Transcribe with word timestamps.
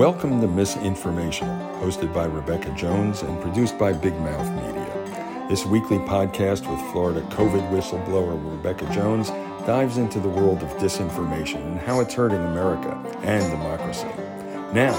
Welcome 0.00 0.40
to 0.40 0.48
Miss 0.48 0.78
Informational, 0.78 1.54
hosted 1.82 2.14
by 2.14 2.24
Rebekah 2.24 2.74
Jones 2.74 3.20
and 3.20 3.38
produced 3.42 3.76
by 3.76 3.92
Big 3.92 4.18
Mouth 4.20 4.50
Media. 4.50 5.46
This 5.50 5.66
weekly 5.66 5.98
podcast 5.98 6.66
with 6.66 6.80
Florida 6.90 7.20
COVID 7.28 7.70
whistleblower 7.70 8.32
Rebekah 8.50 8.90
Jones 8.94 9.28
dives 9.66 9.98
into 9.98 10.18
the 10.18 10.30
world 10.30 10.62
of 10.62 10.70
disinformation 10.78 11.56
and 11.56 11.78
how 11.78 12.00
it's 12.00 12.14
hurting 12.14 12.38
America 12.38 12.92
and 13.24 13.44
democracy. 13.50 14.08
Now, 14.72 14.94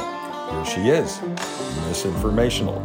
here 0.52 0.66
she 0.66 0.90
is, 0.92 1.20
Miss 1.88 2.06
Informational. 2.06 2.80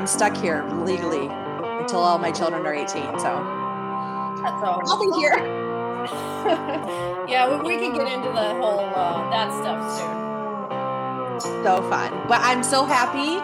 I'm 0.00 0.06
stuck 0.06 0.34
here 0.34 0.64
legally 0.82 1.28
until 1.28 1.98
all 1.98 2.16
my 2.16 2.32
children 2.32 2.64
are 2.64 2.72
18. 2.72 2.88
So 2.88 3.44
That's 4.40 4.64
all. 4.64 4.80
I'll 4.86 4.98
be 4.98 5.20
here. 5.20 5.36
yeah, 7.28 7.54
we, 7.54 7.68
we 7.68 7.76
can 7.76 7.92
get 7.92 8.10
into 8.10 8.30
the 8.30 8.54
whole 8.54 8.80
uh, 8.80 9.28
that 9.28 9.52
stuff 9.52 11.42
soon. 11.42 11.62
So 11.62 11.82
fun. 11.90 12.12
But 12.28 12.40
I'm 12.40 12.62
so 12.62 12.86
happy 12.86 13.36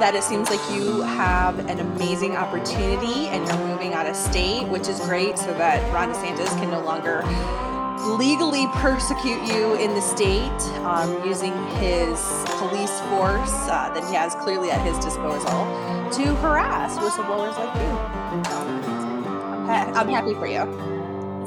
that 0.00 0.16
it 0.16 0.24
seems 0.24 0.50
like 0.50 0.58
you 0.72 1.02
have 1.02 1.60
an 1.68 1.78
amazing 1.78 2.34
opportunity 2.34 3.28
and 3.28 3.46
you're 3.46 3.68
moving 3.68 3.94
out 3.94 4.08
of 4.08 4.16
state, 4.16 4.66
which 4.66 4.88
is 4.88 4.98
great 4.98 5.38
so 5.38 5.54
that 5.58 5.80
Ron 5.94 6.12
DeSantis 6.12 6.48
can 6.58 6.72
no 6.72 6.80
longer 6.80 7.22
legally 8.18 8.66
persecute 8.72 9.42
you 9.46 9.74
in 9.76 9.94
the 9.94 10.00
state 10.00 10.60
um, 10.84 11.24
using 11.24 11.52
his 11.76 12.18
police 12.58 12.98
force 13.02 13.52
uh, 13.68 13.92
that 13.94 14.02
he 14.08 14.14
has 14.16 14.34
clearly 14.34 14.72
at 14.72 14.84
his 14.84 14.98
disposal 15.04 15.99
to 16.12 16.34
harass 16.36 16.98
whistleblowers 16.98 17.56
like 17.56 17.74
you. 17.76 17.90
I'm, 19.70 19.96
I'm 19.96 20.08
happy 20.08 20.34
for 20.34 20.46
you. 20.48 20.66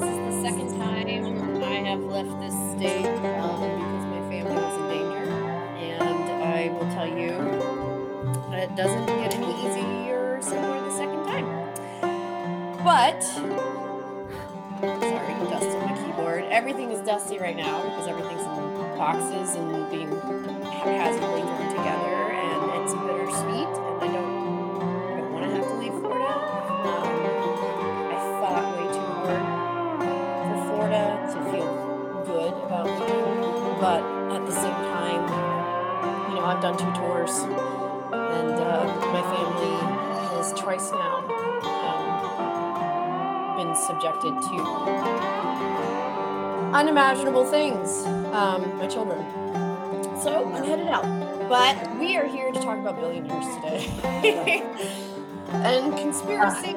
This 0.00 0.08
is 0.08 0.16
the 0.34 0.42
second 0.42 0.78
time 0.78 1.62
I 1.62 1.74
have 1.90 2.02
left 2.04 2.40
this 2.40 2.54
state 2.72 3.04
um, 3.04 3.60
because 3.60 4.06
my 4.06 4.20
family 4.30 4.56
was 4.56 4.76
in 4.80 4.86
danger, 4.88 5.28
and 5.76 6.42
I 6.42 6.68
will 6.72 6.88
tell 6.94 7.06
you, 7.06 7.36
that 8.50 8.70
it 8.70 8.74
doesn't 8.74 9.06
get 9.06 9.34
any 9.34 9.52
easier 9.66 10.40
somewhere 10.40 10.80
the 10.80 10.90
second 10.96 11.24
time. 11.26 11.46
But 12.82 13.22
sorry, 14.80 15.34
dust 15.50 15.76
on 15.76 15.80
my 15.84 15.94
keyboard. 16.06 16.44
Everything 16.44 16.90
is 16.90 17.00
dusty 17.04 17.38
right 17.38 17.56
now 17.56 17.82
because 17.82 18.06
everything's 18.06 18.40
in 18.40 18.96
boxes 18.96 19.56
and 19.56 19.90
being 19.90 20.08
haphazardly 20.08 21.42
thrown 21.42 21.68
together, 21.68 22.13
tours, 37.04 37.38
and 38.12 38.54
uh, 38.54 38.84
my 39.12 39.22
family 39.22 39.76
has 40.36 40.52
twice 40.52 40.90
now 40.90 41.16
um, 41.90 43.56
been 43.56 43.74
subjected 43.76 44.34
to 44.48 44.56
unimaginable 46.74 47.44
things. 47.44 48.04
Um, 48.32 48.78
my 48.78 48.86
children. 48.86 49.24
So 50.20 50.50
I'm 50.54 50.64
headed 50.64 50.88
out, 50.88 51.04
but 51.48 51.98
we 51.98 52.16
are 52.16 52.26
here 52.26 52.50
to 52.50 52.60
talk 52.60 52.78
about 52.78 52.96
billionaires 52.96 53.46
today 53.56 54.62
and 55.48 55.96
conspiracy 55.98 56.74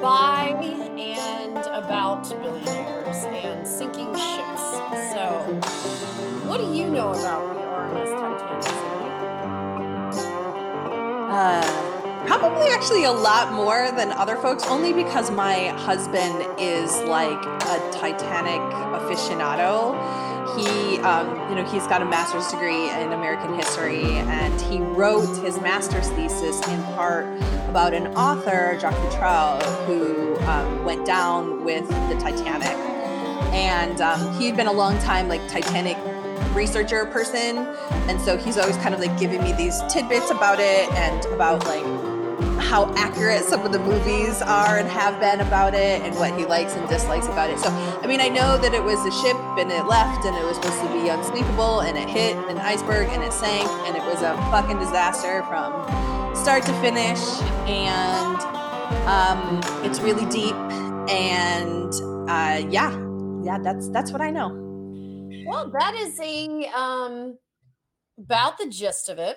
by 0.00 0.54
and 0.96 1.56
about 1.58 2.28
billionaires 2.28 3.24
and 3.24 3.66
sinking 3.66 4.12
ships. 4.14 4.62
So, 5.12 5.40
what 6.46 6.58
do 6.58 6.72
you 6.72 6.88
know 6.88 7.10
about 7.10 7.54
the 7.54 7.60
RMS 7.60 8.10
Titanic? 8.20 8.95
Uh, 11.38 11.60
probably 12.26 12.66
actually 12.68 13.04
a 13.04 13.12
lot 13.12 13.52
more 13.52 13.90
than 13.92 14.10
other 14.12 14.36
folks, 14.36 14.64
only 14.68 14.94
because 14.94 15.30
my 15.30 15.68
husband 15.84 16.42
is 16.58 16.90
like 17.02 17.44
a 17.44 17.90
Titanic 17.92 18.58
aficionado. 18.96 19.92
He, 20.56 20.96
um, 21.00 21.28
you 21.50 21.56
know, 21.56 21.64
he's 21.70 21.86
got 21.88 22.00
a 22.00 22.06
master's 22.06 22.50
degree 22.50 22.88
in 22.88 23.12
American 23.12 23.54
history, 23.54 24.02
and 24.02 24.58
he 24.62 24.78
wrote 24.78 25.36
his 25.44 25.60
master's 25.60 26.08
thesis 26.12 26.66
in 26.68 26.82
part 26.94 27.26
about 27.68 27.92
an 27.92 28.06
author, 28.16 28.78
Jacques 28.80 28.94
Futrelle, 28.94 29.62
who 29.84 30.38
um, 30.46 30.86
went 30.86 31.04
down 31.04 31.64
with 31.66 31.86
the 31.86 32.16
Titanic. 32.18 32.78
And 33.52 34.00
um, 34.00 34.40
he'd 34.40 34.56
been 34.56 34.68
a 34.68 34.72
long 34.72 34.98
time 35.00 35.28
like 35.28 35.46
Titanic 35.50 35.98
researcher 36.56 37.04
person. 37.06 37.58
And 38.08 38.20
so 38.20 38.36
he's 38.36 38.56
always 38.56 38.76
kind 38.78 38.94
of 38.94 39.00
like 39.00 39.16
giving 39.18 39.42
me 39.44 39.52
these 39.52 39.80
tidbits 39.88 40.30
about 40.30 40.58
it 40.58 40.90
and 40.92 41.24
about 41.26 41.64
like 41.66 41.84
how 42.58 42.92
accurate 42.96 43.44
some 43.44 43.64
of 43.64 43.70
the 43.70 43.78
movies 43.78 44.42
are 44.42 44.78
and 44.78 44.88
have 44.88 45.20
been 45.20 45.40
about 45.40 45.74
it 45.74 46.02
and 46.02 46.16
what 46.16 46.36
he 46.36 46.44
likes 46.44 46.74
and 46.74 46.88
dislikes 46.88 47.26
about 47.26 47.48
it. 47.48 47.58
So 47.58 47.68
i 48.02 48.06
mean 48.06 48.20
i 48.20 48.28
know 48.28 48.58
that 48.58 48.74
it 48.74 48.82
was 48.82 48.98
a 49.06 49.12
ship 49.22 49.36
and 49.56 49.70
it 49.70 49.86
left 49.86 50.24
and 50.24 50.34
it 50.36 50.44
was 50.44 50.56
supposed 50.56 50.80
to 50.80 50.88
be 50.92 51.08
unspeakable 51.08 51.80
and 51.82 51.96
it 51.96 52.08
hit 52.08 52.36
an 52.50 52.58
iceberg 52.58 53.08
and 53.10 53.22
it 53.22 53.32
sank 53.32 53.68
and 53.86 53.96
it 53.96 54.02
was 54.02 54.22
a 54.22 54.34
fucking 54.50 54.78
disaster 54.78 55.44
from 55.44 55.72
start 56.34 56.64
to 56.64 56.72
finish. 56.80 57.20
And 57.66 58.40
um, 59.06 59.60
it's 59.84 60.00
really 60.00 60.26
deep 60.26 60.54
and 61.08 61.92
uh, 62.28 62.66
yeah 62.68 62.90
yeah 63.44 63.58
that's 63.62 63.88
that's 63.90 64.12
what 64.12 64.20
i 64.20 64.30
know 64.30 64.65
Well, 65.46 65.70
that 65.70 65.94
is 65.94 66.18
a 66.20 66.66
um 66.76 67.38
about 68.18 68.58
the 68.58 68.68
gist 68.68 69.08
of 69.08 69.18
it. 69.18 69.36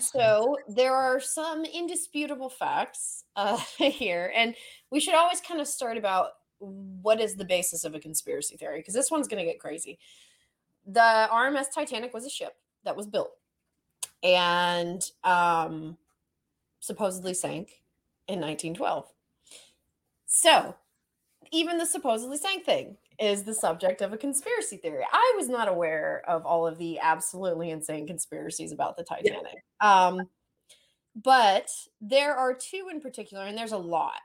So 0.00 0.56
there 0.68 0.94
are 0.94 1.20
some 1.20 1.64
indisputable 1.64 2.48
facts 2.48 3.24
uh, 3.36 3.58
here, 3.78 4.32
and 4.34 4.54
we 4.90 5.00
should 5.00 5.14
always 5.14 5.40
kind 5.40 5.60
of 5.60 5.66
start 5.66 5.96
about 5.96 6.30
what 6.58 7.20
is 7.20 7.34
the 7.34 7.44
basis 7.44 7.84
of 7.84 7.94
a 7.94 8.00
conspiracy 8.00 8.56
theory 8.56 8.78
because 8.80 8.94
this 8.94 9.10
one's 9.10 9.28
going 9.28 9.44
to 9.44 9.50
get 9.50 9.60
crazy. 9.60 9.98
The 10.86 11.28
RMS 11.32 11.66
Titanic 11.74 12.14
was 12.14 12.24
a 12.24 12.30
ship 12.30 12.54
that 12.84 12.96
was 12.96 13.06
built 13.06 13.32
and 14.22 15.02
um, 15.24 15.96
supposedly 16.80 17.34
sank 17.34 17.82
in 18.28 18.40
1912. 18.40 19.06
So 20.26 20.76
even 21.52 21.78
the 21.78 21.86
supposedly 21.86 22.38
sank 22.38 22.64
thing 22.64 22.96
is 23.18 23.44
the 23.44 23.54
subject 23.54 24.02
of 24.02 24.12
a 24.12 24.16
conspiracy 24.16 24.76
theory. 24.76 25.04
I 25.12 25.34
was 25.36 25.48
not 25.48 25.68
aware 25.68 26.22
of 26.26 26.44
all 26.44 26.66
of 26.66 26.78
the 26.78 26.98
absolutely 27.00 27.70
insane 27.70 28.06
conspiracies 28.06 28.72
about 28.72 28.96
the 28.96 29.04
Titanic. 29.04 29.64
Um, 29.80 30.28
but 31.16 31.68
there 32.00 32.34
are 32.34 32.54
two 32.54 32.88
in 32.90 33.00
particular, 33.00 33.44
and 33.44 33.56
there's 33.56 33.72
a 33.72 33.78
lot. 33.78 34.20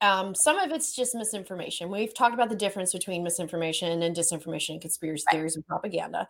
Um, 0.00 0.34
some 0.34 0.58
of 0.58 0.70
it's 0.70 0.94
just 0.94 1.14
misinformation. 1.14 1.90
We've 1.90 2.14
talked 2.14 2.32
about 2.32 2.48
the 2.48 2.56
difference 2.56 2.92
between 2.92 3.22
misinformation 3.22 4.02
and 4.02 4.16
disinformation 4.16 4.70
and 4.70 4.80
conspiracy 4.80 5.24
theories 5.30 5.56
and 5.56 5.66
propaganda. 5.66 6.28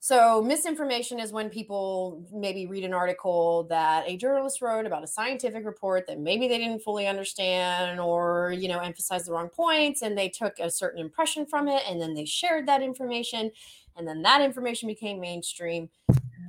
So, 0.00 0.40
misinformation 0.42 1.18
is 1.18 1.32
when 1.32 1.50
people 1.50 2.24
maybe 2.32 2.66
read 2.66 2.84
an 2.84 2.94
article 2.94 3.64
that 3.64 4.08
a 4.08 4.16
journalist 4.16 4.62
wrote 4.62 4.86
about 4.86 5.02
a 5.02 5.08
scientific 5.08 5.64
report 5.66 6.06
that 6.06 6.20
maybe 6.20 6.46
they 6.46 6.58
didn't 6.58 6.82
fully 6.82 7.08
understand 7.08 7.98
or, 7.98 8.54
you 8.56 8.68
know, 8.68 8.78
emphasize 8.78 9.24
the 9.24 9.32
wrong 9.32 9.48
points 9.48 10.02
and 10.02 10.16
they 10.16 10.28
took 10.28 10.60
a 10.60 10.70
certain 10.70 11.00
impression 11.00 11.46
from 11.46 11.66
it 11.66 11.82
and 11.88 12.00
then 12.00 12.14
they 12.14 12.24
shared 12.24 12.66
that 12.68 12.80
information 12.80 13.50
and 13.96 14.06
then 14.06 14.22
that 14.22 14.40
information 14.40 14.86
became 14.86 15.18
mainstream. 15.20 15.90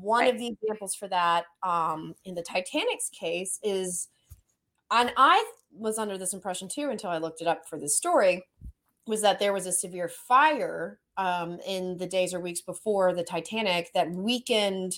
One 0.02 0.26
Right. 0.26 0.34
of 0.34 0.38
the 0.38 0.48
examples 0.48 0.94
for 0.94 1.08
that 1.08 1.46
um, 1.64 2.14
in 2.26 2.36
the 2.36 2.44
Titanic's 2.44 3.10
case 3.10 3.60
is, 3.64 4.10
and 4.92 5.12
I 5.18 5.52
was 5.72 5.98
under 5.98 6.18
this 6.18 6.34
impression 6.34 6.68
too 6.70 6.90
until 6.90 7.10
I 7.12 7.18
looked 7.20 7.42
it 7.42 7.48
up 7.48 7.68
for 7.68 7.80
this 7.80 7.96
story, 7.96 8.46
was 9.08 9.22
that 9.22 9.40
there 9.40 9.54
was 9.54 9.66
a 9.66 9.72
severe 9.72 10.10
fire 10.10 11.00
um, 11.20 11.60
in 11.68 11.98
the 11.98 12.08
days 12.08 12.34
or 12.34 12.40
weeks 12.40 12.62
before 12.62 13.14
the 13.14 13.24
Titanic 13.24 13.92
that 13.94 14.10
weakened 14.10 14.94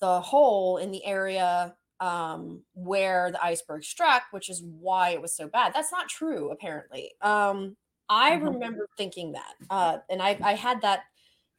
the 0.00 0.20
hole 0.20 0.76
in 0.76 0.90
the 0.92 1.04
area 1.04 1.74
um, 2.00 2.62
where 2.74 3.32
the 3.32 3.42
iceberg 3.42 3.82
struck, 3.82 4.24
which 4.30 4.48
is 4.48 4.62
why 4.62 5.10
it 5.10 5.20
was 5.22 5.34
so 5.34 5.48
bad. 5.48 5.72
That's 5.74 5.90
not 5.90 6.08
true, 6.08 6.50
apparently. 6.50 7.12
Um, 7.22 7.76
I 8.08 8.32
Mhm. 8.32 8.52
remember 8.52 8.86
thinking 8.96 9.32
that, 9.32 9.54
uh, 9.70 9.98
and 10.08 10.22
I, 10.22 10.38
I 10.42 10.54
had 10.54 10.82
that 10.82 11.00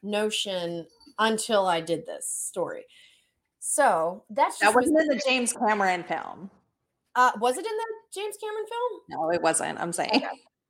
notion 0.02 0.88
until 1.18 1.68
I 1.68 1.82
did 1.82 2.06
this 2.06 2.30
story. 2.30 2.86
So 3.60 4.24
that's 4.30 4.60
That 4.60 4.74
wasn't 4.74 5.02
in 5.02 5.08
the 5.08 5.22
James 5.28 5.52
Cameron 5.52 6.04
film. 6.04 6.50
uh, 7.16 7.32
was 7.40 7.58
it 7.58 7.66
in 7.66 7.78
the 7.78 7.88
James 8.14 8.38
Cameron 8.38 8.66
film? 8.68 9.02
No, 9.10 9.30
it 9.32 9.42
wasn't. 9.42 9.80
I'm 9.80 9.92
saying. 9.92 10.12
Okay. 10.16 10.28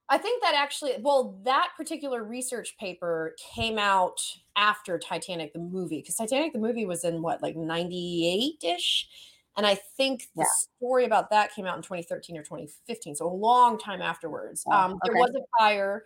I 0.09 0.17
think 0.17 0.41
that 0.41 0.56
actually, 0.56 0.94
well, 1.00 1.39
that 1.44 1.69
particular 1.77 2.23
research 2.23 2.75
paper 2.79 3.35
came 3.53 3.77
out 3.77 4.19
after 4.56 4.97
Titanic 4.97 5.53
the 5.53 5.59
movie 5.59 6.01
because 6.01 6.15
Titanic 6.15 6.51
the 6.51 6.59
movie 6.59 6.85
was 6.85 7.03
in 7.03 7.21
what, 7.21 7.44
like 7.44 7.56
98 7.56 8.63
ish? 8.63 9.07
And 9.56 9.67
I 9.67 9.75
think 9.75 10.27
the 10.35 10.41
yeah. 10.41 10.77
story 10.77 11.06
about 11.06 11.29
that 11.29 11.53
came 11.53 11.65
out 11.65 11.75
in 11.75 11.83
2013 11.83 12.38
or 12.38 12.44
2015, 12.44 13.15
so 13.15 13.27
a 13.27 13.29
long 13.29 13.77
time 13.77 14.01
afterwards. 14.01 14.63
Oh, 14.67 14.71
um, 14.71 15.00
there 15.03 15.15
was 15.15 15.31
a 15.35 15.41
fire. 15.59 16.06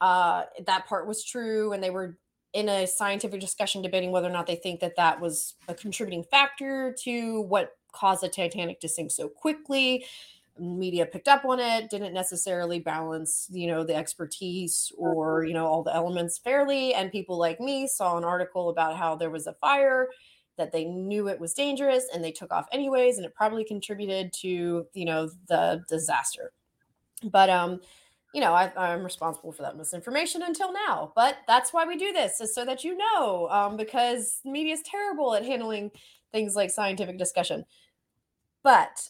Uh, 0.00 0.44
that 0.66 0.86
part 0.86 1.06
was 1.06 1.24
true, 1.24 1.72
and 1.72 1.82
they 1.82 1.90
were 1.90 2.18
in 2.52 2.68
a 2.68 2.86
scientific 2.86 3.40
discussion 3.40 3.82
debating 3.82 4.10
whether 4.12 4.28
or 4.28 4.32
not 4.32 4.46
they 4.46 4.56
think 4.56 4.80
that 4.80 4.96
that 4.96 5.20
was 5.20 5.54
a 5.68 5.74
contributing 5.74 6.24
factor 6.24 6.94
to 7.02 7.42
what 7.42 7.72
caused 7.92 8.22
the 8.22 8.28
Titanic 8.28 8.80
to 8.80 8.88
sink 8.88 9.10
so 9.10 9.28
quickly 9.28 10.04
media 10.58 11.06
picked 11.06 11.28
up 11.28 11.44
on 11.44 11.58
it 11.58 11.90
didn't 11.90 12.12
necessarily 12.12 12.78
balance 12.78 13.48
you 13.50 13.66
know 13.66 13.84
the 13.84 13.94
expertise 13.94 14.92
or 14.98 15.44
you 15.44 15.54
know 15.54 15.66
all 15.66 15.82
the 15.82 15.94
elements 15.94 16.38
fairly 16.38 16.92
and 16.94 17.12
people 17.12 17.38
like 17.38 17.60
me 17.60 17.86
saw 17.86 18.16
an 18.16 18.24
article 18.24 18.68
about 18.68 18.96
how 18.96 19.14
there 19.14 19.30
was 19.30 19.46
a 19.46 19.54
fire 19.54 20.08
that 20.56 20.72
they 20.72 20.84
knew 20.84 21.28
it 21.28 21.40
was 21.40 21.54
dangerous 21.54 22.04
and 22.12 22.22
they 22.22 22.32
took 22.32 22.52
off 22.52 22.66
anyways 22.72 23.16
and 23.16 23.24
it 23.24 23.34
probably 23.34 23.64
contributed 23.64 24.32
to 24.32 24.86
you 24.92 25.04
know 25.04 25.28
the 25.48 25.82
disaster. 25.88 26.52
But 27.24 27.50
um 27.50 27.80
you 28.32 28.40
know 28.40 28.52
I, 28.52 28.70
i'm 28.76 29.02
responsible 29.02 29.50
for 29.50 29.62
that 29.62 29.76
misinformation 29.76 30.42
until 30.42 30.72
now 30.72 31.10
but 31.16 31.38
that's 31.48 31.72
why 31.72 31.84
we 31.84 31.96
do 31.96 32.12
this 32.12 32.40
is 32.40 32.54
so 32.54 32.64
that 32.64 32.84
you 32.84 32.96
know 32.96 33.48
um, 33.50 33.76
because 33.76 34.40
media 34.44 34.74
is 34.74 34.82
terrible 34.82 35.34
at 35.34 35.44
handling 35.44 35.90
things 36.32 36.54
like 36.54 36.70
scientific 36.70 37.18
discussion. 37.18 37.64
But 38.62 39.08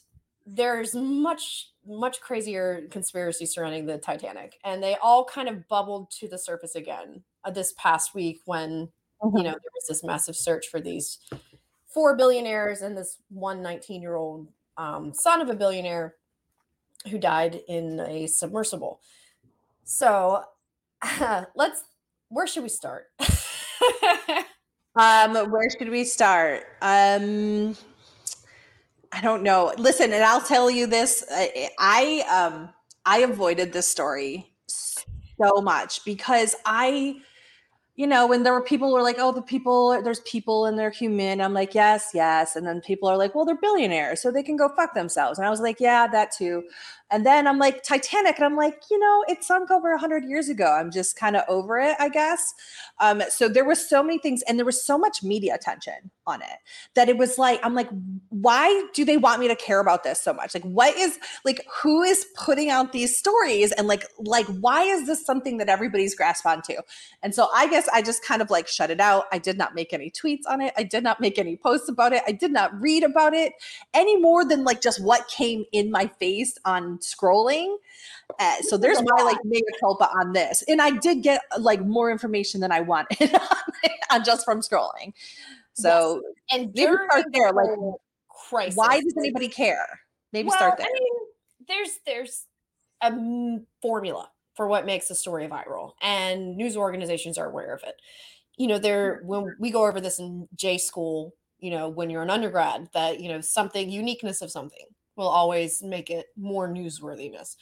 there's 0.52 0.94
much 0.94 1.68
much 1.86 2.20
crazier 2.20 2.86
conspiracy 2.90 3.46
surrounding 3.46 3.86
the 3.86 3.98
Titanic, 3.98 4.58
and 4.64 4.82
they 4.82 4.96
all 4.96 5.24
kind 5.24 5.48
of 5.48 5.66
bubbled 5.68 6.10
to 6.10 6.28
the 6.28 6.38
surface 6.38 6.74
again 6.74 7.22
uh, 7.44 7.50
this 7.50 7.72
past 7.78 8.14
week 8.14 8.40
when 8.44 8.88
mm-hmm. 9.22 9.36
you 9.36 9.44
know 9.44 9.50
there 9.50 9.72
was 9.74 9.86
this 9.88 10.04
massive 10.04 10.36
search 10.36 10.68
for 10.68 10.80
these 10.80 11.18
four 11.86 12.16
billionaires 12.16 12.82
and 12.82 12.96
this 12.96 13.18
one 13.28 13.62
19 13.62 14.02
year 14.02 14.16
old 14.16 14.48
um, 14.76 15.12
son 15.14 15.40
of 15.40 15.48
a 15.48 15.54
billionaire 15.54 16.14
who 17.10 17.18
died 17.18 17.60
in 17.68 18.00
a 18.00 18.26
submersible. 18.26 19.00
So 19.84 20.44
uh, 21.02 21.44
let's 21.54 21.84
where 22.28 22.46
should 22.46 22.62
we 22.62 22.68
start? 22.68 23.06
um, 24.96 25.50
where 25.50 25.70
should 25.70 25.88
we 25.88 26.04
start? 26.04 26.64
Um 26.82 27.76
I 29.12 29.20
don't 29.20 29.42
know. 29.42 29.72
Listen, 29.76 30.12
and 30.12 30.22
I'll 30.22 30.40
tell 30.40 30.70
you 30.70 30.86
this: 30.86 31.24
I, 31.30 31.70
I 31.78 32.24
um 32.30 32.70
I 33.04 33.18
avoided 33.20 33.72
this 33.72 33.88
story 33.88 34.52
so 34.68 35.60
much 35.62 36.04
because 36.04 36.54
I, 36.64 37.16
you 37.96 38.06
know, 38.06 38.26
when 38.26 38.44
there 38.44 38.52
were 38.52 38.62
people 38.62 38.88
who 38.88 38.94
were 38.94 39.02
like, 39.02 39.16
"Oh, 39.18 39.32
the 39.32 39.42
people, 39.42 40.00
there's 40.02 40.20
people 40.20 40.66
and 40.66 40.78
they're 40.78 40.90
human," 40.90 41.40
I'm 41.40 41.54
like, 41.54 41.74
"Yes, 41.74 42.10
yes," 42.14 42.56
and 42.56 42.66
then 42.66 42.80
people 42.82 43.08
are 43.08 43.16
like, 43.16 43.34
"Well, 43.34 43.44
they're 43.44 43.56
billionaires, 43.60 44.22
so 44.22 44.30
they 44.30 44.42
can 44.44 44.56
go 44.56 44.68
fuck 44.76 44.94
themselves," 44.94 45.38
and 45.38 45.46
I 45.46 45.50
was 45.50 45.60
like, 45.60 45.80
"Yeah, 45.80 46.06
that 46.08 46.32
too." 46.32 46.64
And 47.10 47.26
then 47.26 47.46
I'm 47.46 47.58
like 47.58 47.82
Titanic, 47.82 48.36
and 48.36 48.44
I'm 48.44 48.56
like, 48.56 48.82
you 48.90 48.98
know, 48.98 49.24
it 49.28 49.42
sunk 49.42 49.70
over 49.70 49.96
hundred 49.96 50.24
years 50.24 50.48
ago. 50.48 50.66
I'm 50.66 50.90
just 50.90 51.16
kind 51.16 51.36
of 51.36 51.42
over 51.48 51.78
it, 51.78 51.96
I 51.98 52.08
guess. 52.08 52.54
Um, 53.00 53.22
so 53.28 53.48
there 53.48 53.64
was 53.64 53.88
so 53.88 54.02
many 54.02 54.18
things, 54.18 54.42
and 54.48 54.58
there 54.58 54.66
was 54.66 54.84
so 54.84 54.96
much 54.96 55.22
media 55.22 55.54
attention 55.54 56.10
on 56.26 56.42
it 56.42 56.58
that 56.94 57.08
it 57.08 57.18
was 57.18 57.38
like, 57.38 57.60
I'm 57.64 57.74
like, 57.74 57.88
why 58.28 58.84
do 58.94 59.04
they 59.04 59.16
want 59.16 59.40
me 59.40 59.48
to 59.48 59.56
care 59.56 59.80
about 59.80 60.04
this 60.04 60.20
so 60.20 60.32
much? 60.32 60.54
Like, 60.54 60.62
what 60.64 60.96
is 60.96 61.18
like, 61.44 61.66
who 61.82 62.02
is 62.02 62.24
putting 62.36 62.70
out 62.70 62.92
these 62.92 63.16
stories, 63.16 63.72
and 63.72 63.88
like, 63.88 64.06
like, 64.18 64.46
why 64.46 64.82
is 64.82 65.06
this 65.06 65.24
something 65.26 65.58
that 65.58 65.68
everybody's 65.68 66.14
grasped 66.14 66.46
onto? 66.46 66.74
And 67.22 67.34
so 67.34 67.48
I 67.54 67.68
guess 67.68 67.88
I 67.92 68.02
just 68.02 68.24
kind 68.24 68.40
of 68.40 68.50
like 68.50 68.68
shut 68.68 68.90
it 68.90 69.00
out. 69.00 69.24
I 69.32 69.38
did 69.38 69.58
not 69.58 69.74
make 69.74 69.92
any 69.92 70.10
tweets 70.10 70.42
on 70.48 70.60
it. 70.60 70.72
I 70.76 70.84
did 70.84 71.02
not 71.02 71.20
make 71.20 71.38
any 71.38 71.56
posts 71.56 71.88
about 71.88 72.12
it. 72.12 72.22
I 72.26 72.32
did 72.32 72.52
not 72.52 72.78
read 72.80 73.02
about 73.02 73.34
it 73.34 73.52
any 73.94 74.16
more 74.16 74.44
than 74.44 74.64
like 74.64 74.80
just 74.80 75.02
what 75.02 75.28
came 75.28 75.64
in 75.72 75.90
my 75.90 76.06
face 76.20 76.56
on 76.64 76.99
scrolling. 77.02 77.76
Uh, 78.38 78.56
so 78.62 78.76
there's 78.76 79.02
my 79.02 79.22
like 79.22 79.38
mega 79.44 79.64
culpa 79.80 80.08
on 80.18 80.32
this, 80.32 80.62
and 80.68 80.80
I 80.80 80.90
did 80.90 81.22
get 81.22 81.42
like 81.58 81.84
more 81.84 82.10
information 82.10 82.60
than 82.60 82.72
I 82.72 82.80
wanted 82.80 83.34
on 84.10 84.24
just 84.24 84.44
from 84.44 84.60
scrolling. 84.60 85.12
So 85.74 86.22
yes. 86.50 86.60
and 86.60 86.72
maybe 86.74 86.92
start 87.08 87.26
there. 87.32 87.52
Like, 87.52 87.68
crisis. 88.50 88.76
why 88.76 89.00
does 89.00 89.14
anybody 89.16 89.48
care? 89.48 90.00
Maybe 90.32 90.48
well, 90.48 90.56
start 90.56 90.78
there. 90.78 90.86
I 90.86 90.92
mean, 90.92 91.12
there's 91.68 91.98
there's 92.06 92.46
a 93.02 93.12
formula 93.82 94.30
for 94.54 94.68
what 94.68 94.86
makes 94.86 95.10
a 95.10 95.14
story 95.14 95.48
viral, 95.48 95.92
and 96.02 96.56
news 96.56 96.76
organizations 96.76 97.38
are 97.38 97.48
aware 97.48 97.74
of 97.74 97.82
it. 97.84 97.94
You 98.56 98.66
know, 98.66 98.78
there 98.78 99.22
when 99.24 99.56
we 99.58 99.70
go 99.70 99.86
over 99.86 100.00
this 100.00 100.18
in 100.18 100.48
J 100.54 100.78
school, 100.78 101.34
you 101.58 101.70
know, 101.70 101.88
when 101.88 102.10
you're 102.10 102.22
an 102.22 102.30
undergrad, 102.30 102.88
that 102.92 103.20
you 103.20 103.28
know 103.28 103.40
something 103.40 103.90
uniqueness 103.90 104.42
of 104.42 104.50
something 104.50 104.86
will 105.20 105.28
always 105.28 105.82
make 105.82 106.10
it 106.10 106.26
more 106.36 106.68
newsworthiness. 106.68 107.56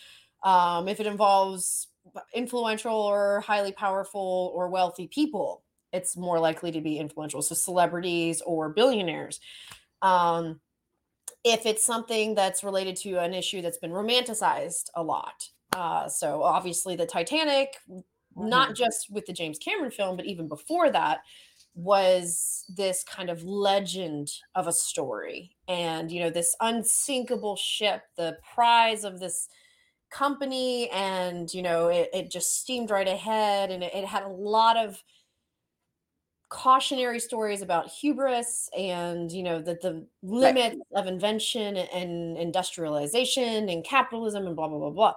Um, 0.45 0.89
if 0.89 1.01
it 1.01 1.07
involves 1.07 1.89
influential 2.33 2.95
or 2.95 3.41
highly 3.41 3.73
powerful 3.73 4.53
or 4.55 4.69
wealthy 4.69 5.09
people, 5.09 5.65
it's 5.93 6.17
more 6.17 6.39
likely 6.39 6.71
to 6.71 6.81
be 6.81 6.99
influential. 6.99 7.43
So 7.43 7.55
celebrities 7.55 8.41
or 8.43 8.69
billionaires. 8.69 9.41
Um, 10.01 10.61
if 11.45 11.67
it's 11.67 11.85
something 11.85 12.35
that's 12.35 12.63
related 12.63 12.97
to 12.97 13.19
an 13.19 13.35
issue 13.35 13.63
that's 13.63 13.79
been 13.79 13.91
romanticized 13.91 14.91
a 14.95 15.03
lot. 15.03 15.49
Uh, 15.73 16.09
so 16.09 16.43
obviously 16.43 16.95
the 16.95 17.07
Titanic, 17.07 17.77
mm-hmm. 17.91 18.49
not 18.49 18.75
just 18.75 19.11
with 19.11 19.27
the 19.27 19.33
James 19.33 19.59
Cameron 19.59 19.91
film, 19.91 20.17
but 20.17 20.27
even 20.27 20.47
before 20.49 20.91
that, 20.91 21.21
was 21.79 22.65
this 22.69 23.05
kind 23.05 23.31
of 23.31 23.45
legend 23.45 24.33
of 24.57 24.67
a 24.67 24.73
story 24.73 25.55
and 25.69 26.11
you 26.11 26.19
know 26.19 26.29
this 26.29 26.57
unsinkable 26.61 27.55
ship 27.55 28.03
the 28.17 28.37
prize 28.53 29.05
of 29.05 29.21
this 29.21 29.49
company 30.11 30.91
and 30.91 31.55
you 31.55 31.63
know 31.63 31.87
it, 31.87 32.11
it 32.13 32.33
just 32.33 32.61
steamed 32.61 32.91
right 32.91 33.07
ahead 33.07 33.71
and 33.71 33.85
it, 33.85 33.95
it 33.95 34.05
had 34.05 34.25
a 34.25 34.29
lot 34.29 34.77
of 34.77 35.01
cautionary 36.49 37.21
stories 37.21 37.63
about 37.63 37.89
hubris 37.89 38.69
and 38.77 39.31
you 39.31 39.45
know 39.45 39.63
the, 39.63 39.79
the 39.81 40.05
limits 40.25 40.77
right. 40.93 41.01
of 41.01 41.07
invention 41.07 41.77
and 41.77 42.37
industrialization 42.37 43.69
and 43.69 43.85
capitalism 43.85 44.49
and 44.49 44.57
blah 44.57 44.67
blah 44.67 44.79
blah 44.79 44.91
blah 44.91 45.15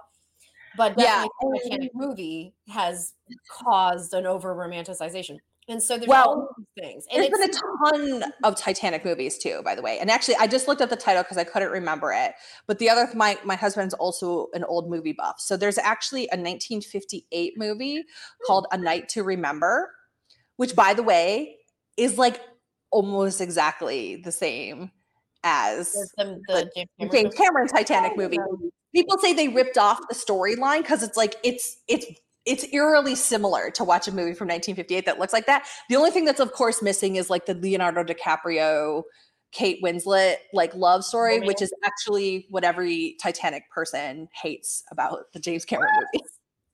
but 0.76 0.94
yeah 0.96 1.24
the 1.40 1.60
Titanic 1.64 1.90
movie 1.92 2.54
has 2.68 3.14
caused 3.50 4.14
an 4.14 4.26
over 4.26 4.54
romanticization 4.54 5.38
and 5.72 5.82
so 5.82 5.96
there's 5.96 6.06
well, 6.06 6.28
all 6.28 6.48
these 6.58 6.84
things. 6.84 7.06
And 7.10 7.22
there's 7.22 7.30
been 7.30 7.48
a 7.48 8.20
ton 8.20 8.32
of 8.44 8.56
Titanic 8.56 9.04
movies 9.04 9.38
too, 9.38 9.62
by 9.64 9.74
the 9.74 9.80
way. 9.80 9.98
And 9.98 10.10
actually, 10.10 10.36
I 10.36 10.46
just 10.46 10.68
looked 10.68 10.82
up 10.82 10.90
the 10.90 10.96
title 10.96 11.22
because 11.22 11.38
I 11.38 11.44
couldn't 11.44 11.70
remember 11.70 12.12
it. 12.12 12.34
But 12.66 12.78
the 12.78 12.90
other, 12.90 13.08
my 13.14 13.38
my 13.44 13.56
husband's 13.56 13.94
also 13.94 14.48
an 14.52 14.64
old 14.64 14.90
movie 14.90 15.14
buff. 15.14 15.36
So 15.38 15.56
there's 15.56 15.78
actually 15.78 16.24
a 16.24 16.36
1958 16.36 17.54
movie 17.56 17.96
hmm. 17.96 18.02
called 18.46 18.66
A 18.70 18.76
Night 18.76 19.08
to 19.10 19.22
Remember, 19.22 19.90
which, 20.56 20.76
by 20.76 20.92
the 20.92 21.02
way, 21.02 21.56
is 21.96 22.18
like 22.18 22.40
almost 22.90 23.40
exactly 23.40 24.16
the 24.16 24.32
same 24.32 24.90
as 25.42 25.92
the, 26.18 26.40
the 26.48 26.70
James, 26.76 26.88
Cameron, 27.00 27.12
James 27.12 27.34
Cameron 27.34 27.68
Titanic 27.68 28.16
movie. 28.16 28.38
People 28.94 29.16
say 29.18 29.32
they 29.32 29.48
ripped 29.48 29.78
off 29.78 30.00
the 30.08 30.14
storyline 30.14 30.82
because 30.82 31.02
it's 31.02 31.16
like 31.16 31.36
it's 31.42 31.78
it's 31.88 32.06
it's 32.44 32.64
eerily 32.72 33.14
similar 33.14 33.70
to 33.70 33.84
watch 33.84 34.08
a 34.08 34.12
movie 34.12 34.34
from 34.34 34.48
1958 34.48 35.06
that 35.06 35.18
looks 35.18 35.32
like 35.32 35.46
that. 35.46 35.66
The 35.88 35.96
only 35.96 36.10
thing 36.10 36.24
that's 36.24 36.40
of 36.40 36.52
course 36.52 36.82
missing 36.82 37.16
is 37.16 37.30
like 37.30 37.46
the 37.46 37.54
Leonardo 37.54 38.02
DiCaprio 38.02 39.02
Kate 39.52 39.82
Winslet 39.82 40.36
like 40.52 40.74
love 40.74 41.04
story, 41.04 41.40
which 41.40 41.62
is 41.62 41.72
actually 41.84 42.46
what 42.50 42.64
every 42.64 43.16
Titanic 43.22 43.70
person 43.70 44.28
hates 44.42 44.82
about 44.90 45.32
the 45.32 45.38
James 45.38 45.64
Cameron 45.64 45.90
what? 45.94 46.06
movie. 46.14 46.24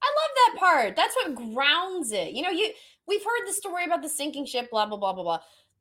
I 0.00 0.06
love 0.06 0.30
that 0.36 0.60
part. 0.60 0.96
That's 0.96 1.14
what 1.16 1.54
grounds 1.54 2.12
it. 2.12 2.32
You 2.32 2.42
know, 2.42 2.50
you 2.50 2.70
we've 3.06 3.24
heard 3.24 3.46
the 3.46 3.52
story 3.52 3.84
about 3.84 4.02
the 4.02 4.08
sinking 4.08 4.46
ship, 4.46 4.70
blah 4.70 4.86
blah 4.86 4.96
blah 4.96 5.12
blah 5.12 5.24
blah. 5.24 5.40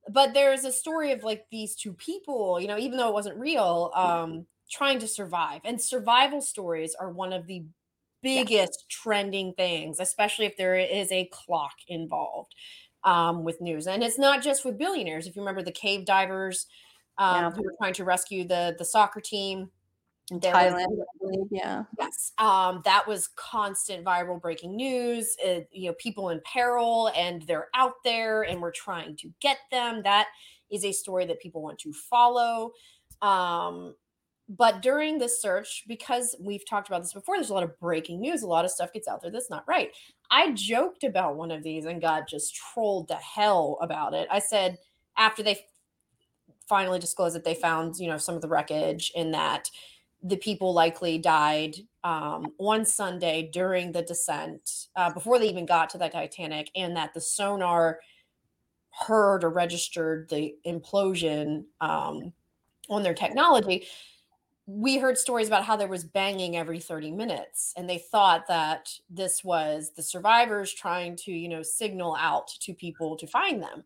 But 0.10 0.34
there's 0.34 0.64
a 0.66 0.72
story 0.72 1.12
of 1.12 1.24
like 1.24 1.46
these 1.52 1.76
two 1.76 1.94
people, 1.94 2.60
you 2.60 2.68
know, 2.68 2.78
even 2.78 2.98
though 2.98 3.10
it 3.10 3.14
wasn't 3.14 3.38
real, 3.38 3.92
um, 3.94 4.48
trying 4.72 5.00
to 5.00 5.08
survive. 5.08 5.62
And 5.66 5.82
survival 5.82 6.42
stories 6.42 6.96
are 7.00 7.12
one 7.12 7.32
of 7.32 7.46
the 7.46 7.64
biggest 8.36 8.86
yeah. 8.90 8.96
trending 9.04 9.54
things, 9.54 10.00
especially 10.00 10.46
if 10.46 10.58
there 10.58 10.76
is 10.76 11.12
a 11.12 11.30
clock 11.32 11.76
involved 11.88 12.54
um, 13.04 13.44
with 13.44 13.62
news. 13.62 13.88
And 13.88 14.04
it's 14.04 14.20
not 14.20 14.44
just 14.44 14.66
with 14.66 14.78
billionaires. 14.78 15.28
If 15.28 15.36
you 15.36 15.42
remember 15.42 15.64
the 15.64 15.72
cave 15.72 16.06
divers 16.06 16.68
um, 17.18 17.44
yeah. 17.44 17.52
who 17.52 17.64
were 17.64 17.76
trying 17.80 17.94
to 17.94 18.04
rescue 18.04 18.48
the 18.48 18.76
the 18.78 18.86
soccer 18.86 19.22
team. 19.22 19.72
In 20.30 20.42
Thailand, 20.42 20.88
was, 21.22 21.48
yeah. 21.52 21.86
Yes, 21.98 22.34
um, 22.38 22.82
that 22.84 23.08
was 23.08 23.30
constant 23.38 24.04
viral 24.04 24.42
breaking 24.42 24.76
news. 24.76 25.38
It, 25.40 25.70
you 25.72 25.90
know, 25.90 25.96
people 25.98 26.32
in 26.32 26.42
peril, 26.44 27.10
and 27.16 27.44
they're 27.44 27.70
out 27.74 27.94
there, 28.04 28.42
and 28.42 28.62
we're 28.62 28.74
trying 28.74 29.16
to 29.18 29.30
get 29.40 29.58
them. 29.72 30.02
That 30.04 30.28
is 30.70 30.84
a 30.84 30.92
story 30.92 31.26
that 31.28 31.40
people 31.40 31.62
want 31.62 31.80
to 31.80 31.94
follow. 31.94 32.74
Um, 33.22 33.96
but 34.50 34.82
during 34.82 35.18
the 35.18 35.28
search, 35.28 35.84
because 35.88 36.36
we've 36.40 36.66
talked 36.66 36.88
about 36.88 37.02
this 37.02 37.14
before, 37.14 37.36
there's 37.36 37.50
a 37.50 37.54
lot 37.54 37.64
of 37.64 37.78
breaking 37.80 38.22
news. 38.22 38.44
A 38.44 38.48
lot 38.48 38.66
of 38.66 38.72
stuff 38.72 38.94
gets 38.94 39.08
out 39.08 39.22
there 39.22 39.32
that's 39.32 39.50
not 39.50 39.68
right. 39.68 39.92
I 40.32 40.52
joked 40.52 41.04
about 41.04 41.36
one 41.36 41.52
of 41.52 41.64
these 41.64 41.86
and 41.86 42.02
got 42.02 42.30
just 42.30 42.56
trolled 42.56 43.10
to 43.10 43.16
hell 43.16 43.78
about 43.82 44.14
it. 44.14 44.28
I 44.32 44.40
said 44.40 44.78
after 45.18 45.44
they 45.44 45.66
finally 46.68 47.00
disclosed 47.00 47.36
that 47.36 47.44
they 47.44 47.56
found, 47.56 47.96
you 47.98 48.08
know, 48.08 48.18
some 48.18 48.36
of 48.36 48.42
the 48.42 48.48
wreckage 48.48 49.12
and 49.16 49.34
that 49.34 49.70
the 50.24 50.38
people 50.38 50.74
likely 50.74 51.18
died 51.18 51.76
um, 52.04 52.54
one 52.58 52.86
Sunday 52.86 53.50
during 53.52 53.92
the 53.92 54.02
descent 54.02 54.88
uh, 54.96 55.12
before 55.12 55.40
they 55.40 55.50
even 55.50 55.66
got 55.66 55.90
to 55.90 55.98
the 55.98 56.10
Titanic, 56.10 56.72
and 56.76 56.96
that 56.96 57.14
the 57.14 57.22
sonar 57.22 58.00
heard 58.92 59.44
or 59.44 59.50
registered 59.50 60.28
the 60.30 60.56
implosion 60.66 61.66
um, 61.82 62.34
on 62.90 63.04
their 63.04 63.14
technology. 63.14 63.86
We 64.68 64.98
heard 64.98 65.18
stories 65.18 65.48
about 65.48 65.64
how 65.64 65.78
there 65.78 65.88
was 65.88 66.04
banging 66.04 66.58
every 66.58 66.80
30 66.80 67.12
minutes, 67.12 67.74
and 67.78 67.90
they 67.90 67.98
thought 67.98 68.48
that 68.48 68.90
this 69.10 69.44
was 69.44 69.94
the 69.96 70.04
survivors 70.04 70.74
trying 70.74 71.16
to, 71.18 71.32
you 71.32 71.48
know, 71.48 71.64
signal 71.64 72.18
out 72.20 72.50
to 72.62 72.74
people 72.74 73.16
to 73.16 73.26
find 73.28 73.64
them. 73.64 73.86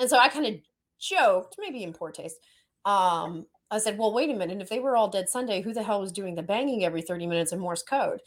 And 0.00 0.10
so 0.10 0.18
I 0.18 0.28
kind 0.28 0.46
of 0.46 0.54
joked, 0.98 1.54
maybe 1.58 1.84
in 1.84 1.92
poor 1.92 2.10
taste, 2.10 2.36
um, 2.84 3.46
I 3.70 3.78
said, 3.78 3.98
well, 3.98 4.12
wait 4.12 4.30
a 4.30 4.34
minute. 4.34 4.60
If 4.60 4.68
they 4.68 4.78
were 4.78 4.96
all 4.96 5.08
dead 5.08 5.28
Sunday, 5.28 5.60
who 5.60 5.72
the 5.72 5.82
hell 5.82 6.00
was 6.00 6.12
doing 6.12 6.34
the 6.34 6.42
banging 6.42 6.84
every 6.84 7.02
30 7.02 7.26
minutes 7.26 7.52
in 7.52 7.58
Morse 7.58 7.82
code? 7.82 8.20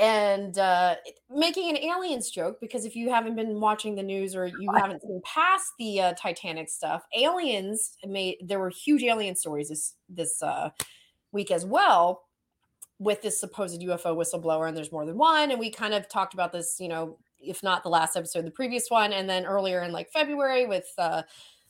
And 0.00 0.56
uh, 0.58 0.96
making 1.28 1.68
an 1.68 1.76
aliens 1.76 2.30
joke, 2.30 2.58
because 2.60 2.84
if 2.84 2.96
you 2.96 3.10
haven't 3.10 3.36
been 3.36 3.60
watching 3.60 3.94
the 3.94 4.02
news 4.02 4.34
or 4.34 4.46
you 4.46 4.70
haven't 4.74 5.02
seen 5.02 5.20
past 5.24 5.66
the 5.78 6.00
uh, 6.00 6.14
Titanic 6.14 6.70
stuff, 6.70 7.04
aliens 7.16 7.96
made, 8.06 8.38
there 8.42 8.58
were 8.58 8.70
huge 8.70 9.02
alien 9.02 9.36
stories 9.36 9.68
this, 9.68 9.94
this 10.08 10.42
uh, 10.42 10.70
week 11.32 11.50
as 11.50 11.64
well 11.64 12.24
with 12.98 13.22
this 13.22 13.40
supposed 13.40 13.80
UFO 13.80 14.16
whistleblower. 14.16 14.68
And 14.68 14.76
there's 14.76 14.92
more 14.92 15.04
than 15.04 15.18
one. 15.18 15.50
And 15.50 15.58
we 15.58 15.70
kind 15.70 15.94
of 15.94 16.08
talked 16.08 16.34
about 16.34 16.52
this, 16.52 16.76
you 16.78 16.88
know, 16.88 17.18
if 17.40 17.62
not 17.62 17.82
the 17.82 17.88
last 17.88 18.16
episode, 18.16 18.46
the 18.46 18.50
previous 18.50 18.88
one. 18.88 19.12
And 19.12 19.28
then 19.28 19.44
earlier 19.44 19.82
in 19.82 19.92
like 19.92 20.10
February 20.12 20.66
with, 20.66 20.86
uh, 20.98 21.22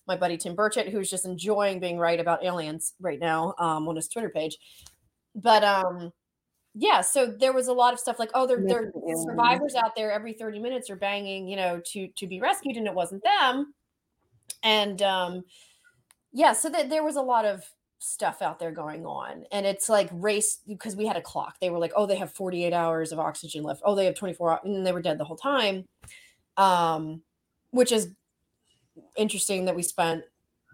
my 0.07 0.17
buddy 0.17 0.37
Tim 0.37 0.57
Burchett, 0.57 0.91
who's 0.91 1.11
just 1.11 1.25
enjoying 1.25 1.81
being 1.81 1.99
right 1.99 2.19
about 2.19 2.45
aliens 2.45 2.95
right 3.01 3.21
now 3.21 3.55
um, 3.59 3.89
on 3.89 3.97
his 3.97 4.09
Twitter 4.09 4.29
page. 4.29 4.59
But 5.35 5.63
um, 5.65 6.13
yeah, 6.75 7.01
so 7.01 7.27
there 7.27 7.53
was 7.53 7.69
a 7.69 7.73
lot 7.73 7.93
of 7.93 8.01
stuff 8.01 8.19
like, 8.19 8.31
oh, 8.35 8.47
there 8.47 8.63
there 8.67 8.93
survivors 9.27 9.75
out 9.75 9.95
there 9.97 10.13
every 10.13 10.33
30 10.33 10.59
minutes 10.59 10.91
are 10.91 10.97
banging, 10.97 11.49
you 11.49 11.57
know, 11.57 11.81
to 11.93 12.09
to 12.17 12.27
be 12.27 12.41
rescued, 12.41 12.77
and 12.77 12.87
it 12.87 12.95
wasn't 12.95 13.23
them. 13.23 13.75
And 14.63 15.01
um, 15.03 15.45
yeah, 16.33 16.53
so 16.53 16.69
that 16.71 16.91
there 16.91 17.05
was 17.05 17.17
a 17.17 17.23
lot 17.23 17.45
of 17.45 17.65
stuff 18.03 18.43
out 18.43 18.59
there 18.59 18.73
going 18.73 19.07
on 19.07 19.45
and 19.53 19.65
it's 19.65 19.89
like 19.89 20.09
race 20.13 20.59
because 20.67 20.97
we 20.97 21.07
had 21.07 21.17
a 21.17 21.21
clock 21.21 21.57
they 21.61 21.71
were 21.71 21.79
like 21.79 21.93
oh 21.95 22.05
they 22.05 22.17
have 22.17 22.33
48 22.33 22.73
hours 22.73 23.13
of 23.13 23.19
oxygen 23.19 23.63
left 23.63 23.81
oh 23.85 23.95
they 23.95 24.07
have 24.07 24.17
24 24.17 24.51
hours 24.51 24.61
and 24.65 24.87
they 24.87 24.93
were 24.93 25.03
dead 25.03 25.19
the 25.19 25.25
whole 25.25 25.37
time 25.37 25.85
um 26.57 27.23
which 27.71 27.93
is 27.93 28.11
interesting 29.17 29.65
that 29.67 29.77
we 29.77 29.83
spent 29.83 30.25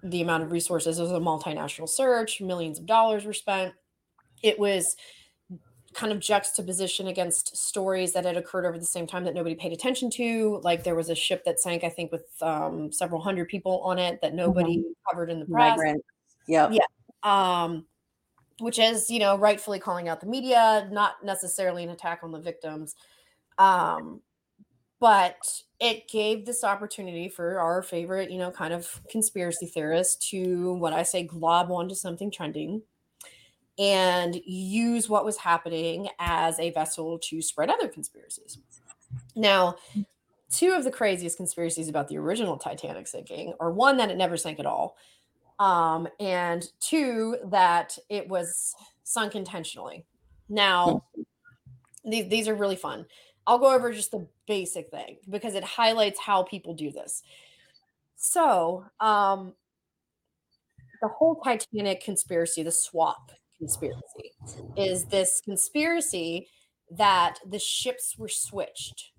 the 0.02 0.23
amount 0.23 0.42
of 0.42 0.52
resources. 0.52 0.99
It 0.99 1.02
was 1.02 1.12
a 1.12 1.14
multinational 1.14 1.88
search, 1.88 2.40
millions 2.40 2.78
of 2.78 2.87
dollars 2.87 3.25
were 3.25 3.32
spent. 3.32 3.75
It 4.42 4.58
was 4.58 4.97
kind 5.94 6.12
of 6.12 6.20
juxtaposition 6.20 7.08
against 7.08 7.56
stories 7.56 8.12
that 8.12 8.25
had 8.25 8.37
occurred 8.37 8.66
over 8.66 8.78
the 8.78 8.85
same 8.85 9.06
time 9.06 9.25
that 9.25 9.35
nobody 9.35 9.54
paid 9.54 9.73
attention 9.73 10.11
to. 10.11 10.61
Like 10.62 10.85
there 10.85 10.94
was 10.94 11.08
a 11.08 11.14
ship 11.14 11.44
that 11.44 11.58
sank, 11.58 11.82
I 11.82 11.88
think, 11.88 12.12
with 12.12 12.26
um, 12.40 12.92
several 12.92 13.20
hundred 13.20 13.49
people 13.49 13.80
on 13.80 13.99
it 13.99 14.20
that 14.23 14.35
nobody 14.35 14.78
mm-hmm. 14.78 15.11
covered 15.11 15.30
in 15.30 15.40
the 15.40 15.47
press. 15.47 15.76
Migrant. 15.76 16.04
Yep. 16.47 16.70
Yeah. 16.73 16.85
Um, 17.23 17.87
which 18.61 18.79
is, 18.79 19.09
you 19.09 19.21
know, 19.21 19.37
rightfully 19.37 19.79
calling 19.79 20.09
out 20.09 20.21
the 20.21 20.27
media, 20.27 20.89
not 20.91 21.25
necessarily 21.25 21.85
an 21.85 21.91
attack 21.91 22.21
on 22.23 22.33
the 22.33 22.41
victims. 22.41 22.97
Um, 23.57 24.21
but 25.01 25.63
it 25.79 26.09
gave 26.09 26.45
this 26.45 26.65
opportunity 26.65 27.29
for 27.29 27.61
our 27.61 27.83
favorite, 27.83 28.31
you 28.31 28.39
know, 28.39 28.51
kind 28.51 28.75
of 28.75 29.01
conspiracy 29.09 29.67
theorists 29.67 30.31
to 30.31 30.75
what 30.75 30.93
I 30.93 31.05
say 31.05 31.23
glob 31.23 31.71
onto 31.71 31.95
something 31.95 32.31
trending 32.31 32.83
and 33.79 34.35
use 34.45 35.09
what 35.09 35.25
was 35.25 35.37
happening 35.37 36.09
as 36.19 36.59
a 36.59 36.71
vessel 36.71 37.19
to 37.21 37.41
spread 37.41 37.71
other 37.71 37.87
conspiracies. 37.87 38.59
Now, 39.37 39.77
two 40.51 40.73
of 40.73 40.83
the 40.83 40.91
craziest 40.91 41.37
conspiracies 41.37 41.89
about 41.89 42.09
the 42.09 42.19
original 42.19 42.57
Titanic 42.57 43.07
sinking 43.07 43.55
are 43.61 43.71
one 43.71 43.97
that 43.99 44.11
it 44.11 44.17
never 44.17 44.37
sank 44.37 44.59
at 44.59 44.67
all, 44.67 44.97
um, 45.59 46.09
and 46.21 46.69
two 46.81 47.37
that 47.47 47.97
it 48.09 48.29
was 48.29 48.75
sunk 49.05 49.35
intentionally. 49.35 50.05
Now, 50.49 51.05
these, 52.05 52.29
these 52.29 52.49
are 52.49 52.55
really 52.55 52.77
fun. 52.77 53.07
I'll 53.47 53.59
go 53.59 53.75
over 53.75 53.93
just 53.93 54.11
the 54.11 54.27
basic 54.47 54.91
thing 54.91 55.19
because 55.29 55.55
it 55.55 55.65
highlights 55.65 56.21
how 56.21 56.43
people 56.43 56.75
do 56.75 56.91
this. 56.91 57.23
So, 58.17 58.85
um, 59.00 59.55
the 61.00 61.09
whole 61.09 61.37
Titanic 61.37 62.03
conspiracy, 62.03 62.62
the 62.62 62.73
swap 62.73 63.31
conspiracy, 63.57 64.33
is 64.77 65.05
this 65.05 65.41
conspiracy 65.45 66.49
that 66.91 67.38
the 67.49 67.59
ships 67.59 68.17
were 68.19 68.29
switched, 68.29 69.12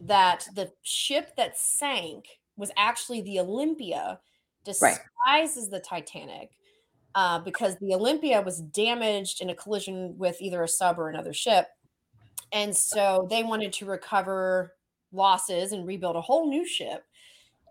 that 0.00 0.46
the 0.54 0.70
ship 0.82 1.34
that 1.36 1.58
sank 1.58 2.26
was 2.56 2.70
actually 2.76 3.22
the 3.22 3.40
Olympia, 3.40 4.20
disguised 4.66 5.06
right. 5.26 5.70
the 5.70 5.80
Titanic. 5.80 6.50
Uh, 7.14 7.38
because 7.38 7.78
the 7.78 7.94
Olympia 7.94 8.42
was 8.42 8.60
damaged 8.60 9.40
in 9.40 9.48
a 9.48 9.54
collision 9.54 10.18
with 10.18 10.36
either 10.42 10.62
a 10.62 10.68
sub 10.68 10.98
or 10.98 11.08
another 11.08 11.32
ship 11.32 11.66
and 12.52 12.76
so 12.76 13.26
they 13.30 13.42
wanted 13.42 13.72
to 13.74 13.86
recover 13.86 14.74
losses 15.12 15.72
and 15.72 15.86
rebuild 15.86 16.16
a 16.16 16.20
whole 16.20 16.48
new 16.48 16.66
ship 16.66 17.04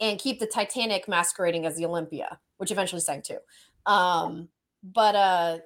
and 0.01 0.19
keep 0.19 0.39
the 0.39 0.47
Titanic 0.47 1.07
masquerading 1.07 1.65
as 1.65 1.77
the 1.77 1.85
Olympia, 1.85 2.39
which 2.57 2.71
eventually 2.71 3.01
sank 3.01 3.23
too. 3.23 3.37
Um, 3.85 4.49
but 4.83 5.15
uh, 5.15 5.57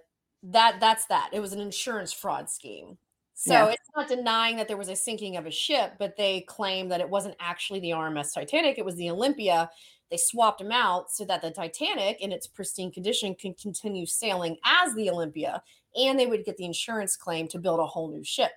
that 0.43 0.77
that's 0.79 1.05
that. 1.07 1.29
It 1.33 1.39
was 1.39 1.53
an 1.53 1.59
insurance 1.59 2.13
fraud 2.13 2.49
scheme. 2.49 2.97
So 3.33 3.53
yeah. 3.53 3.67
it's 3.67 3.89
not 3.95 4.09
denying 4.09 4.57
that 4.57 4.67
there 4.67 4.77
was 4.77 4.89
a 4.89 4.95
sinking 4.95 5.37
of 5.37 5.45
a 5.45 5.51
ship, 5.51 5.93
but 5.97 6.17
they 6.17 6.41
claim 6.41 6.89
that 6.89 6.99
it 6.99 7.09
wasn't 7.09 7.35
actually 7.39 7.79
the 7.79 7.91
RMS 7.91 8.33
Titanic, 8.33 8.77
it 8.77 8.85
was 8.85 8.95
the 8.95 9.09
Olympia. 9.09 9.69
They 10.09 10.17
swapped 10.17 10.59
them 10.59 10.71
out 10.71 11.11
so 11.11 11.25
that 11.25 11.41
the 11.41 11.51
Titanic, 11.51 12.19
in 12.21 12.31
its 12.31 12.47
pristine 12.47 12.91
condition, 12.91 13.35
can 13.35 13.53
continue 13.53 14.05
sailing 14.05 14.57
as 14.65 14.95
the 14.95 15.09
Olympia, 15.09 15.61
and 15.95 16.19
they 16.19 16.27
would 16.27 16.45
get 16.45 16.57
the 16.57 16.65
insurance 16.65 17.15
claim 17.15 17.47
to 17.49 17.59
build 17.59 17.79
a 17.79 17.85
whole 17.85 18.09
new 18.09 18.23
ship. 18.23 18.51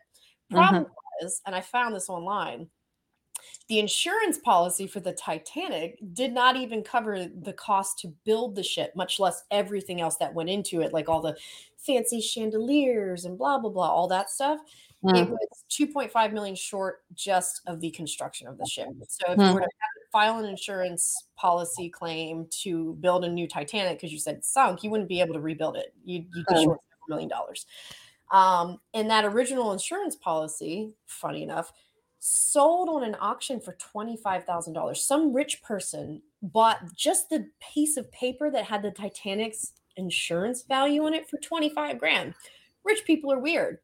Problem 0.51 0.85
mm-hmm. 0.85 0.93
was, 1.25 1.41
and 1.47 1.55
I 1.55 1.61
found 1.61 1.95
this 1.95 2.09
online, 2.09 2.69
the 3.69 3.79
insurance 3.79 4.39
policy 4.39 4.87
for 4.87 5.01
the 5.01 5.13
Titanic 5.13 5.99
did 6.13 6.33
not 6.33 6.57
even 6.57 6.83
cover 6.83 7.27
the 7.27 7.53
cost 7.53 7.99
to 8.01 8.13
build 8.25 8.55
the 8.55 8.63
ship, 8.63 8.95
much 8.95 9.19
less 9.19 9.45
everything 9.51 10.01
else 10.01 10.17
that 10.17 10.35
went 10.35 10.51
into 10.51 10.81
it, 10.81 10.93
like 10.93 11.09
all 11.09 11.21
the 11.21 11.37
fancy 11.77 12.21
chandeliers 12.21 13.25
and 13.25 13.39
blah 13.39 13.59
blah 13.59 13.71
blah, 13.71 13.89
all 13.89 14.09
that 14.09 14.31
stuff. 14.31 14.61
Mm. 15.05 15.23
It 15.23 15.31
was 15.31 15.65
2.5 15.71 16.33
million 16.33 16.55
short 16.55 17.03
just 17.15 17.63
of 17.67 17.81
the 17.81 17.91
construction 17.91 18.47
of 18.47 18.59
the 18.59 18.67
ship. 18.67 18.89
So 19.09 19.33
if 19.33 19.39
mm. 19.39 19.49
you 19.49 19.55
were 19.55 19.61
to 19.61 19.69
file 20.13 20.39
an 20.39 20.45
insurance 20.45 21.25
policy 21.37 21.89
claim 21.89 22.47
to 22.63 22.97
build 23.01 23.25
a 23.25 23.29
new 23.29 23.49
Titanic 23.49 23.99
because 23.99 24.13
you 24.13 24.19
said 24.19 24.45
sunk, 24.45 24.83
you 24.83 24.91
wouldn't 24.91 25.09
be 25.09 25.21
able 25.21 25.35
to 25.35 25.41
rebuild 25.41 25.77
it. 25.77 25.95
You'd, 26.05 26.27
you'd 26.35 26.47
be 26.47 26.63
short 26.63 26.79
a 26.79 27.11
million 27.11 27.29
dollars. 27.29 27.67
Um, 28.31 28.79
and 28.95 29.11
that 29.11 29.25
original 29.25 29.73
insurance 29.73 30.17
policy, 30.17 30.95
funny 31.07 31.43
enough, 31.43 31.73
sold 32.19 32.89
on 32.89 33.03
an 33.03 33.17
auction 33.21 33.61
for 33.61 33.77
$25,000. 33.95 34.97
Some 34.97 35.35
rich 35.35 35.63
person 35.63 36.23
bought 36.41 36.95
just 36.95 37.29
the 37.29 37.49
piece 37.75 37.97
of 37.97 38.11
paper 38.13 38.51
that 38.51 38.65
had 38.65 38.83
the 38.83 38.93
Titanic's 38.93 39.73
insurance 39.97 40.63
value 40.63 41.05
on 41.05 41.15
it 41.15 41.29
for 41.29 41.39
25 41.39 41.99
grand. 41.99 42.35
Rich 42.85 43.05
people 43.05 43.33
are 43.33 43.39
weird. 43.39 43.79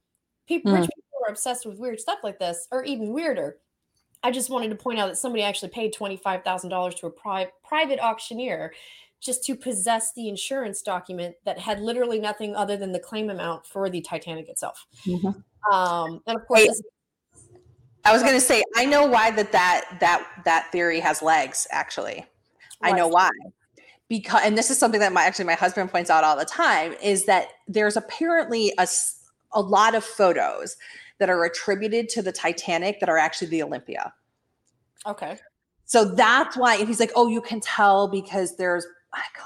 People, 0.46 0.72
mm. 0.72 0.80
Rich 0.80 0.90
people 0.94 1.07
are 1.28 1.32
obsessed 1.32 1.66
with 1.66 1.78
weird 1.78 2.00
stuff 2.00 2.18
like 2.22 2.38
this, 2.38 2.66
or 2.70 2.84
even 2.84 3.12
weirder. 3.12 3.58
I 4.22 4.30
just 4.32 4.50
wanted 4.50 4.70
to 4.70 4.74
point 4.74 4.98
out 4.98 5.08
that 5.08 5.16
somebody 5.16 5.44
actually 5.44 5.68
paid 5.68 5.94
$25,000 5.94 6.96
to 6.96 7.06
a 7.06 7.10
pri- 7.10 7.48
private 7.62 8.00
auctioneer 8.00 8.72
just 9.20 9.44
to 9.44 9.54
possess 9.54 10.12
the 10.14 10.28
insurance 10.28 10.82
document 10.82 11.36
that 11.44 11.58
had 11.58 11.80
literally 11.80 12.18
nothing 12.18 12.54
other 12.56 12.76
than 12.76 12.92
the 12.92 12.98
claim 12.98 13.30
amount 13.30 13.66
for 13.66 13.88
the 13.90 14.00
Titanic 14.00 14.48
itself. 14.48 14.86
Mm-hmm. 15.06 15.72
Um, 15.72 16.20
and 16.26 16.36
of 16.36 16.46
course, 16.46 16.62
hey, 16.62 17.40
I 18.04 18.12
was 18.12 18.22
going 18.22 18.34
to 18.34 18.40
say, 18.40 18.62
I 18.76 18.84
know 18.84 19.06
why 19.06 19.30
that 19.32 19.52
that 19.52 19.98
that 20.00 20.26
that 20.44 20.70
theory 20.72 21.00
has 21.00 21.20
legs. 21.20 21.66
Actually, 21.70 22.24
I 22.80 22.92
know 22.92 23.08
why. 23.08 23.30
Because, 24.08 24.40
and 24.44 24.56
this 24.56 24.70
is 24.70 24.78
something 24.78 25.00
that 25.00 25.12
my 25.12 25.24
actually 25.24 25.44
my 25.44 25.54
husband 25.54 25.90
points 25.90 26.08
out 26.08 26.24
all 26.24 26.36
the 26.36 26.44
time 26.44 26.94
is 27.02 27.26
that 27.26 27.48
there's 27.66 27.96
apparently 27.96 28.72
a 28.78 28.86
a 29.52 29.60
lot 29.60 29.94
of 29.94 30.04
photos 30.04 30.76
that 31.18 31.30
are 31.30 31.44
attributed 31.44 32.08
to 32.10 32.22
the 32.22 32.32
Titanic 32.32 33.00
that 33.00 33.08
are 33.08 33.18
actually 33.18 33.48
the 33.48 33.62
Olympia. 33.62 34.12
Okay. 35.06 35.38
So 35.84 36.04
that's 36.04 36.56
why, 36.56 36.76
and 36.76 36.86
he's 36.86 37.00
like, 37.00 37.12
oh, 37.16 37.28
you 37.28 37.40
can 37.40 37.60
tell 37.60 38.08
because 38.08 38.56
there's 38.56 38.86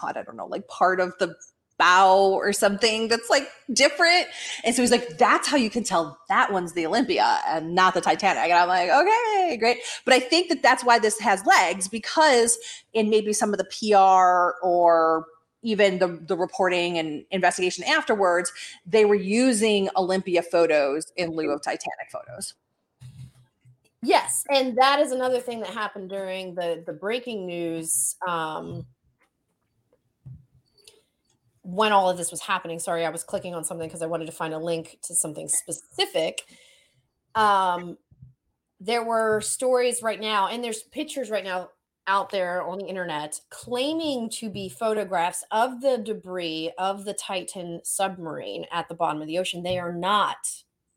God, 0.00 0.16
I 0.16 0.22
don't 0.22 0.36
know, 0.36 0.46
like 0.46 0.66
part 0.68 1.00
of 1.00 1.14
the 1.18 1.36
bow 1.78 2.32
or 2.32 2.52
something 2.52 3.08
that's 3.08 3.30
like 3.30 3.48
different. 3.72 4.26
And 4.64 4.74
so 4.74 4.82
he's 4.82 4.90
like, 4.90 5.18
that's 5.18 5.48
how 5.48 5.56
you 5.56 5.70
can 5.70 5.84
tell 5.84 6.18
that 6.28 6.52
one's 6.52 6.74
the 6.74 6.86
Olympia 6.86 7.40
and 7.46 7.74
not 7.74 7.94
the 7.94 8.00
Titanic. 8.00 8.44
And 8.44 8.52
I'm 8.52 8.68
like, 8.68 8.90
okay, 8.90 9.56
great. 9.56 9.78
But 10.04 10.14
I 10.14 10.20
think 10.20 10.48
that 10.48 10.62
that's 10.62 10.84
why 10.84 10.98
this 10.98 11.18
has 11.20 11.44
legs 11.46 11.88
because 11.88 12.58
in 12.92 13.10
maybe 13.10 13.32
some 13.32 13.52
of 13.52 13.58
the 13.58 13.64
PR 13.64 14.58
or 14.66 15.26
even 15.62 15.98
the, 15.98 16.20
the 16.26 16.36
reporting 16.36 16.98
and 16.98 17.24
investigation 17.30 17.84
afterwards, 17.84 18.52
they 18.86 19.04
were 19.04 19.14
using 19.14 19.88
Olympia 19.96 20.42
photos 20.42 21.12
in 21.16 21.30
lieu 21.30 21.50
of 21.50 21.62
Titanic 21.62 22.10
photos. 22.10 22.54
Yes, 24.02 24.44
and 24.50 24.76
that 24.78 24.98
is 24.98 25.12
another 25.12 25.38
thing 25.38 25.60
that 25.60 25.70
happened 25.70 26.10
during 26.10 26.56
the 26.56 26.82
the 26.84 26.92
breaking 26.92 27.46
news 27.46 28.16
um, 28.26 28.84
when 31.62 31.92
all 31.92 32.10
of 32.10 32.16
this 32.16 32.32
was 32.32 32.40
happening. 32.40 32.80
Sorry, 32.80 33.06
I 33.06 33.10
was 33.10 33.22
clicking 33.22 33.54
on 33.54 33.62
something 33.62 33.86
because 33.86 34.02
I 34.02 34.06
wanted 34.06 34.26
to 34.26 34.32
find 34.32 34.52
a 34.52 34.58
link 34.58 34.98
to 35.04 35.14
something 35.14 35.48
specific. 35.48 36.42
Um, 37.36 37.96
there 38.80 39.04
were 39.04 39.40
stories 39.40 40.02
right 40.02 40.20
now, 40.20 40.48
and 40.48 40.64
there's 40.64 40.82
pictures 40.82 41.30
right 41.30 41.44
now 41.44 41.68
out 42.06 42.30
there 42.30 42.62
on 42.62 42.78
the 42.78 42.86
internet 42.86 43.40
claiming 43.50 44.28
to 44.28 44.50
be 44.50 44.68
photographs 44.68 45.44
of 45.50 45.80
the 45.80 45.98
debris 45.98 46.72
of 46.78 47.04
the 47.04 47.14
Titan 47.14 47.80
submarine 47.84 48.66
at 48.72 48.88
the 48.88 48.94
bottom 48.94 49.20
of 49.20 49.28
the 49.28 49.38
ocean. 49.38 49.62
They 49.62 49.78
are 49.78 49.92
not 49.92 50.36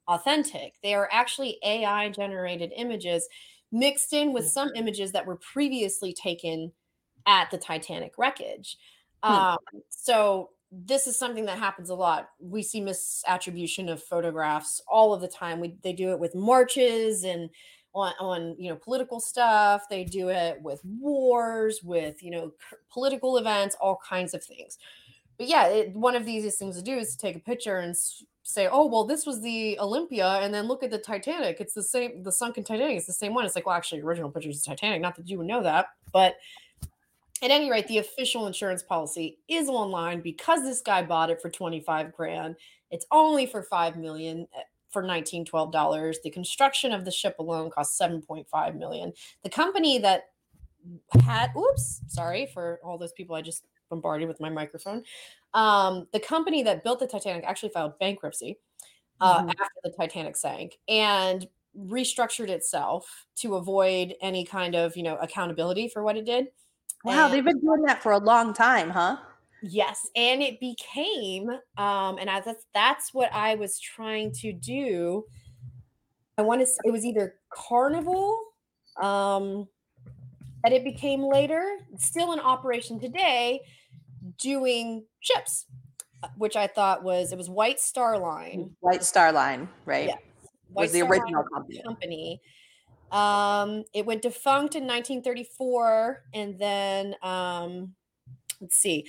authentic. 0.07 0.74
They 0.81 0.95
are 0.95 1.09
actually 1.12 1.57
AI 1.63 2.09
generated 2.09 2.71
images 2.75 3.27
mixed 3.71 4.13
in 4.13 4.33
with 4.33 4.47
some 4.47 4.71
images 4.75 5.12
that 5.12 5.25
were 5.25 5.38
previously 5.38 6.13
taken 6.13 6.71
at 7.27 7.51
the 7.51 7.57
Titanic 7.57 8.13
wreckage. 8.17 8.77
Hmm. 9.24 9.33
Um, 9.33 9.57
so 9.89 10.50
this 10.71 11.07
is 11.07 11.17
something 11.17 11.45
that 11.45 11.59
happens 11.59 11.89
a 11.89 11.95
lot. 11.95 12.29
We 12.39 12.62
see 12.63 12.81
misattribution 12.81 13.91
of 13.91 14.03
photographs 14.03 14.81
all 14.88 15.13
of 15.13 15.21
the 15.21 15.27
time. 15.27 15.59
We 15.59 15.77
they 15.83 15.93
do 15.93 16.12
it 16.12 16.19
with 16.19 16.35
marches 16.35 17.24
and 17.24 17.50
on, 17.95 18.13
on 18.19 18.55
you 18.59 18.69
know 18.69 18.75
political 18.75 19.19
stuff. 19.19 19.83
They 19.89 20.03
do 20.03 20.29
it 20.29 20.61
with 20.61 20.83
wars, 20.83 21.81
with 21.83 22.21
you 22.21 22.31
know 22.31 22.53
c- 22.69 22.77
political 22.91 23.37
events, 23.37 23.75
all 23.79 23.99
kinds 24.07 24.33
of 24.33 24.43
things. 24.43 24.77
But 25.37 25.47
yeah, 25.47 25.67
it, 25.67 25.95
one 25.95 26.15
of 26.15 26.25
the 26.25 26.31
easiest 26.31 26.59
things 26.59 26.75
to 26.77 26.83
do 26.83 26.97
is 26.97 27.15
to 27.15 27.17
take 27.17 27.35
a 27.35 27.39
picture 27.39 27.77
and 27.77 27.95
say, 28.43 28.67
"Oh, 28.71 28.85
well, 28.85 29.05
this 29.05 29.25
was 29.25 29.41
the 29.41 29.79
Olympia," 29.79 30.39
and 30.41 30.53
then 30.53 30.67
look 30.67 30.83
at 30.83 30.91
the 30.91 30.99
Titanic. 30.99 31.57
It's 31.59 31.73
the 31.73 31.83
same. 31.83 32.21
The 32.23 32.31
sunken 32.31 32.63
Titanic. 32.63 32.97
It's 32.97 33.07
the 33.07 33.13
same 33.13 33.33
one. 33.33 33.45
It's 33.45 33.55
like, 33.55 33.65
well, 33.65 33.75
actually, 33.75 34.01
original 34.01 34.29
picture 34.29 34.49
is 34.49 34.61
the 34.61 34.69
Titanic. 34.69 35.01
Not 35.01 35.15
that 35.15 35.29
you 35.29 35.37
would 35.37 35.47
know 35.47 35.63
that, 35.63 35.87
but 36.11 36.35
at 37.41 37.51
any 37.51 37.69
rate, 37.69 37.87
the 37.87 37.97
official 37.97 38.47
insurance 38.47 38.81
policy 38.81 39.37
is 39.47 39.67
online 39.67 40.21
because 40.21 40.63
this 40.63 40.81
guy 40.81 41.03
bought 41.03 41.29
it 41.29 41.41
for 41.41 41.49
25 41.49 42.13
grand. 42.13 42.55
It's 42.91 43.05
only 43.11 43.45
for 43.45 43.61
5 43.61 43.97
million 43.97 44.47
eh, 44.55 44.61
for 44.95 45.03
19 45.03 45.43
12 45.43 45.71
dollars. 45.73 46.19
The 46.23 46.29
construction 46.29 46.93
of 46.93 47.03
the 47.03 47.11
ship 47.11 47.35
alone 47.37 47.69
cost 47.69 47.99
7.5 47.99 48.75
million. 48.77 49.11
The 49.43 49.49
company 49.49 49.99
that 49.99 50.29
had 51.21 51.51
oops, 51.57 52.01
sorry 52.07 52.45
for 52.45 52.79
all 52.81 52.97
those 52.97 53.11
people 53.11 53.35
I 53.35 53.41
just 53.41 53.65
bombarded 53.89 54.29
with 54.29 54.39
my 54.39 54.49
microphone. 54.49 55.03
Um, 55.53 56.07
the 56.13 56.19
company 56.21 56.63
that 56.63 56.85
built 56.85 56.99
the 56.99 57.07
Titanic 57.07 57.43
actually 57.43 57.69
filed 57.69 57.99
bankruptcy 57.99 58.57
uh, 59.19 59.39
mm-hmm. 59.39 59.49
after 59.49 59.79
the 59.83 59.91
Titanic 59.91 60.37
sank 60.37 60.79
and 60.87 61.45
restructured 61.77 62.47
itself 62.47 63.25
to 63.35 63.55
avoid 63.55 64.15
any 64.21 64.45
kind 64.45 64.75
of 64.75 64.95
you 64.95 65.03
know 65.03 65.17
accountability 65.17 65.89
for 65.89 66.03
what 66.03 66.15
it 66.15 66.25
did 66.25 66.47
Wow, 67.05 67.25
and, 67.25 67.33
they've 67.33 67.45
been 67.45 67.59
doing 67.59 67.83
that 67.83 68.01
for 68.01 68.13
a 68.13 68.17
long 68.17 68.51
time, 68.51 68.89
huh? 68.89 69.17
Yes, 69.67 70.07
and 70.15 70.43
it 70.43 70.60
became, 70.60 71.50
um, 71.77 72.17
and 72.19 72.29
I, 72.29 72.39
that's 72.41 72.65
that's 72.74 73.13
what 73.13 73.34
I 73.34 73.55
was 73.55 73.79
trying 73.79 74.31
to 74.41 74.53
do. 74.53 75.25
I 76.38 76.43
want 76.43 76.62
to. 76.62 76.67
It 76.84 76.91
was 76.91 77.03
either 77.03 77.36
Carnival, 77.50 78.39
um, 79.01 79.67
that 80.63 80.72
it 80.72 80.84
became 80.84 81.24
later, 81.24 81.77
still 81.98 82.34
in 82.34 82.39
operation 82.39 83.00
today, 83.00 83.61
doing 84.37 85.05
ships, 85.22 85.66
uh, 86.22 86.27
which 86.37 86.55
I 86.55 86.68
thought 86.68 87.03
was 87.03 87.31
it 87.31 87.37
was 87.37 87.50
White 87.50 87.79
Star 87.79 88.20
Line. 88.20 88.75
White 88.81 89.03
Star 89.03 89.31
Line, 89.31 89.68
right? 89.85 90.09
Yeah, 90.09 90.16
White 90.74 90.83
was 90.83 90.92
the 90.92 91.00
Star 91.00 91.09
original 91.09 91.44
company. 91.51 91.81
company 91.83 92.42
um, 93.11 93.83
it 93.94 94.05
went 94.05 94.22
defunct 94.22 94.75
in 94.75 94.83
1934, 94.83 96.24
and 96.33 96.59
then 96.59 97.16
um, 97.22 97.94
let's 98.59 98.77
see, 98.77 99.07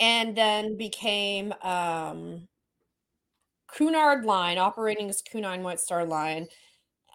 and 0.00 0.36
then 0.36 0.76
became 0.76 1.52
um, 1.62 2.48
Cunard 3.68 4.24
Line, 4.24 4.58
operating 4.58 5.08
as 5.08 5.22
Cunard 5.22 5.62
White 5.62 5.80
Star 5.80 6.04
Line, 6.04 6.48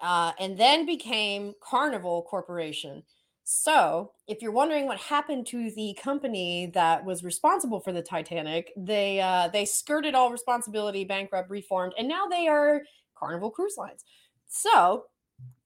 uh, 0.02 0.32
and 0.40 0.58
then 0.58 0.86
became 0.86 1.54
Carnival 1.62 2.24
Corporation. 2.30 3.04
So, 3.44 4.12
if 4.28 4.44
you're 4.44 4.52
wondering 4.52 4.86
what 4.86 5.00
happened 5.00 5.48
to 5.48 5.72
the 5.72 5.98
company 6.00 6.70
that 6.76 7.04
was 7.04 7.24
responsible 7.24 7.80
for 7.80 7.92
the 7.92 8.02
Titanic, 8.02 8.72
they 8.78 9.20
uh, 9.20 9.48
they 9.48 9.66
skirted 9.66 10.14
all 10.14 10.32
responsibility, 10.32 11.04
bankrupt, 11.04 11.50
reformed, 11.50 11.94
and 11.98 12.08
now 12.08 12.28
they 12.28 12.48
are 12.48 12.84
Carnival 13.18 13.50
Cruise 13.50 13.76
Lines. 13.76 14.06
So, 14.48 15.06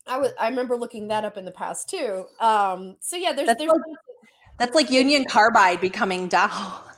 I 0.07 0.17
was 0.17 0.31
I 0.39 0.47
remember 0.49 0.75
looking 0.75 1.07
that 1.09 1.25
up 1.25 1.37
in 1.37 1.45
the 1.45 1.51
past 1.51 1.89
too. 1.89 2.25
Um, 2.39 2.97
so 2.99 3.15
yeah, 3.15 3.33
there's 3.33 3.47
that's 3.47 3.59
there's 3.59 3.71
like, 3.71 3.81
that's 4.57 4.75
like 4.75 4.89
Union 4.89 5.25
Carbide 5.25 5.81
becoming 5.81 6.27
Dow. 6.27 6.83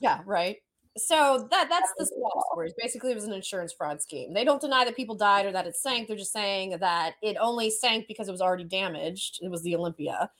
Yeah, 0.00 0.20
right. 0.26 0.56
So 0.98 1.46
that 1.50 1.68
that's 1.70 1.92
the 1.98 2.06
swap 2.06 2.44
stories. 2.52 2.72
Basically, 2.76 3.12
it 3.12 3.14
was 3.14 3.24
an 3.24 3.32
insurance 3.32 3.72
fraud 3.72 4.02
scheme. 4.02 4.34
They 4.34 4.44
don't 4.44 4.60
deny 4.60 4.84
that 4.84 4.96
people 4.96 5.14
died 5.14 5.46
or 5.46 5.52
that 5.52 5.66
it 5.66 5.76
sank. 5.76 6.08
They're 6.08 6.16
just 6.16 6.32
saying 6.32 6.78
that 6.80 7.14
it 7.22 7.36
only 7.40 7.70
sank 7.70 8.08
because 8.08 8.28
it 8.28 8.32
was 8.32 8.40
already 8.40 8.64
damaged. 8.64 9.38
It 9.40 9.50
was 9.50 9.62
the 9.62 9.76
Olympia, 9.76 10.30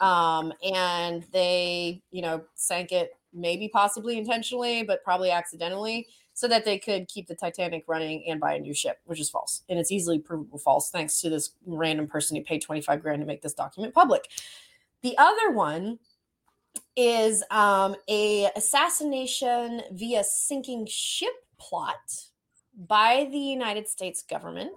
um, 0.00 0.52
and 0.64 1.24
they 1.32 2.02
you 2.10 2.22
know 2.22 2.42
sank 2.56 2.90
it 2.90 3.12
maybe 3.32 3.68
possibly 3.68 4.18
intentionally, 4.18 4.82
but 4.82 5.04
probably 5.04 5.30
accidentally 5.30 6.08
so 6.34 6.48
that 6.48 6.64
they 6.64 6.78
could 6.78 7.06
keep 7.06 7.28
the 7.28 7.34
Titanic 7.34 7.84
running 7.86 8.24
and 8.26 8.40
buy 8.40 8.54
a 8.54 8.58
new 8.58 8.74
ship, 8.74 8.98
which 9.04 9.20
is 9.20 9.28
false. 9.28 9.62
And 9.68 9.78
it's 9.78 9.92
easily 9.92 10.18
provable 10.18 10.58
false 10.58 10.90
thanks 10.90 11.20
to 11.20 11.28
this 11.28 11.50
random 11.66 12.06
person 12.08 12.36
who 12.36 12.42
paid 12.42 12.62
25 12.62 13.02
grand 13.02 13.20
to 13.20 13.26
make 13.26 13.42
this 13.42 13.52
document 13.52 13.94
public. 13.94 14.26
The 15.02 15.16
other 15.18 15.50
one 15.50 15.98
is 17.00 17.42
um, 17.50 17.96
a 18.08 18.50
assassination 18.56 19.82
via 19.92 20.22
sinking 20.24 20.86
ship 20.88 21.32
plot 21.58 21.94
by 22.76 23.28
the 23.30 23.38
United 23.38 23.88
States 23.88 24.22
government. 24.22 24.70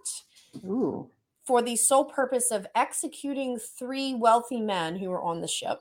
Ooh. 0.66 1.10
For 1.46 1.62
the 1.62 1.76
sole 1.76 2.06
purpose 2.06 2.52
of 2.52 2.68
executing 2.74 3.60
three 3.60 4.14
wealthy 4.14 4.62
men 4.62 4.96
who 4.96 5.10
were 5.10 5.22
on 5.22 5.42
the 5.42 5.48
ship 5.48 5.80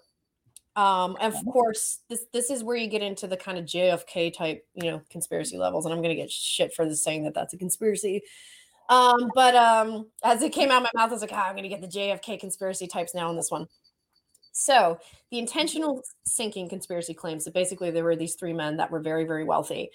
um, 0.74 1.16
of 1.20 1.34
course, 1.44 1.98
this 2.08 2.24
this 2.32 2.50
is 2.50 2.64
where 2.64 2.76
you 2.76 2.86
get 2.86 3.02
into 3.02 3.26
the 3.26 3.36
kind 3.36 3.58
of 3.58 3.66
JFK 3.66 4.32
type, 4.32 4.66
you 4.74 4.90
know, 4.90 5.02
conspiracy 5.10 5.58
levels, 5.58 5.84
and 5.84 5.92
I'm 5.92 6.00
gonna 6.00 6.14
get 6.14 6.30
shit 6.30 6.72
for 6.72 6.88
this 6.88 7.04
saying 7.04 7.24
that 7.24 7.34
that's 7.34 7.52
a 7.52 7.58
conspiracy. 7.58 8.22
Um, 8.88 9.30
but 9.34 9.54
um, 9.54 10.08
as 10.24 10.42
it 10.42 10.52
came 10.52 10.70
out 10.70 10.78
of 10.78 10.88
my 10.94 11.02
mouth, 11.02 11.10
I 11.10 11.12
was 11.12 11.20
like, 11.20 11.32
oh, 11.32 11.36
I'm 11.36 11.56
gonna 11.56 11.68
get 11.68 11.82
the 11.82 11.88
JFK 11.88 12.40
conspiracy 12.40 12.86
types 12.86 13.14
now 13.14 13.28
on 13.28 13.36
this 13.36 13.50
one. 13.50 13.66
So 14.52 14.98
the 15.30 15.38
intentional 15.38 16.02
sinking 16.24 16.68
conspiracy 16.68 17.14
claims 17.14 17.44
that 17.44 17.54
basically 17.54 17.90
there 17.90 18.04
were 18.04 18.16
these 18.16 18.34
three 18.34 18.52
men 18.52 18.76
that 18.76 18.90
were 18.90 19.00
very, 19.00 19.24
very 19.24 19.44
wealthy, 19.44 19.90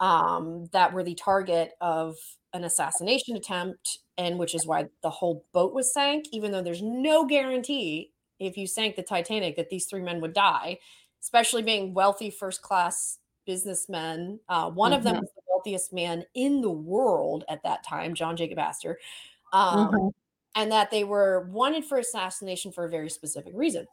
um, 0.00 0.68
that 0.72 0.92
were 0.92 1.04
the 1.04 1.14
target 1.14 1.72
of 1.80 2.16
an 2.52 2.64
assassination 2.64 3.36
attempt, 3.36 4.00
and 4.18 4.38
which 4.38 4.54
is 4.54 4.66
why 4.66 4.86
the 5.02 5.10
whole 5.10 5.44
boat 5.52 5.72
was 5.72 5.94
sank, 5.94 6.26
even 6.32 6.50
though 6.50 6.62
there's 6.62 6.82
no 6.82 7.24
guarantee 7.24 8.10
if 8.40 8.56
you 8.56 8.66
sank 8.66 8.96
the 8.96 9.02
Titanic 9.02 9.56
that 9.56 9.70
these 9.70 9.86
three 9.86 10.02
men 10.02 10.20
would 10.20 10.32
die, 10.32 10.78
especially 11.22 11.62
being 11.62 11.94
wealthy 11.94 12.30
first 12.30 12.62
class 12.62 13.18
businessmen. 13.46 14.40
Uh, 14.48 14.70
one 14.70 14.90
mm-hmm. 14.90 14.98
of 14.98 15.04
them 15.04 15.14
mm-hmm. 15.14 15.22
was 15.22 15.30
the 15.34 15.42
wealthiest 15.48 15.92
man 15.92 16.24
in 16.34 16.60
the 16.60 16.70
world 16.70 17.44
at 17.48 17.62
that 17.62 17.84
time, 17.84 18.14
John 18.14 18.36
Jacob 18.36 18.58
Astor. 18.58 18.98
Um, 19.52 19.88
mm-hmm. 19.88 20.08
And 20.56 20.72
that 20.72 20.90
they 20.90 21.04
were 21.04 21.48
wanted 21.52 21.84
for 21.84 21.98
assassination 21.98 22.72
for 22.72 22.84
a 22.84 22.90
very 22.90 23.08
specific 23.08 23.52
reason. 23.54 23.86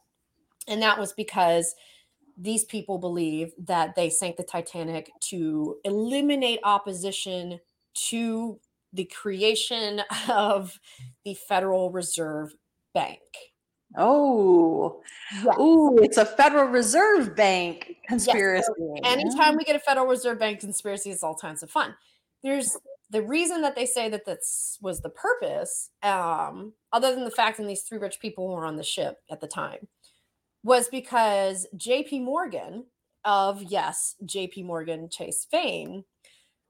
And 0.68 0.82
that 0.82 0.98
was 0.98 1.12
because 1.12 1.74
these 2.36 2.64
people 2.64 2.98
believe 2.98 3.52
that 3.58 3.96
they 3.96 4.10
sank 4.10 4.36
the 4.36 4.44
Titanic 4.44 5.10
to 5.20 5.76
eliminate 5.84 6.60
opposition 6.62 7.58
to 7.94 8.60
the 8.92 9.04
creation 9.04 10.02
of 10.28 10.78
the 11.24 11.34
Federal 11.34 11.90
Reserve 11.90 12.54
Bank. 12.94 13.20
Oh, 13.96 15.00
yes. 15.32 15.56
oh, 15.58 15.96
it's 15.98 16.18
a 16.18 16.24
Federal 16.24 16.66
Reserve 16.66 17.34
Bank 17.34 17.96
conspiracy. 18.06 18.70
Yes. 18.78 19.00
So 19.02 19.10
anytime 19.10 19.56
we 19.56 19.64
get 19.64 19.76
a 19.76 19.80
Federal 19.80 20.06
Reserve 20.06 20.38
Bank 20.38 20.60
conspiracy, 20.60 21.10
it's 21.10 21.22
all 21.22 21.34
kinds 21.34 21.62
of 21.62 21.70
fun. 21.70 21.94
There's 22.42 22.76
the 23.10 23.22
reason 23.22 23.62
that 23.62 23.74
they 23.74 23.86
say 23.86 24.10
that 24.10 24.26
this 24.26 24.78
was 24.82 25.00
the 25.00 25.08
purpose, 25.08 25.90
um, 26.02 26.74
other 26.92 27.14
than 27.14 27.24
the 27.24 27.30
fact 27.30 27.56
that 27.56 27.66
these 27.66 27.82
three 27.82 27.98
rich 27.98 28.20
people 28.20 28.48
were 28.48 28.66
on 28.66 28.76
the 28.76 28.82
ship 28.82 29.16
at 29.30 29.40
the 29.40 29.46
time, 29.46 29.88
was 30.62 30.88
because 30.88 31.66
J.P. 31.76 32.20
Morgan 32.20 32.84
of 33.24 33.62
yes, 33.62 34.14
JP 34.24 34.64
Morgan 34.64 35.08
Chase 35.10 35.46
fame, 35.50 36.04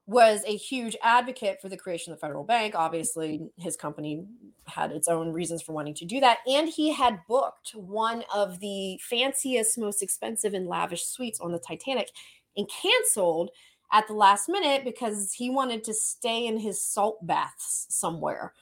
was 0.05 0.43
a 0.47 0.55
huge 0.55 0.97
advocate 1.03 1.61
for 1.61 1.69
the 1.69 1.77
creation 1.77 2.11
of 2.11 2.19
the 2.19 2.25
federal 2.25 2.43
bank. 2.43 2.73
Obviously, 2.75 3.47
his 3.57 3.75
company 3.75 4.25
had 4.65 4.91
its 4.91 5.07
own 5.07 5.31
reasons 5.31 5.61
for 5.61 5.73
wanting 5.73 5.93
to 5.93 6.05
do 6.05 6.19
that. 6.19 6.39
And 6.47 6.67
he 6.67 6.91
had 6.91 7.19
booked 7.27 7.71
one 7.75 8.23
of 8.33 8.59
the 8.59 8.99
fanciest, 9.07 9.77
most 9.77 10.01
expensive, 10.01 10.55
and 10.55 10.67
lavish 10.67 11.05
suites 11.05 11.39
on 11.39 11.51
the 11.51 11.59
Titanic 11.59 12.09
and 12.57 12.67
canceled 12.67 13.51
at 13.91 14.07
the 14.07 14.13
last 14.13 14.49
minute 14.49 14.83
because 14.83 15.33
he 15.33 15.49
wanted 15.49 15.83
to 15.83 15.93
stay 15.93 16.45
in 16.47 16.57
his 16.57 16.81
salt 16.81 17.25
baths 17.25 17.85
somewhere 17.89 18.53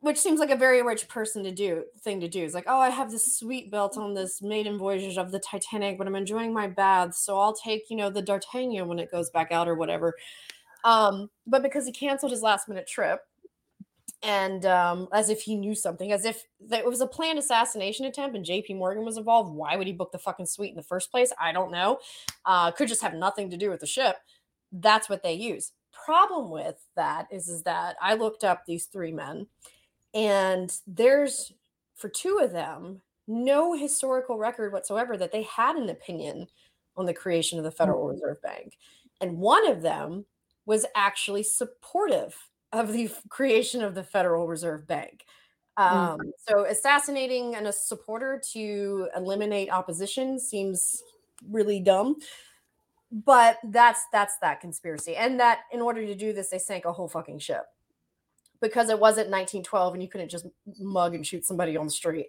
which 0.00 0.18
seems 0.18 0.40
like 0.40 0.50
a 0.50 0.56
very 0.56 0.82
rich 0.82 1.08
person 1.08 1.44
to 1.44 1.50
do 1.50 1.84
thing 2.00 2.20
to 2.20 2.28
do. 2.28 2.42
is 2.42 2.54
like, 2.54 2.64
oh, 2.66 2.78
I 2.78 2.88
have 2.88 3.10
this 3.10 3.36
suite 3.36 3.70
built 3.70 3.98
on 3.98 4.14
this 4.14 4.40
maiden 4.40 4.78
voyage 4.78 5.18
of 5.18 5.30
the 5.30 5.38
Titanic, 5.38 5.98
but 5.98 6.06
I'm 6.06 6.16
enjoying 6.16 6.52
my 6.52 6.66
bath 6.66 7.14
so 7.14 7.38
I'll 7.38 7.54
take, 7.54 7.90
you 7.90 7.96
know, 7.96 8.10
the 8.10 8.22
D'Artagnan 8.22 8.88
when 8.88 8.98
it 8.98 9.10
goes 9.10 9.30
back 9.30 9.52
out 9.52 9.68
or 9.68 9.74
whatever. 9.74 10.14
Um, 10.84 11.28
but 11.46 11.62
because 11.62 11.84
he 11.84 11.92
canceled 11.92 12.32
his 12.32 12.42
last 12.42 12.68
minute 12.68 12.86
trip, 12.86 13.20
and 14.22 14.66
um, 14.66 15.08
as 15.12 15.30
if 15.30 15.40
he 15.40 15.56
knew 15.56 15.74
something, 15.74 16.12
as 16.12 16.24
if 16.24 16.44
it 16.70 16.84
was 16.84 17.00
a 17.00 17.06
planned 17.06 17.38
assassination 17.38 18.04
attempt 18.04 18.36
and 18.36 18.44
JP 18.44 18.76
Morgan 18.76 19.04
was 19.04 19.16
involved. 19.16 19.54
Why 19.54 19.76
would 19.76 19.86
he 19.86 19.94
book 19.94 20.12
the 20.12 20.18
fucking 20.18 20.46
suite 20.46 20.70
in 20.70 20.76
the 20.76 20.82
first 20.82 21.10
place? 21.10 21.32
I 21.40 21.52
don't 21.52 21.70
know. 21.70 22.00
Uh, 22.44 22.70
could 22.70 22.88
just 22.88 23.02
have 23.02 23.14
nothing 23.14 23.48
to 23.50 23.56
do 23.56 23.70
with 23.70 23.80
the 23.80 23.86
ship. 23.86 24.16
That's 24.72 25.08
what 25.08 25.22
they 25.22 25.32
use. 25.32 25.72
Problem 25.92 26.50
with 26.50 26.76
that 26.96 27.28
is, 27.30 27.48
is 27.48 27.62
that 27.62 27.96
I 28.00 28.14
looked 28.14 28.44
up 28.44 28.64
these 28.66 28.86
three 28.86 29.12
men 29.12 29.46
and 30.14 30.72
there's, 30.86 31.52
for 31.94 32.08
two 32.08 32.40
of 32.42 32.52
them, 32.52 33.00
no 33.26 33.74
historical 33.74 34.38
record 34.38 34.72
whatsoever 34.72 35.16
that 35.16 35.32
they 35.32 35.42
had 35.42 35.76
an 35.76 35.88
opinion 35.88 36.48
on 36.96 37.06
the 37.06 37.14
creation 37.14 37.58
of 37.58 37.64
the 37.64 37.70
Federal 37.70 38.06
mm. 38.06 38.10
Reserve 38.10 38.42
Bank. 38.42 38.76
And 39.20 39.38
one 39.38 39.68
of 39.68 39.82
them 39.82 40.24
was 40.66 40.86
actually 40.94 41.42
supportive 41.42 42.36
of 42.72 42.92
the 42.92 43.10
creation 43.28 43.82
of 43.82 43.94
the 43.94 44.02
Federal 44.04 44.46
Reserve 44.46 44.86
Bank. 44.86 45.24
Mm. 45.78 45.92
Um, 45.92 46.18
mm-hmm. 46.18 46.28
So 46.48 46.64
assassinating 46.64 47.54
a 47.54 47.72
supporter 47.72 48.40
to 48.52 49.08
eliminate 49.16 49.70
opposition 49.70 50.38
seems 50.38 51.02
really 51.48 51.80
dumb. 51.80 52.16
But 53.12 53.58
that's 53.64 54.02
that's 54.12 54.38
that 54.38 54.60
conspiracy. 54.60 55.16
And 55.16 55.40
that 55.40 55.60
in 55.72 55.80
order 55.80 56.06
to 56.06 56.14
do 56.14 56.32
this, 56.32 56.50
they 56.50 56.58
sank 56.58 56.84
a 56.84 56.92
whole 56.92 57.08
fucking 57.08 57.40
ship 57.40 57.64
because 58.60 58.90
it 58.90 58.98
wasn't 58.98 59.30
1912 59.30 59.94
and 59.94 60.02
you 60.02 60.08
couldn't 60.08 60.30
just 60.30 60.46
mug 60.78 61.14
and 61.14 61.26
shoot 61.26 61.44
somebody 61.44 61.76
on 61.76 61.86
the 61.86 61.90
street. 61.90 62.28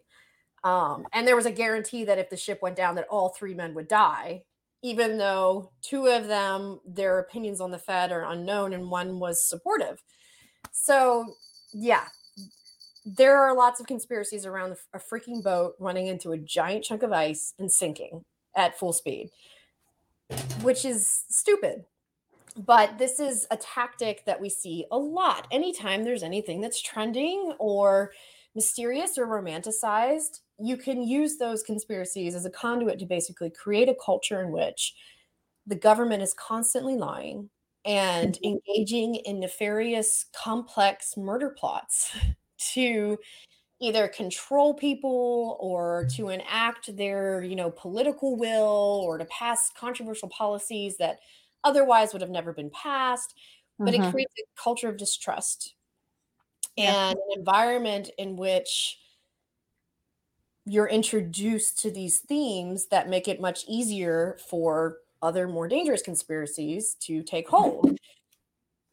Um, 0.63 1.06
and 1.13 1.28
there 1.28 1.36
was 1.36 1.46
a 1.46 1.52
guarantee 1.52 2.06
that 2.06 2.20
if 2.20 2.30
the 2.30 2.38
ship 2.38 2.60
went 2.62 2.76
down, 2.76 2.96
that 2.96 3.08
all 3.10 3.30
three 3.30 3.54
men 3.54 3.74
would 3.74 3.88
die, 3.88 4.44
even 4.84 5.17
though 5.17 5.72
two 5.82 6.08
of 6.08 6.28
them, 6.28 6.80
their 6.86 7.20
opinions 7.20 7.60
on 7.60 7.72
the 7.72 7.80
Fed 7.80 8.12
are 8.12 8.32
unknown 8.32 8.74
and 8.74 8.89
one 8.89 9.20
was 9.20 9.48
supportive. 9.48 10.04
So, 10.72 11.26
yeah, 11.74 12.06
there 13.06 13.38
are 13.38 13.56
lots 13.56 13.80
of 13.80 13.88
conspiracies 13.88 14.46
around 14.46 14.76
a 14.94 15.00
freaking 15.00 15.44
boat 15.44 15.74
running 15.80 16.08
into 16.08 16.32
a 16.32 16.38
giant 16.38 16.84
chunk 16.84 17.04
of 17.04 17.12
ice 17.12 17.54
and 17.58 17.72
sinking 17.72 18.24
at 18.56 18.78
full 18.78 18.94
speed, 18.94 19.32
which 20.62 20.86
is 20.86 21.26
stupid 21.30 21.86
but 22.54 22.98
this 22.98 23.20
is 23.20 23.48
a 23.52 23.58
tactic 23.58 24.26
that 24.26 24.40
we 24.40 24.50
see 24.50 24.86
a 24.92 24.98
lot 24.98 25.48
anytime 25.52 26.04
there's 26.04 26.24
anything 26.24 26.62
that's 26.62 26.82
trending 26.82 27.54
or 27.60 28.12
mysterious 28.56 29.18
or 29.18 29.28
romanticized 29.28 30.42
you 30.60 30.78
can 30.78 31.02
use 31.02 31.38
those 31.38 31.64
conspiracies 31.64 32.36
as 32.36 32.46
a 32.46 32.50
conduit 32.50 33.00
to 33.00 33.06
basically 33.06 33.50
create 33.50 33.90
a 33.90 33.96
culture 34.04 34.42
in 34.42 34.52
which 34.52 34.94
the 35.66 35.76
government 35.76 36.22
is 36.22 36.34
constantly 36.34 36.96
lying 36.96 37.50
and 37.86 38.36
mm-hmm. 38.36 38.58
engaging 38.58 39.16
in 39.16 39.40
nefarious 39.40 40.26
complex 40.36 41.16
murder 41.18 41.50
plots 41.58 42.16
to 42.74 43.18
either 43.80 44.08
control 44.08 44.76
people 44.76 45.58
or 45.60 46.08
to 46.16 46.30
enact 46.30 46.96
their 46.96 47.42
you 47.44 47.56
know 47.56 47.72
political 47.72 48.38
will 48.38 49.02
or 49.04 49.18
to 49.18 49.26
pass 49.26 49.72
controversial 49.76 50.30
policies 50.30 50.98
that 50.98 51.20
otherwise 51.63 52.13
would 52.13 52.21
have 52.21 52.32
never 52.32 52.54
been 52.54 52.69
passed. 52.71 53.34
But 53.80 53.93
mm-hmm. 53.93 54.04
it 54.04 54.12
creates 54.12 54.34
a 54.38 54.62
culture 54.62 54.89
of 54.89 54.97
distrust 54.97 55.76
yeah. 56.76 57.10
and 57.10 57.17
an 57.17 57.39
environment 57.39 58.10
in 58.17 58.36
which 58.36 58.97
you're 60.65 60.88
introduced 60.88 61.80
to 61.80 61.91
these 61.91 62.19
themes 62.19 62.88
that 62.88 63.10
make 63.10 63.28
it 63.28 63.41
much 63.41 63.65
easier 63.67 64.38
for 64.50 64.97
other 65.21 65.47
more 65.47 65.67
dangerous 65.67 66.02
conspiracies 66.02 66.95
to 67.02 67.24
take 67.24 67.50
hold. 67.50 67.97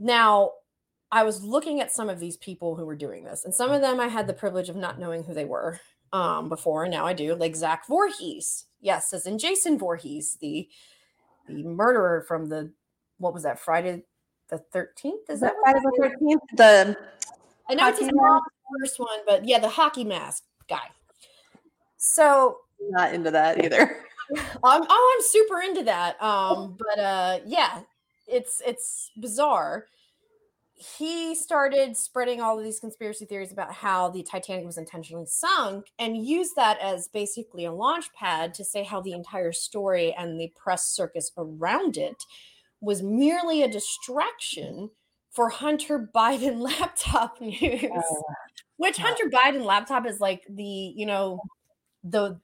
Now, 0.00 0.52
I 1.11 1.24
was 1.24 1.42
looking 1.42 1.81
at 1.81 1.90
some 1.90 2.09
of 2.09 2.20
these 2.20 2.37
people 2.37 2.76
who 2.76 2.87
were 2.87 2.94
doing 2.94 3.24
this, 3.24 3.44
and 3.44 3.52
some 3.52 3.72
of 3.72 3.81
them 3.81 3.98
I 3.98 4.07
had 4.07 4.28
the 4.28 4.33
privilege 4.33 4.68
of 4.68 4.76
not 4.76 5.00
knowing 5.00 5.24
who 5.24 5.35
they 5.35 5.44
were 5.44 5.81
um, 6.12 6.48
before, 6.48 6.85
and 6.85 6.92
now 6.92 7.04
I 7.04 7.14
do, 7.14 7.35
like 7.35 7.57
Zach 7.57 7.88
Vorhies. 7.88 8.66
Yes, 8.81 9.12
as 9.12 9.26
in 9.26 9.38
Jason 9.38 9.76
Voorhees, 9.76 10.37
the 10.40 10.68
the 11.48 11.64
murderer 11.64 12.24
from 12.26 12.48
the 12.48 12.70
what 13.18 13.34
was 13.34 13.42
that 13.42 13.58
Friday 13.58 14.04
the 14.48 14.58
thirteenth? 14.58 15.28
Is 15.28 15.40
that 15.40 15.54
Friday 15.62 15.80
the 15.80 15.92
thirteenth? 16.00 16.42
The 16.56 16.96
I 17.68 17.74
know 17.74 17.88
it's 17.88 17.98
his 17.98 18.11
mom's 18.12 18.42
first 18.80 18.98
one, 18.98 19.20
but 19.26 19.44
yeah, 19.44 19.58
the 19.58 19.68
hockey 19.68 20.04
mask 20.04 20.44
guy. 20.68 20.90
So 21.96 22.58
not 22.80 23.12
into 23.12 23.30
that 23.30 23.64
either. 23.64 24.04
I'm, 24.62 24.82
oh, 24.88 25.16
I'm 25.16 25.24
super 25.24 25.61
into 25.62 25.82
that. 25.84 26.22
Um, 26.22 26.76
but 26.78 26.98
uh, 26.98 27.38
yeah, 27.46 27.80
it's 28.26 28.62
it's 28.66 29.11
bizarre 29.18 29.87
he 30.79 31.35
started 31.35 31.97
spreading 31.97 32.41
all 32.41 32.59
of 32.59 32.64
these 32.64 32.79
conspiracy 32.79 33.25
theories 33.25 33.53
about 33.53 33.73
how 33.73 34.09
the 34.09 34.23
Titanic 34.23 34.64
was 34.64 34.79
intentionally 34.79 35.27
sunk 35.27 35.87
and 35.99 36.25
used 36.25 36.55
that 36.57 36.79
as 36.81 37.09
basically 37.09 37.64
a 37.64 37.73
launch 37.73 38.12
pad 38.12 38.55
to 38.55 38.64
say 38.64 38.85
how 38.85 39.01
the 39.01 39.12
entire 39.12 39.53
story 39.53 40.14
and 40.17 40.41
the 40.41 40.53
press 40.57 40.87
circus 40.87 41.33
around 41.37 41.97
it 41.97 42.23
was 42.81 43.03
merely 43.03 43.62
a 43.62 43.69
distraction 43.69 44.91
for 45.31 45.49
Hunter 45.49 46.09
Biden 46.14 46.61
laptop 46.61 47.41
news. 47.41 47.85
Uh, 47.85 48.03
which 48.77 48.99
Hunter 48.99 49.29
Biden 49.29 49.64
laptop 49.64 50.07
is 50.07 50.21
like 50.21 50.45
the, 50.49 50.62
you 50.64 51.07
know, 51.07 51.41
the 52.05 52.41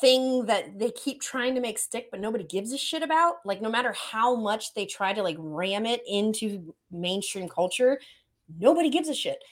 thing 0.00 0.46
that 0.46 0.78
they 0.78 0.90
keep 0.90 1.20
trying 1.20 1.54
to 1.54 1.60
make 1.60 1.78
stick 1.78 2.08
but 2.10 2.18
nobody 2.18 2.44
gives 2.44 2.72
a 2.72 2.78
shit 2.78 3.02
about 3.02 3.36
like 3.44 3.60
no 3.60 3.70
matter 3.70 3.92
how 3.92 4.34
much 4.34 4.72
they 4.72 4.86
try 4.86 5.12
to 5.12 5.22
like 5.22 5.36
ram 5.38 5.84
it 5.84 6.00
into 6.06 6.74
mainstream 6.90 7.46
culture 7.46 7.98
nobody 8.58 8.90
gives 8.90 9.08
a 9.08 9.14
shit. 9.14 9.42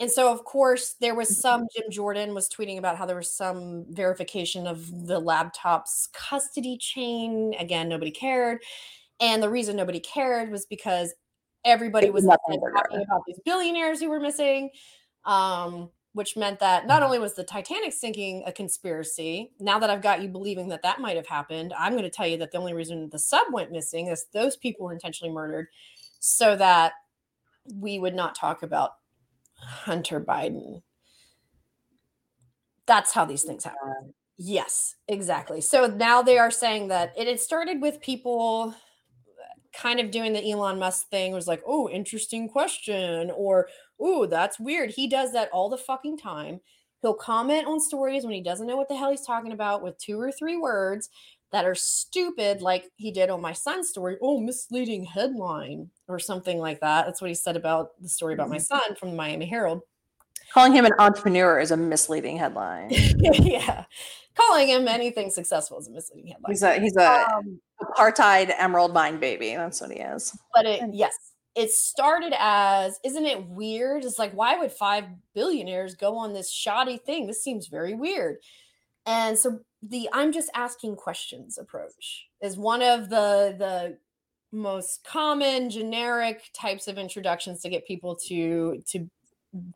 And 0.00 0.10
so 0.10 0.32
of 0.32 0.44
course 0.44 0.94
there 1.00 1.14
was 1.14 1.28
mm-hmm. 1.28 1.40
some 1.40 1.66
jim 1.74 1.90
jordan 1.90 2.34
was 2.34 2.48
tweeting 2.48 2.78
about 2.78 2.96
how 2.96 3.06
there 3.06 3.16
was 3.16 3.32
some 3.32 3.84
verification 3.90 4.66
of 4.66 5.06
the 5.06 5.18
laptop's 5.18 6.08
custody 6.12 6.76
chain. 6.78 7.54
Again 7.58 7.88
nobody 7.88 8.10
cared. 8.10 8.58
And 9.20 9.42
the 9.42 9.50
reason 9.50 9.76
nobody 9.76 10.00
cared 10.00 10.50
was 10.50 10.66
because 10.66 11.12
everybody 11.64 12.10
was 12.10 12.24
talking 12.24 12.60
about 12.62 13.22
these 13.26 13.40
billionaires 13.44 14.00
who 14.00 14.08
were 14.08 14.20
missing. 14.20 14.70
Um 15.24 15.90
which 16.18 16.36
meant 16.36 16.58
that 16.58 16.88
not 16.88 16.96
mm-hmm. 16.96 17.04
only 17.04 17.18
was 17.20 17.34
the 17.34 17.44
Titanic 17.44 17.92
sinking 17.92 18.42
a 18.44 18.50
conspiracy, 18.50 19.52
now 19.60 19.78
that 19.78 19.88
I've 19.88 20.02
got 20.02 20.20
you 20.20 20.28
believing 20.28 20.66
that 20.70 20.82
that 20.82 21.00
might 21.00 21.14
have 21.14 21.28
happened, 21.28 21.72
I'm 21.78 21.92
going 21.92 22.02
to 22.02 22.10
tell 22.10 22.26
you 22.26 22.36
that 22.38 22.50
the 22.50 22.58
only 22.58 22.74
reason 22.74 23.08
the 23.08 23.20
sub 23.20 23.46
went 23.52 23.70
missing 23.70 24.08
is 24.08 24.26
those 24.32 24.56
people 24.56 24.84
were 24.84 24.92
intentionally 24.92 25.32
murdered 25.32 25.68
so 26.18 26.56
that 26.56 26.94
we 27.72 28.00
would 28.00 28.16
not 28.16 28.34
talk 28.34 28.64
about 28.64 28.94
Hunter 29.54 30.20
Biden. 30.20 30.82
That's 32.86 33.12
how 33.12 33.24
these 33.24 33.44
things 33.44 33.62
happen. 33.62 34.12
Yes, 34.38 34.96
exactly. 35.06 35.60
So 35.60 35.86
now 35.86 36.20
they 36.20 36.36
are 36.38 36.50
saying 36.50 36.88
that 36.88 37.12
it 37.16 37.28
had 37.28 37.38
started 37.38 37.80
with 37.80 38.00
people 38.00 38.74
kind 39.80 40.00
of 40.00 40.10
doing 40.10 40.32
the 40.32 40.50
Elon 40.50 40.78
Musk 40.78 41.08
thing 41.08 41.32
was 41.32 41.46
like, 41.46 41.62
oh, 41.66 41.88
interesting 41.88 42.48
question, 42.48 43.30
or 43.30 43.68
oh, 44.00 44.26
that's 44.26 44.58
weird. 44.58 44.90
He 44.90 45.08
does 45.08 45.32
that 45.32 45.50
all 45.52 45.68
the 45.68 45.76
fucking 45.76 46.18
time. 46.18 46.60
He'll 47.00 47.14
comment 47.14 47.66
on 47.66 47.80
stories 47.80 48.24
when 48.24 48.34
he 48.34 48.42
doesn't 48.42 48.66
know 48.66 48.76
what 48.76 48.88
the 48.88 48.96
hell 48.96 49.10
he's 49.10 49.26
talking 49.26 49.52
about 49.52 49.82
with 49.82 49.98
two 49.98 50.20
or 50.20 50.32
three 50.32 50.56
words 50.56 51.10
that 51.52 51.64
are 51.64 51.74
stupid, 51.74 52.60
like 52.60 52.90
he 52.96 53.10
did 53.10 53.30
on 53.30 53.40
my 53.40 53.52
son's 53.52 53.88
story. 53.88 54.16
Oh, 54.20 54.40
misleading 54.40 55.04
headline 55.04 55.88
or 56.08 56.18
something 56.18 56.58
like 56.58 56.80
that. 56.80 57.06
That's 57.06 57.20
what 57.20 57.30
he 57.30 57.34
said 57.34 57.56
about 57.56 57.90
the 58.02 58.08
story 58.08 58.34
about 58.34 58.50
my 58.50 58.56
mm-hmm. 58.56 58.64
son 58.64 58.96
from 58.96 59.10
the 59.10 59.16
Miami 59.16 59.46
Herald. 59.46 59.82
Calling 60.52 60.72
him 60.72 60.86
an 60.86 60.92
entrepreneur 60.98 61.60
is 61.60 61.70
a 61.70 61.76
misleading 61.76 62.36
headline. 62.36 62.88
yeah. 63.18 63.84
Calling 64.34 64.68
him 64.68 64.88
anything 64.88 65.30
successful 65.30 65.78
is 65.78 65.88
a 65.88 65.90
misleading 65.90 66.32
headline. 66.32 66.52
He's 66.52 66.62
a 66.62 66.80
he's 66.80 66.96
a 66.96 67.26
um, 67.30 67.60
apartheid 67.82 68.54
emerald 68.58 68.92
mine 68.92 69.18
baby. 69.18 69.54
That's 69.54 69.80
what 69.80 69.90
he 69.90 69.98
is. 69.98 70.36
But 70.54 70.66
it, 70.66 70.82
yes, 70.92 71.14
it 71.54 71.70
started 71.70 72.34
as 72.38 72.98
isn't 73.04 73.26
it 73.26 73.44
weird? 73.46 74.04
It's 74.04 74.18
like 74.18 74.32
why 74.32 74.56
would 74.56 74.72
five 74.72 75.04
billionaires 75.34 75.94
go 75.94 76.16
on 76.16 76.32
this 76.32 76.50
shoddy 76.50 76.98
thing? 76.98 77.26
This 77.26 77.42
seems 77.42 77.68
very 77.68 77.94
weird. 77.94 78.38
And 79.06 79.38
so 79.38 79.60
the 79.82 80.08
I'm 80.12 80.32
just 80.32 80.50
asking 80.54 80.96
questions 80.96 81.58
approach 81.58 82.26
is 82.42 82.56
one 82.56 82.82
of 82.82 83.08
the 83.08 83.54
the 83.58 83.98
most 84.50 85.04
common 85.04 85.68
generic 85.68 86.44
types 86.54 86.88
of 86.88 86.96
introductions 86.96 87.60
to 87.60 87.68
get 87.68 87.86
people 87.86 88.16
to 88.28 88.82
to 88.86 89.08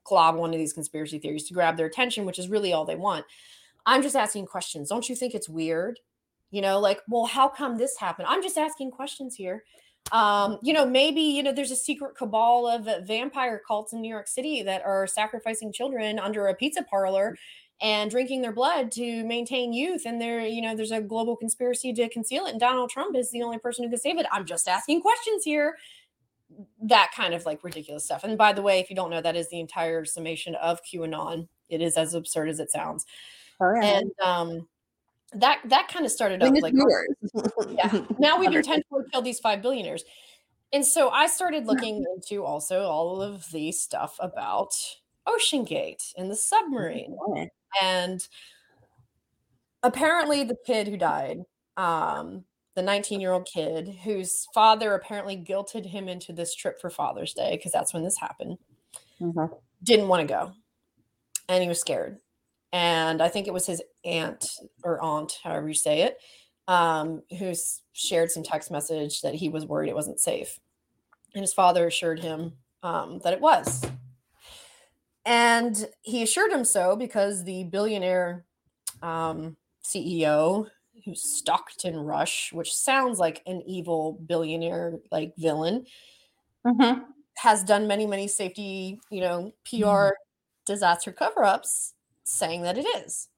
glob 0.04 0.36
one 0.36 0.52
of 0.52 0.58
these 0.58 0.72
conspiracy 0.72 1.18
theories 1.18 1.44
to 1.44 1.54
grab 1.54 1.76
their 1.76 1.86
attention, 1.86 2.24
which 2.24 2.38
is 2.38 2.48
really 2.48 2.72
all 2.72 2.84
they 2.84 2.96
want. 2.96 3.24
I'm 3.86 4.02
just 4.02 4.16
asking 4.16 4.46
questions. 4.46 4.88
Don't 4.88 5.08
you 5.08 5.16
think 5.16 5.34
it's 5.34 5.48
weird? 5.48 5.98
You 6.52 6.60
know, 6.60 6.78
like, 6.78 7.00
well, 7.08 7.26
how 7.26 7.48
come 7.48 7.78
this 7.78 7.96
happened? 7.98 8.28
I'm 8.30 8.42
just 8.42 8.56
asking 8.56 8.92
questions 8.92 9.34
here. 9.34 9.64
Um, 10.12 10.58
you 10.62 10.72
know, 10.72 10.86
maybe, 10.86 11.20
you 11.20 11.42
know, 11.42 11.52
there's 11.52 11.70
a 11.70 11.76
secret 11.76 12.16
cabal 12.16 12.68
of 12.68 13.06
vampire 13.06 13.60
cults 13.66 13.92
in 13.92 14.00
New 14.00 14.08
York 14.08 14.28
City 14.28 14.62
that 14.62 14.82
are 14.84 15.06
sacrificing 15.06 15.72
children 15.72 16.18
under 16.18 16.46
a 16.46 16.54
pizza 16.54 16.82
parlor 16.82 17.36
and 17.80 18.10
drinking 18.10 18.42
their 18.42 18.52
blood 18.52 18.92
to 18.92 19.24
maintain 19.24 19.72
youth. 19.72 20.02
And 20.04 20.20
there, 20.20 20.40
you 20.40 20.62
know, 20.62 20.76
there's 20.76 20.92
a 20.92 21.00
global 21.00 21.36
conspiracy 21.36 21.92
to 21.94 22.08
conceal 22.08 22.46
it. 22.46 22.50
And 22.50 22.60
Donald 22.60 22.90
Trump 22.90 23.16
is 23.16 23.30
the 23.30 23.42
only 23.42 23.58
person 23.58 23.84
who 23.84 23.90
can 23.90 23.98
save 23.98 24.18
it. 24.18 24.26
I'm 24.30 24.44
just 24.44 24.68
asking 24.68 25.02
questions 25.02 25.44
here 25.44 25.76
that 26.82 27.10
kind 27.16 27.34
of 27.34 27.46
like 27.46 27.64
ridiculous 27.64 28.04
stuff. 28.04 28.24
And 28.24 28.36
by 28.36 28.52
the 28.52 28.62
way, 28.62 28.78
if 28.78 28.90
you 28.90 28.96
don't 28.96 29.10
know, 29.10 29.20
that 29.20 29.36
is 29.36 29.48
the 29.48 29.60
entire 29.60 30.04
summation 30.04 30.54
of 30.56 30.80
QAnon. 30.82 31.48
It 31.68 31.80
is 31.80 31.96
as 31.96 32.14
absurd 32.14 32.48
as 32.48 32.60
it 32.60 32.70
sounds. 32.70 33.06
Oh, 33.60 33.74
yeah. 33.74 33.98
And 33.98 34.12
um, 34.22 34.68
that 35.34 35.60
that 35.66 35.88
kind 35.88 36.04
of 36.04 36.12
started 36.12 36.42
up 36.42 36.54
like 36.60 36.74
yeah. 37.70 38.04
Now 38.18 38.38
we've 38.38 38.52
intentionally 38.52 39.04
killed 39.10 39.24
these 39.24 39.40
five 39.40 39.62
billionaires. 39.62 40.04
And 40.72 40.84
so 40.84 41.10
I 41.10 41.26
started 41.26 41.66
looking 41.66 42.04
into 42.14 42.44
also 42.44 42.84
all 42.84 43.20
of 43.20 43.50
the 43.50 43.72
stuff 43.72 44.16
about 44.20 44.74
OceanGate 45.28 46.14
and 46.16 46.30
the 46.30 46.36
submarine. 46.36 47.16
And 47.82 48.26
apparently 49.82 50.44
the 50.44 50.56
kid 50.66 50.88
who 50.88 50.96
died 50.96 51.44
um, 51.76 52.44
the 52.74 52.82
19 52.82 53.20
year 53.20 53.32
old 53.32 53.46
kid 53.46 53.88
whose 54.04 54.46
father 54.54 54.94
apparently 54.94 55.36
guilted 55.36 55.86
him 55.86 56.08
into 56.08 56.32
this 56.32 56.54
trip 56.54 56.80
for 56.80 56.90
Father's 56.90 57.34
Day 57.34 57.56
because 57.56 57.72
that's 57.72 57.92
when 57.92 58.04
this 58.04 58.18
happened. 58.18 58.58
Mm-hmm. 59.20 59.54
Didn't 59.82 60.08
want 60.08 60.26
to 60.26 60.32
go, 60.32 60.52
and 61.48 61.62
he 61.62 61.68
was 61.68 61.80
scared. 61.80 62.18
And 62.72 63.22
I 63.22 63.28
think 63.28 63.46
it 63.46 63.52
was 63.52 63.66
his 63.66 63.82
aunt 64.04 64.48
or 64.82 65.00
aunt, 65.02 65.38
however 65.42 65.68
you 65.68 65.74
say 65.74 66.02
it, 66.02 66.18
um, 66.68 67.22
who 67.38 67.52
shared 67.92 68.30
some 68.30 68.42
text 68.42 68.70
message 68.70 69.20
that 69.20 69.34
he 69.34 69.48
was 69.48 69.66
worried 69.66 69.90
it 69.90 69.94
wasn't 69.94 70.20
safe, 70.20 70.58
and 71.34 71.42
his 71.42 71.52
father 71.52 71.86
assured 71.86 72.20
him 72.20 72.52
um, 72.82 73.20
that 73.24 73.34
it 73.34 73.40
was. 73.40 73.84
And 75.24 75.86
he 76.00 76.22
assured 76.22 76.50
him 76.50 76.64
so 76.64 76.96
because 76.96 77.44
the 77.44 77.64
billionaire 77.64 78.44
um, 79.02 79.56
CEO 79.84 80.68
who's 81.04 81.22
Stockton 81.22 81.96
Rush, 81.96 82.52
which 82.52 82.74
sounds 82.74 83.18
like 83.18 83.42
an 83.46 83.62
evil 83.66 84.20
billionaire 84.26 84.98
like 85.10 85.34
villain, 85.36 85.84
mm-hmm. 86.66 87.00
has 87.36 87.64
done 87.64 87.86
many, 87.86 88.06
many 88.06 88.28
safety, 88.28 89.00
you 89.10 89.20
know, 89.20 89.52
PR 89.64 89.76
mm-hmm. 89.76 90.10
disaster 90.66 91.12
cover-ups 91.12 91.94
saying 92.24 92.62
that 92.62 92.78
it 92.78 92.86
is. 93.04 93.28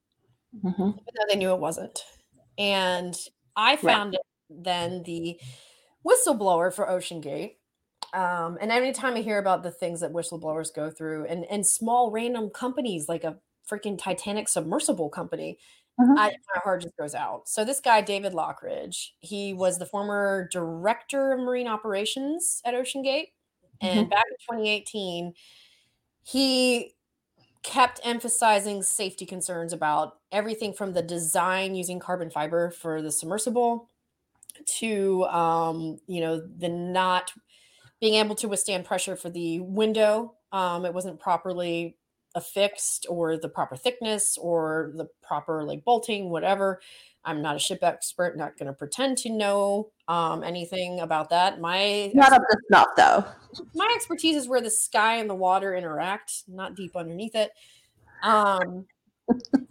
Mm-hmm. 0.64 0.82
Even 0.82 0.94
though 0.94 1.26
they 1.28 1.36
knew 1.36 1.52
it 1.52 1.60
wasn't. 1.60 2.00
And 2.58 3.16
I 3.56 3.76
found 3.76 4.12
right. 4.12 4.20
it 4.20 4.62
then 4.64 5.02
the 5.04 5.40
whistleblower 6.06 6.72
for 6.72 6.86
OceanGate. 6.86 7.56
Um, 8.12 8.58
and 8.60 8.70
anytime 8.70 9.14
I 9.14 9.22
hear 9.22 9.38
about 9.38 9.62
the 9.62 9.72
things 9.72 10.00
that 10.00 10.12
whistleblowers 10.12 10.72
go 10.72 10.90
through 10.90 11.26
and, 11.26 11.44
and 11.46 11.66
small 11.66 12.10
random 12.10 12.50
companies 12.50 13.08
like 13.08 13.24
a 13.24 13.38
freaking 13.68 13.98
Titanic 13.98 14.48
submersible 14.48 15.08
company 15.08 15.58
Mm-hmm. 16.00 16.18
I, 16.18 16.30
my 16.54 16.60
heart 16.62 16.82
just 16.82 16.96
goes 16.96 17.14
out. 17.14 17.48
So 17.48 17.64
this 17.64 17.80
guy, 17.80 18.00
David 18.00 18.32
Lochridge, 18.32 19.10
he 19.20 19.52
was 19.52 19.78
the 19.78 19.86
former 19.86 20.48
director 20.50 21.32
of 21.32 21.40
marine 21.40 21.68
operations 21.68 22.60
at 22.64 22.74
OceanGate. 22.74 23.28
And 23.80 24.00
mm-hmm. 24.00 24.08
back 24.08 24.24
in 24.28 24.56
2018, 24.56 25.32
he 26.24 26.92
kept 27.64 28.00
emphasizing 28.04 28.82
safety 28.82 29.26
concerns 29.26 29.72
about 29.72 30.18
everything 30.30 30.72
from 30.72 30.92
the 30.92 31.02
design 31.02 31.74
using 31.74 31.98
carbon 31.98 32.30
fiber 32.30 32.70
for 32.70 33.02
the 33.02 33.10
submersible 33.10 33.90
to 34.66 35.24
um, 35.24 35.98
you 36.06 36.20
know 36.20 36.40
the 36.58 36.68
not 36.68 37.32
being 38.00 38.14
able 38.14 38.36
to 38.36 38.48
withstand 38.48 38.84
pressure 38.84 39.16
for 39.16 39.30
the 39.30 39.58
window 39.60 40.34
um, 40.52 40.84
it 40.84 40.94
wasn't 40.94 41.18
properly 41.18 41.96
affixed 42.34 43.06
or 43.08 43.36
the 43.36 43.48
proper 43.48 43.76
thickness 43.76 44.36
or 44.38 44.92
the 44.96 45.06
proper 45.22 45.64
like 45.64 45.84
bolting, 45.84 46.30
whatever. 46.30 46.80
I'm 47.24 47.40
not 47.40 47.56
a 47.56 47.58
ship 47.58 47.78
expert, 47.82 48.36
not 48.36 48.58
going 48.58 48.66
to 48.66 48.72
pretend 48.72 49.18
to 49.18 49.30
know 49.30 49.90
um, 50.08 50.42
anything 50.42 51.00
about 51.00 51.30
that. 51.30 51.60
My 51.60 52.10
not 52.14 52.32
up 52.32 52.42
to 52.42 52.58
snuff 52.68 52.88
though. 52.96 53.24
My 53.74 53.90
expertise 53.94 54.36
is 54.36 54.48
where 54.48 54.60
the 54.60 54.70
sky 54.70 55.16
and 55.16 55.28
the 55.28 55.34
water 55.34 55.74
interact, 55.74 56.44
not 56.48 56.76
deep 56.76 56.96
underneath 56.96 57.34
it. 57.34 57.50
Um, 58.22 58.86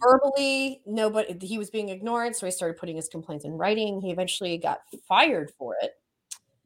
verbally, 0.00 0.82
nobody 0.86 1.36
he 1.46 1.58
was 1.58 1.70
being 1.70 1.90
ignored, 1.90 2.34
so 2.34 2.46
he 2.46 2.52
started 2.52 2.76
putting 2.76 2.96
his 2.96 3.08
complaints 3.08 3.44
in 3.44 3.52
writing. 3.52 4.00
He 4.00 4.10
eventually 4.10 4.58
got 4.58 4.80
fired 5.08 5.52
for 5.58 5.76
it. 5.80 5.92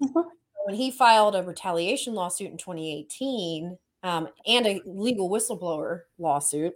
Mm-hmm. 0.03 0.29
When 0.67 0.75
he 0.75 0.91
filed 0.91 1.35
a 1.35 1.43
retaliation 1.43 2.15
lawsuit 2.15 2.51
in 2.51 2.59
2018, 2.59 3.79
um, 4.03 4.29
and 4.47 4.67
a 4.67 4.81
legal 4.87 5.29
whistleblower 5.29 6.03
lawsuit, 6.19 6.75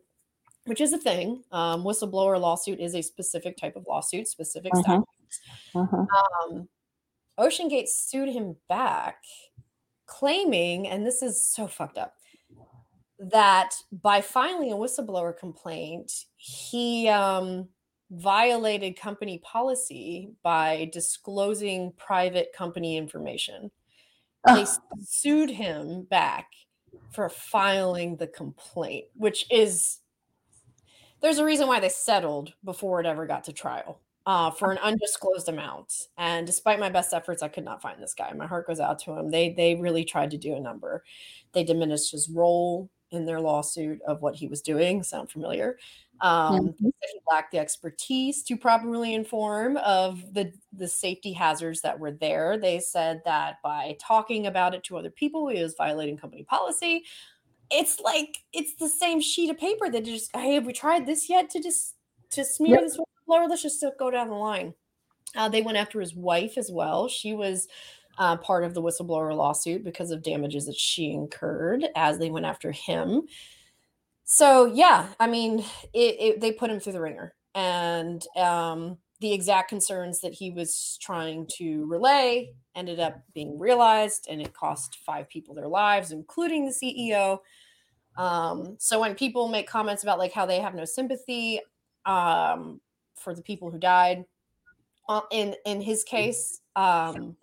which 0.65 0.81
is 0.81 0.93
a 0.93 0.99
thing. 0.99 1.43
Um, 1.53 1.83
whistleblower 1.85 2.41
lawsuit 2.41 2.81
is 2.81 2.95
a 2.95 3.03
specific 3.03 3.57
type 3.57 3.77
of 3.77 3.87
lawsuit, 3.89 4.29
specific 4.29 4.73
uh-huh. 4.75 4.83
statutes. 4.83 5.41
Uh-huh. 5.75 6.51
Um, 6.51 6.69
OceanGate 7.39 7.89
sued 7.89 8.29
him 8.29 8.57
back, 8.69 9.17
claiming, 10.07 10.89
and 10.89 11.07
this 11.07 11.23
is 11.23 11.45
so 11.45 11.67
fucked 11.67 11.99
up, 11.99 12.15
that 13.19 13.75
by 14.03 14.21
filing 14.21 14.73
a 14.73 14.77
whistleblower 14.77 15.37
complaint, 15.37 16.13
he 16.37 17.09
um, 17.09 17.69
violated 18.11 18.99
company 18.99 19.39
policy 19.39 20.31
by 20.43 20.91
disclosing 20.93 21.93
private 21.97 22.53
company 22.53 22.97
information. 22.97 23.71
They 24.45 24.67
sued 25.01 25.51
him 25.51 26.03
back 26.11 26.49
for 27.13 27.29
filing 27.29 28.17
the 28.17 28.27
complaint, 28.27 29.07
which 29.15 29.47
is 29.51 29.99
there's 31.23 31.39
a 31.39 31.45
reason 31.45 31.69
why 31.69 31.81
they 31.81 31.89
settled 31.89 32.53
before 32.65 33.01
it 33.01 33.07
ever 33.07 33.27
got 33.27 33.45
to 33.45 33.53
trial 33.53 34.01
uh, 34.27 34.51
for 34.51 34.71
an 34.73 34.79
undisclosed 34.79 35.49
amount. 35.49 36.09
And 36.19 36.47
despite 36.47 36.81
my 36.81 36.89
best 36.89 37.15
efforts, 37.15 37.43
I 37.43 37.49
could 37.49 37.65
not 37.65 37.83
find 37.83 38.03
this 38.03 38.15
guy. 38.15 38.33
My 38.33 38.47
heart 38.47 38.67
goes 38.67 38.81
out 38.81 38.99
to 39.01 39.13
him. 39.13 39.31
They 39.31 39.51
they 39.51 39.77
really 39.77 40.05
tried 40.05 40.31
to 40.33 40.39
do 40.39 40.55
a 40.55 40.61
number. 40.61 41.05
They 41.53 41.65
diminished 41.65 42.13
his 42.13 42.29
role 42.29 42.91
in 43.11 43.27
their 43.27 43.41
lawsuit 43.41 44.01
of 44.07 44.23
what 44.23 44.35
he 44.35 44.49
was 44.49 44.63
doing. 44.63 45.03
Sound 45.03 45.31
familiar? 45.31 45.79
Um, 46.21 46.69
mm-hmm. 46.69 46.87
He 46.87 47.21
lacked 47.31 47.53
the 47.53 47.59
expertise 47.59 48.43
to 48.45 48.57
properly 48.57 49.15
inform 49.15 49.77
of 49.79 50.35
the 50.35 50.53
the 50.73 50.89
safety 50.89 51.33
hazards 51.33 51.81
that 51.83 51.99
were 51.99 52.13
there. 52.13 52.59
They 52.59 52.79
said 52.79 53.23
that 53.25 53.57
by 53.63 53.97
talking 54.01 54.47
about 54.47 54.75
it 54.75 54.85
to 54.85 54.97
other 54.97 55.11
people, 55.11 55.49
he 55.49 55.63
was 55.63 55.75
violating 55.77 56.17
company 56.17 56.45
policy. 56.45 57.05
It's 57.73 58.01
like 58.01 58.39
it's 58.53 58.75
the 58.75 58.89
same 58.89 59.21
sheet 59.21 59.51
of 59.51 59.59
paper 59.59 59.91
that 59.91 60.05
just 60.05 60.35
hey, 60.35 60.55
have 60.55 60.67
we 60.67 60.73
tried 60.73 61.07
this 61.07 61.29
yet 61.29 61.51
to 61.51 61.63
just 61.63 61.95
to 62.31 62.45
smear 62.45 62.77
yep. 62.77 62.83
this 62.83 62.99
whistleblower? 62.99 63.49
Let's 63.49 63.63
just 63.63 63.85
go 63.99 64.11
down 64.11 64.29
the 64.29 64.35
line. 64.35 64.75
Uh, 65.35 65.49
they 65.49 65.63
went 65.63 65.79
after 65.79 66.01
his 66.01 66.15
wife 66.15 66.59
as 66.59 66.71
well. 66.71 67.09
She 67.09 67.35
was 67.35 67.67
uh, 68.19 68.37
part 68.37 68.65
of 68.65 68.75
the 68.75 68.83
whistleblower 68.83 69.35
lawsuit 69.35 69.85
because 69.85 70.11
of 70.11 70.23
damages 70.23 70.67
that 70.67 70.77
she 70.77 71.11
incurred 71.11 71.87
as 71.97 72.19
they 72.19 72.31
went 72.31 72.47
after 72.47 72.71
him 72.71 73.23
so 74.25 74.67
yeah 74.67 75.09
i 75.19 75.27
mean 75.27 75.61
it, 75.93 76.17
it, 76.21 76.41
they 76.41 76.53
put 76.53 76.71
him 76.71 76.79
through 76.79 76.93
the 76.93 77.01
ringer 77.01 77.35
and 77.55 78.27
um, 78.37 78.97
the 79.21 79.33
exact 79.33 79.69
concerns 79.69 80.21
that 80.21 80.33
he 80.33 80.51
was 80.51 80.99
trying 81.03 81.47
to 81.59 81.87
relay 81.87 82.51
ended 82.75 82.99
up 82.99 83.23
being 83.35 83.59
realized 83.59 84.27
and 84.31 84.41
it 84.41 84.55
cost 84.55 84.99
five 85.05 85.29
people 85.29 85.55
their 85.55 85.69
lives 85.69 86.13
including 86.13 86.65
the 86.65 86.73
ceo 86.73 87.39
um, 88.17 88.77
so 88.79 89.01
when 89.01 89.15
people 89.15 89.49
make 89.49 89.69
comments 89.69 90.03
about 90.03 90.19
like 90.19 90.33
how 90.33 90.47
they 90.47 90.61
have 90.61 90.75
no 90.75 90.85
sympathy 90.85 91.61
um, 92.05 92.81
for 93.15 93.35
the 93.35 93.43
people 93.43 93.71
who 93.71 93.79
died 93.79 94.25
uh, 95.09 95.21
in 95.31 95.55
in 95.67 95.81
his 95.81 96.05
case 96.05 96.61
um, 96.77 97.37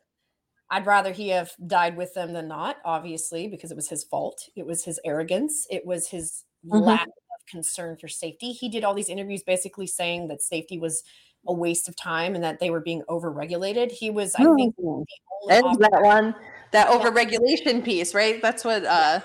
i'd 0.72 0.86
rather 0.86 1.12
he 1.12 1.30
have 1.30 1.52
died 1.68 1.98
with 1.98 2.14
them 2.14 2.34
than 2.34 2.48
not 2.48 2.78
obviously 2.86 3.48
because 3.48 3.72
it 3.72 3.76
was 3.76 3.90
his 3.90 4.04
fault 4.04 4.50
it 4.56 4.66
was 4.66 4.84
his 4.84 5.00
arrogance 5.06 5.66
it 5.70 5.86
was 5.86 6.08
his 6.08 6.46
mm-hmm. 6.66 6.84
lack 6.84 7.08
of 7.08 7.46
concern 7.50 7.98
for 7.98 8.08
safety. 8.08 8.52
He 8.52 8.70
did 8.70 8.84
all 8.84 8.94
these 8.94 9.10
interviews 9.10 9.44
basically 9.44 9.88
saying 9.88 10.28
that 10.30 10.42
safety 10.42 10.78
was 10.78 11.04
a 11.48 11.54
waste 11.54 11.88
of 11.88 11.96
time 11.96 12.36
and 12.36 12.44
that 12.44 12.60
they 12.60 12.70
were 12.70 12.82
being 12.82 13.02
overregulated. 13.10 13.92
He 13.92 14.10
was, 14.10 14.36
I 14.36 14.44
think, 14.56 14.76
mm-hmm. 14.78 15.82
that 15.82 16.02
one, 16.02 16.36
that 16.72 16.88
overregulation 16.90 17.84
piece, 17.84 18.14
right? 18.14 18.42
That's 18.42 18.64
what 18.66 18.86
uh 18.86 19.22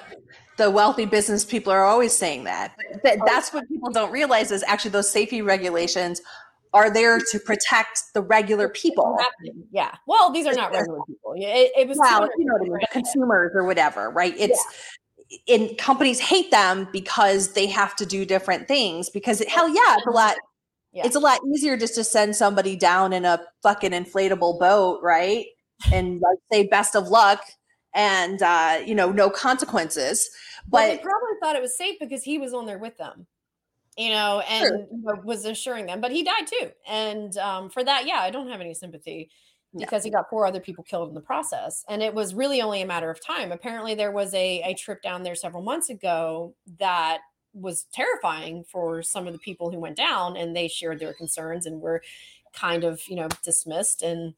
the 0.57 0.71
wealthy 0.71 1.05
business 1.05 1.45
people 1.45 1.73
are 1.73 1.85
always 1.85 2.17
saying 2.17 2.45
that. 2.45 2.75
But 3.03 3.19
that's 3.27 3.53
what 3.53 3.69
people 3.69 3.91
don't 3.91 4.13
realize 4.13 4.51
is 4.51 4.63
actually 4.65 4.93
those 4.93 5.11
safety 5.11 5.43
regulations 5.43 6.21
are 6.73 6.91
there 6.91 7.21
to 7.31 7.39
protect 7.39 8.03
the 8.15 8.21
regular 8.21 8.69
people. 8.69 9.17
Yeah. 9.71 9.95
Well, 10.07 10.33
these 10.33 10.47
are 10.47 10.55
not 10.55 10.73
regular 10.73 10.99
people. 11.07 11.35
It, 11.37 11.71
it 11.77 11.89
was 11.89 11.99
well, 11.99 12.29
you 12.37 12.45
know 12.45 12.55
what 12.55 12.63
I 12.63 12.65
mean, 12.65 12.79
the 12.81 12.89
consumers 12.91 13.53
or 13.55 13.65
whatever, 13.65 14.11
right? 14.11 14.35
It's 14.37 14.63
yeah. 15.49 15.55
and 15.57 15.79
companies 15.79 16.19
hate 16.19 16.51
them 16.51 16.89
because 16.93 17.53
they 17.53 17.67
have 17.67 17.95
to 17.97 18.07
do 18.07 18.25
different 18.25 18.67
things. 18.67 19.09
Because 19.09 19.43
hell 19.49 19.69
yeah, 19.69 19.97
it's 19.97 20.07
a 20.07 20.11
lot. 20.11 20.37
Yeah. 20.93 21.07
It's 21.07 21.17
a 21.17 21.21
lot 21.21 21.41
easier 21.53 21.77
just 21.77 21.95
to 21.95 22.05
send 22.05 22.37
somebody 22.37 22.77
down 22.77 23.13
in 23.13 23.25
a 23.25 23.41
fucking 23.63 23.93
inflatable 23.93 24.59
boat, 24.59 25.01
right? 25.03 25.47
And 25.93 26.21
like 26.21 26.39
say 26.53 26.67
best 26.67 26.97
of 26.97 27.09
luck 27.09 27.41
and 27.95 28.43
uh, 28.43 28.81
you 28.85 28.95
know, 28.95 29.13
no 29.13 29.31
consequences. 29.31 30.29
But 30.69 30.79
well, 30.79 30.89
they 30.89 30.99
probably 30.99 31.39
thought 31.41 31.57
it 31.57 31.63
was 31.63 31.77
safe 31.77 31.97
because 32.01 32.23
he 32.23 32.39
was 32.39 32.55
on 32.55 32.67
there 32.67 32.79
with 32.79 32.97
them 32.99 33.27
you 33.97 34.11
know, 34.11 34.43
and 34.49 34.61
sure. 34.61 34.79
you 34.79 35.03
know, 35.03 35.21
was 35.25 35.45
assuring 35.45 35.87
them. 35.87 36.01
But 36.01 36.11
he 36.11 36.23
died 36.23 36.47
too, 36.47 36.71
and 36.89 37.37
um, 37.39 37.71
for 37.71 37.85
that, 37.85 38.07
yeah, 38.07 38.19
I 38.19 38.31
don't 38.31 38.49
have 38.49 38.61
any 38.61 38.75
sympathy 38.75 39.31
because 39.77 40.05
he 40.05 40.11
got 40.11 40.31
four 40.31 40.47
other 40.47 40.61
people 40.61 40.85
killed 40.85 41.09
in 41.09 41.15
the 41.15 41.21
process, 41.21 41.85
and 41.89 42.03
it 42.03 42.15
was 42.15 42.35
really 42.35 42.61
only 42.61 42.83
a 42.83 42.87
matter 42.87 43.11
of 43.11 43.25
time. 43.25 43.53
Apparently, 43.53 43.95
there 43.95 44.11
was 44.11 44.35
a 44.35 44.63
a 44.63 44.75
trip 44.75 45.03
down 45.03 45.23
there 45.23 45.35
several 45.35 45.63
months 45.63 45.91
ago 45.91 46.55
that 46.79 47.19
was 47.53 47.87
terrifying 47.93 48.65
for 48.65 49.01
some 49.03 49.29
of 49.29 49.33
the 49.33 49.39
people 49.39 49.71
who 49.71 49.79
went 49.79 49.97
down, 49.97 50.37
and 50.37 50.57
they 50.57 50.67
shared 50.67 50.99
their 50.99 51.15
concerns 51.15 51.67
and 51.67 51.81
were 51.81 52.03
kind 52.53 52.85
of 52.85 53.01
you 53.09 53.17
know 53.17 53.29
dismissed 53.43 54.01
and 54.01 54.35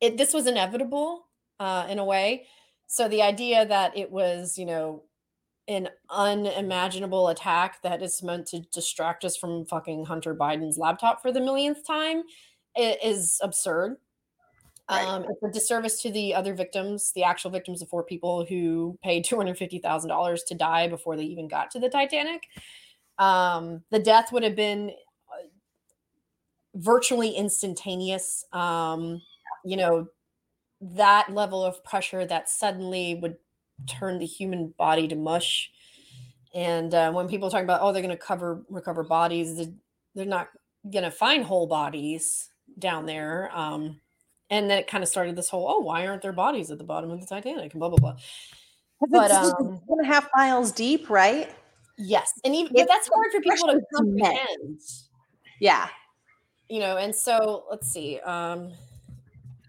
it 0.00 0.16
this 0.16 0.32
was 0.32 0.46
inevitable 0.46 1.26
uh, 1.58 1.84
in 1.88 1.98
a 1.98 2.04
way 2.04 2.46
so 2.86 3.08
the 3.08 3.20
idea 3.20 3.66
that 3.66 3.96
it 3.96 4.12
was 4.12 4.56
you 4.56 4.64
know 4.64 5.02
an 5.68 5.88
unimaginable 6.10 7.28
attack 7.28 7.82
that 7.82 8.02
is 8.02 8.22
meant 8.22 8.46
to 8.48 8.60
distract 8.72 9.24
us 9.24 9.36
from 9.36 9.66
fucking 9.66 10.04
Hunter 10.04 10.34
Biden's 10.34 10.78
laptop 10.78 11.20
for 11.20 11.32
the 11.32 11.40
millionth 11.40 11.86
time 11.86 12.22
is 12.76 13.40
absurd. 13.42 13.96
Right. 14.88 15.04
Um, 15.04 15.24
it's 15.24 15.42
a 15.42 15.50
disservice 15.50 16.00
to 16.02 16.12
the 16.12 16.32
other 16.32 16.54
victims, 16.54 17.10
the 17.12 17.24
actual 17.24 17.50
victims 17.50 17.82
of 17.82 17.88
four 17.88 18.04
people 18.04 18.44
who 18.44 18.96
paid 19.02 19.24
two 19.24 19.36
hundred 19.36 19.58
fifty 19.58 19.80
thousand 19.80 20.10
dollars 20.10 20.44
to 20.44 20.54
die 20.54 20.86
before 20.86 21.16
they 21.16 21.24
even 21.24 21.48
got 21.48 21.72
to 21.72 21.80
the 21.80 21.88
Titanic. 21.88 22.44
Um, 23.18 23.82
the 23.90 23.98
death 23.98 24.30
would 24.30 24.44
have 24.44 24.54
been 24.54 24.90
uh, 25.28 25.48
virtually 26.76 27.30
instantaneous. 27.30 28.44
Um, 28.52 29.20
you 29.64 29.76
know, 29.76 30.06
that 30.80 31.32
level 31.32 31.64
of 31.64 31.82
pressure 31.82 32.24
that 32.24 32.48
suddenly 32.48 33.16
would 33.16 33.36
turn 33.86 34.18
the 34.18 34.26
human 34.26 34.74
body 34.78 35.08
to 35.08 35.16
mush. 35.16 35.70
And 36.54 36.94
uh, 36.94 37.12
when 37.12 37.28
people 37.28 37.50
talk 37.50 37.62
about, 37.62 37.80
oh, 37.82 37.92
they're 37.92 38.02
going 38.02 38.16
to 38.16 38.22
cover 38.22 38.64
recover 38.70 39.04
bodies, 39.04 39.68
they're 40.14 40.24
not 40.24 40.48
going 40.90 41.04
to 41.04 41.10
find 41.10 41.44
whole 41.44 41.66
bodies 41.66 42.48
down 42.78 43.06
there. 43.06 43.50
Um, 43.54 44.00
and 44.48 44.70
then 44.70 44.78
it 44.78 44.86
kind 44.86 45.02
of 45.02 45.08
started 45.08 45.36
this 45.36 45.48
whole, 45.48 45.66
oh, 45.68 45.80
why 45.80 46.06
aren't 46.06 46.22
there 46.22 46.32
bodies 46.32 46.70
at 46.70 46.78
the 46.78 46.84
bottom 46.84 47.10
of 47.10 47.20
the 47.20 47.26
Titanic 47.26 47.72
and 47.72 47.80
blah 47.80 47.88
blah 47.88 47.98
blah. 47.98 48.16
But 49.10 49.30
um, 49.30 49.80
one 49.86 49.98
and 50.00 50.10
a 50.10 50.12
half 50.12 50.28
miles 50.34 50.72
deep, 50.72 51.10
right? 51.10 51.50
Yes, 51.98 52.32
and 52.44 52.54
even 52.54 52.72
but 52.74 52.88
that's 52.88 53.08
hard 53.12 53.32
for 53.32 53.40
people 53.40 53.68
to 53.68 53.80
comprehend. 53.94 54.80
Yeah, 55.60 55.88
you 56.68 56.80
know, 56.80 56.96
and 56.96 57.14
so 57.14 57.64
let's 57.70 57.88
see. 57.88 58.20
Um, 58.20 58.72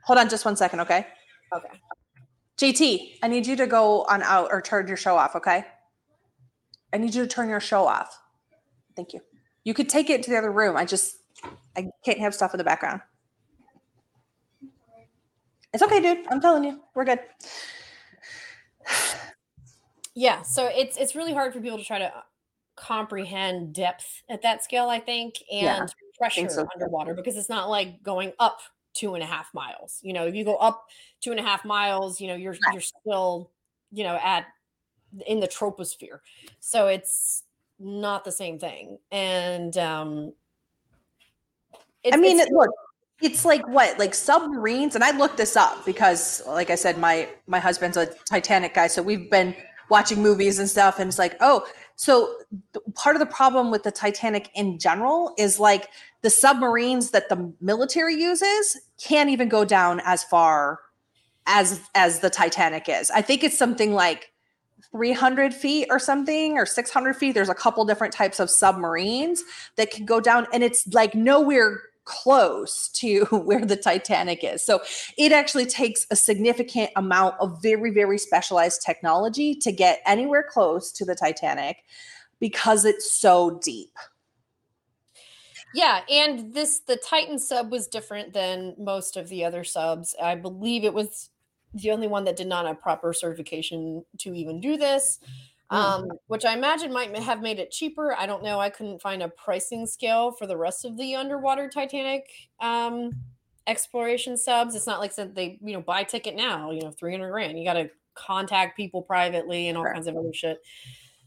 Hold 0.06 0.20
on, 0.20 0.30
just 0.30 0.46
one 0.46 0.56
second, 0.56 0.80
okay? 0.80 1.06
Okay. 1.54 1.68
JT, 2.58 3.18
I 3.22 3.28
need 3.28 3.46
you 3.46 3.56
to 3.56 3.68
go 3.68 4.04
on 4.04 4.24
out 4.24 4.50
or 4.52 4.62
turn 4.62 4.88
your 4.88 4.98
show 4.98 5.16
off, 5.16 5.36
okay? 5.36 5.66
I 6.92 6.98
need 6.98 7.14
you 7.14 7.22
to 7.22 7.28
turn 7.28 7.50
your 7.50 7.60
show 7.60 7.86
off. 7.86 8.20
Thank 8.96 9.14
you. 9.14 9.22
You 9.64 9.74
could 9.74 9.90
take 9.90 10.10
it 10.10 10.24
to 10.24 10.32
the 10.32 10.38
other 10.38 10.52
room. 10.52 10.76
I 10.76 10.86
just 10.86 11.18
I 11.76 11.90
can't 12.04 12.20
have 12.20 12.34
stuff 12.34 12.54
in 12.54 12.58
the 12.58 12.64
background. 12.64 13.02
It's 15.74 15.84
okay, 15.84 16.02
dude. 16.02 16.26
I'm 16.32 16.42
telling 16.42 16.64
you, 16.64 16.82
we're 16.96 17.06
good. 17.06 17.20
Yeah, 20.16 20.42
so 20.42 20.68
it's 20.74 20.98
it's 20.98 21.14
really 21.14 21.32
hard 21.32 21.54
for 21.54 21.62
people 21.62 21.78
to 21.78 21.84
try 21.84 22.00
to 22.00 22.12
comprehend 22.76 23.76
depth 23.76 24.24
at 24.28 24.42
that 24.42 24.64
scale, 24.64 24.90
I 24.90 25.00
think, 25.00 25.36
and 25.52 25.62
yeah, 25.62 25.86
pressure 26.18 26.50
so. 26.50 26.68
underwater 26.74 27.14
because 27.14 27.38
it's 27.38 27.50
not 27.50 27.70
like 27.70 28.02
going 28.02 28.34
up 28.40 28.60
two 28.98 29.14
and 29.14 29.24
a 29.24 29.26
half 29.26 29.54
miles. 29.54 30.00
You 30.02 30.14
know, 30.14 30.26
if 30.26 30.36
you 30.36 30.44
go 30.44 30.56
up 30.56 30.86
two 31.22 31.32
and 31.32 31.40
a 31.40 31.44
half 31.44 31.64
miles, 31.64 32.20
you 32.20 32.28
know, 32.28 32.36
you're 32.36 32.58
you're 32.72 32.82
still, 32.82 33.52
you 33.92 34.04
know, 34.04 34.20
at 34.24 34.46
in 35.26 35.40
the 35.40 35.48
troposphere. 35.48 36.20
So 36.60 36.88
it's 36.88 37.44
not 37.80 38.26
the 38.26 38.32
same 38.32 38.60
thing. 38.60 38.98
And 39.12 39.78
um 39.78 40.34
I 42.12 42.18
mean, 42.18 42.40
it, 42.40 42.50
look, 42.52 42.70
it's 43.22 43.46
like 43.46 43.68
what, 43.68 43.98
like 44.00 44.14
submarines, 44.14 44.96
and 44.96 45.04
I 45.04 45.12
looked 45.12 45.38
this 45.38 45.56
up 45.56 45.86
because, 45.86 46.42
like 46.48 46.70
I 46.70 46.76
said, 46.76 46.98
my 46.98 47.28
my 47.48 47.60
husband's 47.60 47.98
a 47.98 48.08
Titanic 48.30 48.74
guy, 48.74 48.88
so 48.88 49.02
we've 49.02 49.30
been 49.30 49.56
watching 49.90 50.22
movies 50.22 50.60
and 50.60 50.70
stuff, 50.70 51.00
and 51.00 51.08
it's 51.08 51.20
like, 51.20 51.36
oh, 51.40 51.66
so 51.96 52.38
part 52.94 53.16
of 53.16 53.20
the 53.20 53.26
problem 53.26 53.72
with 53.72 53.84
the 53.84 53.92
Titanic 53.92 54.50
in 54.54 54.78
general 54.78 55.34
is 55.38 55.60
like 55.60 55.90
the 56.22 56.30
submarines 56.30 57.12
that 57.12 57.28
the 57.30 57.52
military 57.60 58.16
uses 58.16 58.78
can't 59.02 59.30
even 59.30 59.50
go 59.50 59.66
down 59.66 60.02
as 60.06 60.24
far 60.24 60.80
as 61.48 61.82
as 61.96 62.20
the 62.20 62.30
Titanic 62.30 62.88
is. 62.88 63.10
I 63.10 63.22
think 63.22 63.44
it's 63.44 63.58
something 63.58 63.94
like 63.94 64.32
300 64.92 65.54
feet 65.54 65.88
or 65.90 66.00
something 66.00 66.58
or 66.58 66.66
600 66.66 67.16
feet 67.16 67.34
there's 67.34 67.50
a 67.50 67.56
couple 67.56 67.84
different 67.84 68.14
types 68.14 68.40
of 68.40 68.50
submarines 68.50 69.44
that 69.76 69.92
can 69.92 70.06
go 70.06 70.20
down 70.20 70.48
and 70.54 70.64
it's 70.64 70.88
like 70.94 71.14
nowhere 71.14 71.82
close 72.08 72.88
to 72.90 73.26
where 73.32 73.66
the 73.66 73.76
Titanic 73.76 74.44
is. 74.44 74.66
So 74.66 74.82
it 75.18 75.32
actually 75.32 75.66
takes 75.66 76.08
a 76.10 76.16
significant 76.16 76.90
amount 76.96 77.36
of 77.40 77.62
very, 77.62 77.92
very 77.92 78.18
specialized 78.18 78.82
technology 78.84 79.54
to 79.56 79.72
get 79.72 80.02
anywhere 80.06 80.46
close 80.50 80.92
to 80.94 81.06
the 81.06 81.16
Titanic 81.16 81.84
because 82.40 82.86
it's 82.86 83.12
so 83.12 83.60
deep. 83.64 83.92
Yeah, 85.74 86.02
and 86.10 86.54
this 86.54 86.80
the 86.80 86.96
Titan 86.96 87.38
sub 87.38 87.72
was 87.72 87.88
different 87.88 88.34
than 88.34 88.74
most 88.80 89.18
of 89.18 89.28
the 89.28 89.44
other 89.44 89.64
subs. 89.64 90.16
I 90.22 90.36
believe 90.36 90.84
it 90.86 90.94
was 90.94 91.30
the 91.74 91.92
only 91.92 92.08
one 92.08 92.24
that 92.24 92.38
did 92.38 92.48
not 92.48 92.66
have 92.66 92.82
proper 92.82 93.12
certification 93.12 94.06
to 94.20 94.34
even 94.34 94.62
do 94.62 94.78
this. 94.78 95.20
Mm. 95.72 95.76
Um, 95.78 96.12
which 96.28 96.46
I 96.46 96.54
imagine 96.54 96.94
might 96.94 97.14
have 97.18 97.42
made 97.42 97.60
it 97.60 97.72
cheaper. 97.72 98.16
I 98.18 98.26
don't 98.26 98.44
know. 98.44 98.60
I 98.60 98.70
couldn't 98.70 99.02
find 99.02 99.22
a 99.22 99.28
pricing 99.28 99.86
scale 99.86 100.32
for 100.32 100.48
the 100.48 100.56
rest 100.56 100.86
of 100.86 100.98
the 100.98 101.16
underwater 101.16 101.68
Titanic 101.68 102.30
um, 102.62 103.12
exploration 103.68 104.38
subs. 104.38 104.76
It's 104.76 104.88
not 104.88 105.02
like 105.02 105.12
said 105.12 105.36
they, 105.36 105.60
you 105.62 105.74
know, 105.74 105.82
buy 105.82 106.04
ticket 106.04 106.36
now, 106.36 106.72
you 106.72 106.82
know, 106.82 106.92
300 106.92 107.30
grand. 107.30 107.60
You 107.60 107.66
got 107.66 107.74
to 107.74 107.90
contact 108.16 108.78
people 108.78 109.02
privately 109.02 109.68
and 109.68 109.78
all 109.78 109.84
sure. 109.84 109.94
kinds 109.94 110.08
of 110.08 110.16
other 110.16 110.34
shit. 110.34 110.60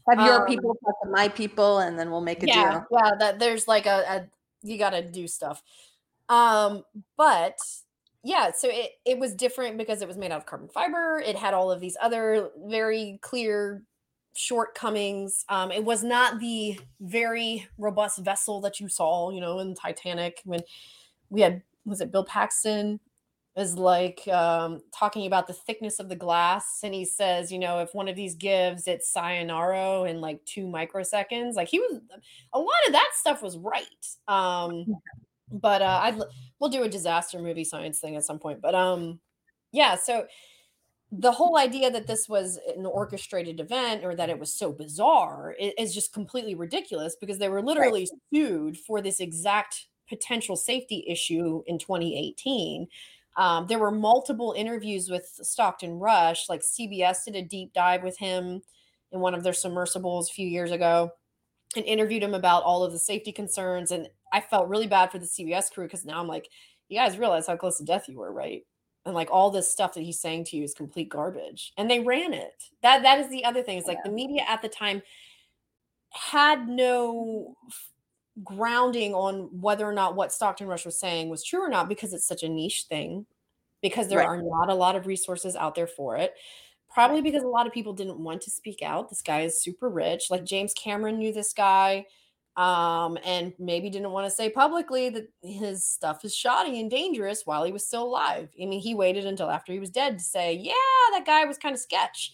Have 0.09 0.25
your 0.25 0.41
um, 0.41 0.47
people 0.47 0.75
talk 0.83 0.95
to 1.03 1.09
my 1.09 1.27
people 1.27 1.79
and 1.79 1.97
then 1.97 2.09
we'll 2.09 2.21
make 2.21 2.41
a 2.41 2.47
yeah, 2.47 2.71
deal. 2.71 2.85
Yeah, 2.91 3.11
that 3.19 3.39
there's 3.39 3.67
like 3.67 3.85
a, 3.85 4.03
a 4.09 4.27
you 4.63 4.79
got 4.79 4.89
to 4.91 5.03
do 5.03 5.27
stuff. 5.27 5.61
Um, 6.29 6.83
but 7.15 7.59
yeah, 8.23 8.51
so 8.51 8.67
it, 8.69 8.91
it 9.05 9.19
was 9.19 9.35
different 9.35 9.77
because 9.77 10.01
it 10.01 10.07
was 10.07 10.17
made 10.17 10.31
out 10.31 10.39
of 10.39 10.45
carbon 10.45 10.69
fiber. 10.69 11.21
It 11.23 11.35
had 11.35 11.53
all 11.53 11.71
of 11.71 11.79
these 11.79 11.97
other 12.01 12.49
very 12.65 13.19
clear 13.21 13.83
shortcomings. 14.33 15.45
Um, 15.49 15.71
it 15.71 15.83
was 15.83 16.03
not 16.03 16.39
the 16.39 16.79
very 16.99 17.67
robust 17.77 18.19
vessel 18.19 18.61
that 18.61 18.79
you 18.79 18.87
saw, 18.87 19.29
you 19.31 19.41
know, 19.41 19.59
in 19.59 19.75
Titanic 19.75 20.41
when 20.45 20.61
we 21.29 21.41
had 21.41 21.61
was 21.85 22.01
it 22.01 22.11
Bill 22.11 22.23
Paxton 22.23 22.99
is 23.57 23.77
like 23.77 24.25
um, 24.29 24.81
talking 24.97 25.27
about 25.27 25.47
the 25.47 25.53
thickness 25.53 25.99
of 25.99 26.07
the 26.07 26.15
glass, 26.15 26.79
and 26.83 26.93
he 26.93 27.03
says, 27.03 27.51
you 27.51 27.59
know, 27.59 27.79
if 27.79 27.93
one 27.93 28.07
of 28.07 28.15
these 28.15 28.35
gives, 28.35 28.87
it's 28.87 29.11
sayonara 29.11 30.03
in 30.03 30.21
like 30.21 30.43
two 30.45 30.67
microseconds. 30.67 31.55
Like 31.55 31.67
he 31.67 31.79
was, 31.79 31.99
a 32.53 32.59
lot 32.59 32.87
of 32.87 32.93
that 32.93 33.09
stuff 33.13 33.41
was 33.41 33.57
right. 33.57 33.83
Um, 34.27 34.85
but 35.51 35.81
uh, 35.81 35.99
I 36.01 36.17
we'll 36.59 36.69
do 36.69 36.83
a 36.83 36.89
disaster 36.89 37.39
movie 37.39 37.65
science 37.65 37.99
thing 37.99 38.15
at 38.15 38.23
some 38.23 38.39
point. 38.39 38.61
But 38.61 38.73
um, 38.73 39.19
yeah, 39.73 39.95
so 39.95 40.25
the 41.11 41.31
whole 41.31 41.57
idea 41.57 41.91
that 41.91 42.07
this 42.07 42.29
was 42.29 42.57
an 42.77 42.85
orchestrated 42.85 43.59
event 43.59 44.05
or 44.05 44.15
that 44.15 44.29
it 44.29 44.39
was 44.39 44.53
so 44.53 44.71
bizarre 44.71 45.53
is 45.59 45.93
just 45.93 46.13
completely 46.13 46.55
ridiculous 46.55 47.17
because 47.19 47.37
they 47.37 47.49
were 47.49 47.61
literally 47.61 48.07
right. 48.11 48.19
sued 48.33 48.77
for 48.77 49.01
this 49.01 49.19
exact 49.19 49.87
potential 50.07 50.55
safety 50.55 51.03
issue 51.07 51.63
in 51.67 51.77
2018. 51.77 52.87
Um, 53.37 53.67
there 53.67 53.79
were 53.79 53.91
multiple 53.91 54.53
interviews 54.57 55.09
with 55.09 55.29
Stockton 55.41 55.99
Rush, 55.99 56.47
like 56.47 56.61
CBS 56.61 57.25
did 57.25 57.35
a 57.35 57.41
deep 57.41 57.73
dive 57.73 58.03
with 58.03 58.17
him 58.17 58.61
in 59.11 59.19
one 59.19 59.33
of 59.33 59.43
their 59.43 59.53
submersibles 59.53 60.29
a 60.29 60.33
few 60.33 60.47
years 60.47 60.71
ago 60.71 61.11
and 61.75 61.85
interviewed 61.85 62.23
him 62.23 62.33
about 62.33 62.63
all 62.63 62.83
of 62.83 62.91
the 62.91 62.99
safety 62.99 63.31
concerns. 63.33 63.91
And 63.91 64.07
I 64.31 64.39
felt 64.39 64.69
really 64.69 64.87
bad 64.87 65.11
for 65.11 65.19
the 65.19 65.25
CBS 65.25 65.71
crew 65.71 65.85
because 65.85 66.05
now 66.05 66.19
I'm 66.19 66.27
like, 66.27 66.47
you 66.87 66.97
guys 66.97 67.17
realize 67.17 67.47
how 67.47 67.55
close 67.55 67.77
to 67.77 67.85
death 67.85 68.07
you 68.07 68.17
were, 68.17 68.31
right? 68.31 68.63
And 69.05 69.15
like 69.15 69.29
all 69.31 69.49
this 69.49 69.71
stuff 69.71 69.93
that 69.93 70.01
he's 70.01 70.19
saying 70.19 70.45
to 70.45 70.57
you 70.57 70.63
is 70.63 70.73
complete 70.73 71.09
garbage 71.09 71.73
and 71.77 71.89
they 71.89 71.99
ran 71.99 72.33
it. 72.33 72.63
That 72.81 73.03
that 73.03 73.19
is 73.19 73.29
the 73.29 73.45
other 73.45 73.63
thing 73.63 73.77
it's 73.77 73.87
like 73.87 74.03
the 74.03 74.11
media 74.11 74.43
at 74.47 74.61
the 74.61 74.69
time 74.69 75.01
had 76.11 76.67
no 76.67 77.55
grounding 78.43 79.13
on 79.13 79.49
whether 79.59 79.85
or 79.85 79.93
not 79.93 80.15
what 80.15 80.31
stockton 80.31 80.67
rush 80.67 80.85
was 80.85 80.99
saying 80.99 81.29
was 81.29 81.43
true 81.43 81.63
or 81.63 81.69
not 81.69 81.89
because 81.89 82.13
it's 82.13 82.27
such 82.27 82.43
a 82.43 82.49
niche 82.49 82.85
thing 82.87 83.25
because 83.81 84.07
there 84.07 84.19
right. 84.19 84.27
are 84.27 84.41
not 84.41 84.69
a 84.69 84.73
lot 84.73 84.95
of 84.95 85.05
resources 85.05 85.55
out 85.55 85.75
there 85.75 85.87
for 85.87 86.15
it 86.15 86.33
probably 86.93 87.21
because 87.21 87.43
a 87.43 87.47
lot 87.47 87.67
of 87.67 87.73
people 87.73 87.93
didn't 87.93 88.19
want 88.19 88.41
to 88.41 88.51
speak 88.51 88.81
out. 88.81 89.09
This 89.09 89.21
guy 89.21 89.41
is 89.41 89.61
super 89.61 89.89
rich. 89.89 90.29
Like 90.29 90.45
james 90.45 90.73
cameron 90.73 91.17
knew 91.17 91.33
this 91.33 91.53
guy 91.53 92.05
um, 92.57 93.17
and 93.25 93.53
maybe 93.59 93.89
didn't 93.89 94.11
want 94.11 94.25
to 94.27 94.31
say 94.31 94.49
publicly 94.49 95.09
that 95.09 95.29
his 95.41 95.85
stuff 95.85 96.25
is 96.25 96.35
shoddy 96.35 96.79
and 96.81 96.91
dangerous 96.91 97.45
while 97.45 97.63
he 97.63 97.71
was 97.71 97.87
still 97.87 98.03
alive. 98.03 98.49
I 98.61 98.65
mean, 98.65 98.81
he 98.81 98.93
waited 98.93 99.25
until 99.25 99.49
after 99.49 99.71
he 99.71 99.79
was 99.79 99.89
dead 99.89 100.17
to 100.17 100.23
say, 100.23 100.53
yeah, 100.55 100.73
that 101.13 101.25
guy 101.25 101.45
was 101.45 101.57
kind 101.57 101.73
of 101.73 101.79
sketch, 101.79 102.33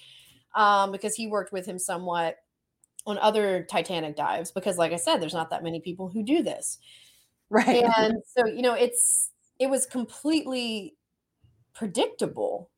um, 0.55 0.91
because 0.91 1.15
he 1.15 1.27
worked 1.27 1.53
with 1.53 1.65
him 1.65 1.77
somewhat 1.77 2.37
on 3.05 3.17
other 3.19 3.63
Titanic 3.69 4.15
dives. 4.15 4.51
Because, 4.51 4.77
like 4.77 4.91
I 4.91 4.97
said, 4.97 5.17
there's 5.17 5.35
not 5.35 5.51
that 5.51 5.63
many 5.63 5.79
people 5.79 6.09
who 6.09 6.23
do 6.23 6.41
this, 6.41 6.79
right? 7.49 7.83
And 7.97 8.21
so, 8.25 8.47
you 8.47 8.63
know, 8.63 8.73
it's 8.73 9.29
it 9.59 9.69
was 9.69 9.85
completely 9.85 10.95
predictable, 11.73 12.71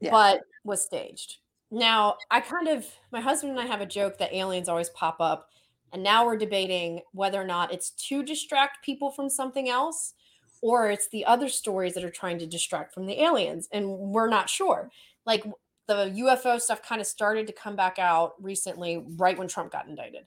yeah. 0.00 0.12
but 0.12 0.42
was 0.62 0.80
staged. 0.80 1.38
Now, 1.72 2.16
I 2.30 2.40
kind 2.40 2.68
of 2.68 2.86
my 3.10 3.20
husband 3.20 3.50
and 3.50 3.60
I 3.60 3.66
have 3.66 3.80
a 3.80 3.86
joke 3.86 4.18
that 4.18 4.32
aliens 4.32 4.68
always 4.68 4.90
pop 4.90 5.16
up 5.20 5.50
and 5.92 6.02
now 6.02 6.26
we're 6.26 6.36
debating 6.36 7.00
whether 7.12 7.40
or 7.40 7.46
not 7.46 7.72
it's 7.72 7.90
to 8.08 8.22
distract 8.22 8.84
people 8.84 9.10
from 9.10 9.30
something 9.30 9.68
else 9.68 10.14
or 10.60 10.90
it's 10.90 11.08
the 11.08 11.24
other 11.24 11.48
stories 11.48 11.94
that 11.94 12.04
are 12.04 12.10
trying 12.10 12.38
to 12.38 12.46
distract 12.46 12.92
from 12.92 13.06
the 13.06 13.22
aliens. 13.22 13.68
And 13.72 13.88
we're 13.88 14.28
not 14.28 14.50
sure. 14.50 14.90
Like 15.24 15.44
the 15.86 16.12
UFO 16.16 16.60
stuff 16.60 16.82
kind 16.82 17.00
of 17.00 17.06
started 17.06 17.46
to 17.46 17.52
come 17.52 17.76
back 17.76 17.98
out 17.98 18.34
recently, 18.40 19.04
right 19.16 19.38
when 19.38 19.48
Trump 19.48 19.72
got 19.72 19.88
indicted. 19.88 20.26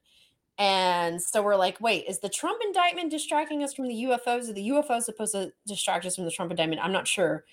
And 0.57 1.21
so 1.21 1.41
we're 1.41 1.55
like, 1.55 1.81
wait, 1.81 2.05
is 2.07 2.19
the 2.19 2.29
Trump 2.29 2.61
indictment 2.63 3.11
distracting 3.11 3.63
us 3.63 3.73
from 3.73 3.87
the 3.87 4.03
UFOs? 4.03 4.49
Are 4.49 4.53
the 4.53 4.69
UFOs 4.69 5.03
supposed 5.03 5.33
to 5.33 5.51
distract 5.67 6.05
us 6.05 6.15
from 6.15 6.25
the 6.25 6.31
Trump 6.31 6.51
indictment? 6.51 6.83
I'm 6.83 6.91
not 6.91 7.07
sure 7.07 7.45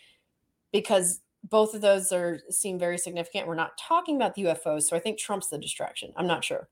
because 0.73 1.21
both 1.45 1.75
of 1.75 1.81
those 1.81 2.13
are 2.13 2.41
seem 2.51 2.79
very 2.79 2.99
significant. 2.99 3.47
We're 3.47 3.55
not 3.55 3.79
talking 3.79 4.17
about 4.17 4.35
the 4.35 4.43
UFOs, 4.43 4.85
so 4.85 4.97
I 4.97 5.01
think 5.01 5.19
Trump's 5.19 5.49
the 5.49 5.59
distraction. 5.59 6.13
I'm 6.17 6.27
not 6.27 6.45
sure. 6.45 6.69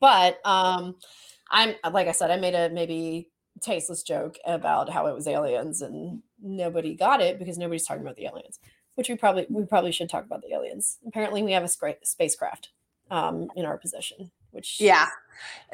But 0.00 0.40
um, 0.44 0.96
I'm 1.50 1.74
like 1.92 2.08
I 2.08 2.12
said, 2.12 2.30
I 2.30 2.36
made 2.36 2.54
a 2.54 2.70
maybe 2.70 3.28
tasteless 3.60 4.02
joke 4.02 4.36
about 4.46 4.88
how 4.90 5.06
it 5.06 5.14
was 5.14 5.28
aliens 5.28 5.82
and 5.82 6.22
nobody 6.42 6.94
got 6.94 7.20
it 7.20 7.38
because 7.38 7.58
nobody's 7.58 7.86
talking 7.86 8.02
about 8.02 8.16
the 8.16 8.24
aliens 8.24 8.58
which 8.94 9.08
we 9.08 9.14
probably 9.14 9.46
we 9.48 9.64
probably 9.64 9.92
should 9.92 10.08
talk 10.08 10.24
about 10.24 10.42
the 10.42 10.52
aliens. 10.52 10.98
Apparently 11.06 11.42
we 11.42 11.52
have 11.52 11.64
a 11.64 11.96
spacecraft 12.02 12.70
um, 13.10 13.48
in 13.56 13.64
our 13.64 13.78
possession 13.78 14.30
which 14.50 14.80
yeah. 14.80 15.06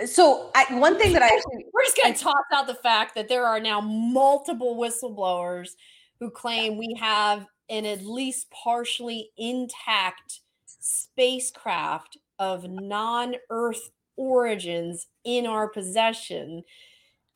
So 0.07 0.51
I, 0.55 0.79
one 0.79 0.97
thing 0.99 1.13
that 1.13 1.23
i 1.23 1.27
actually, 1.35 1.67
we're 1.73 1.85
just 1.85 1.97
going 2.01 2.15
to 2.15 2.21
toss 2.21 2.35
out 2.53 2.67
the 2.67 2.75
fact 2.75 3.15
that 3.17 3.29
there 3.29 3.45
are 3.45 3.61
now 3.61 3.81
multiple 3.81 4.77
whistleblowers 4.77 5.71
who 6.21 6.31
claim 6.31 6.79
we 6.79 6.97
have 6.99 7.47
an 7.69 7.85
at 7.85 8.05
least 8.05 8.51
partially 8.51 9.31
intact 9.37 10.41
spacecraft 10.67 12.17
of 12.39 12.71
non-earth 12.71 13.91
origins 14.19 15.07
in 15.25 15.47
our 15.47 15.69
possession. 15.69 16.63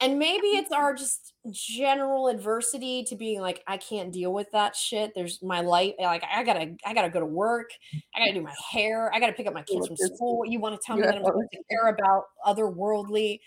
And 0.01 0.19
maybe 0.19 0.49
it's 0.49 0.73
our 0.73 0.95
just 0.95 1.33
general 1.53 2.27
adversity 2.27 3.05
to 3.05 3.15
being 3.15 3.41
like, 3.41 3.63
I 3.69 3.77
can't 3.77 4.13
deal 4.13 4.33
with 4.33 4.51
that 4.51 4.75
shit. 4.75 5.13
There's 5.15 5.41
my 5.43 5.61
life. 5.61 5.95
Like 5.99 6.25
I 6.31 6.43
gotta, 6.43 6.75
I 6.85 6.93
gotta 6.93 7.09
go 7.09 7.21
to 7.21 7.27
work. 7.27 7.71
I 8.15 8.19
gotta 8.19 8.35
do 8.35 8.43
my 8.43 8.55
hair. 8.73 9.13
I 9.15 9.21
gotta 9.21 9.33
pick 9.33 9.47
up 9.47 9.55
my 9.55 9.63
kids 9.63 9.87
from 9.87 9.97
school. 9.97 10.45
You 10.45 10.59
want 10.59 10.75
to 10.75 10.85
tell 10.85 10.97
me 10.97 11.03
that 11.03 11.15
I'm 11.15 11.25
supposed 11.25 11.53
to 11.53 11.63
care 11.71 11.89
about 11.89 12.25
otherworldly, 12.45 13.39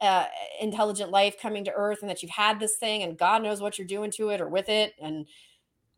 uh, 0.00 0.24
intelligent 0.60 1.12
life 1.12 1.36
coming 1.40 1.64
to 1.64 1.72
Earth, 1.72 1.98
and 2.00 2.10
that 2.10 2.22
you've 2.22 2.32
had 2.32 2.58
this 2.58 2.76
thing, 2.76 3.04
and 3.04 3.16
God 3.16 3.44
knows 3.44 3.60
what 3.60 3.78
you're 3.78 3.86
doing 3.86 4.10
to 4.16 4.30
it 4.30 4.40
or 4.40 4.48
with 4.48 4.68
it, 4.68 4.94
and 5.00 5.26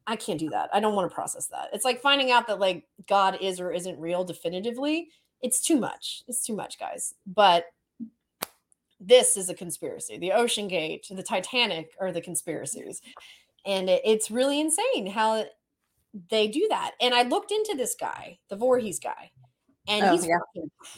I 0.07 0.17
can't 0.17 0.39
do 0.39 0.51
that. 0.51 0.69
I 0.75 0.81
don't 0.81 0.95
want 0.95 1.11
to 1.11 1.15
process 1.15 1.47
that. 1.49 1.71
It's 1.73 1.85
like 1.87 2.03
finding 2.03 2.31
out 2.31 2.47
that 2.49 2.61
like 2.61 2.85
God 3.09 3.39
is 3.41 3.61
or 3.61 3.73
isn't 3.73 3.99
real 3.99 4.25
definitively 4.25 5.09
it's 5.47 5.61
too 5.61 5.79
much. 5.79 6.25
It's 6.27 6.43
too 6.43 6.57
much, 6.57 6.79
guys. 6.79 7.15
But 7.25 7.67
this 8.99 9.37
is 9.37 9.49
a 9.49 9.55
conspiracy. 9.55 10.19
The 10.19 10.31
OceanGate, 10.31 11.15
the 11.15 11.23
Titanic 11.23 11.93
are 12.01 12.11
the 12.11 12.21
conspiracies. 12.21 13.01
And 13.65 13.89
it, 13.89 14.03
it's 14.05 14.31
really 14.31 14.61
insane 14.61 15.07
how 15.07 15.45
they 16.31 16.49
do 16.49 16.67
that. 16.71 16.93
And 17.01 17.15
I 17.15 17.23
looked 17.23 17.53
into 17.53 17.75
this 17.77 17.95
guy, 17.99 18.39
the 18.49 18.57
Vorhies 18.57 19.01
guy, 19.01 19.31
and 19.89 20.05
oh, 20.05 20.13
he's 20.13 20.27
yeah. 20.27 20.39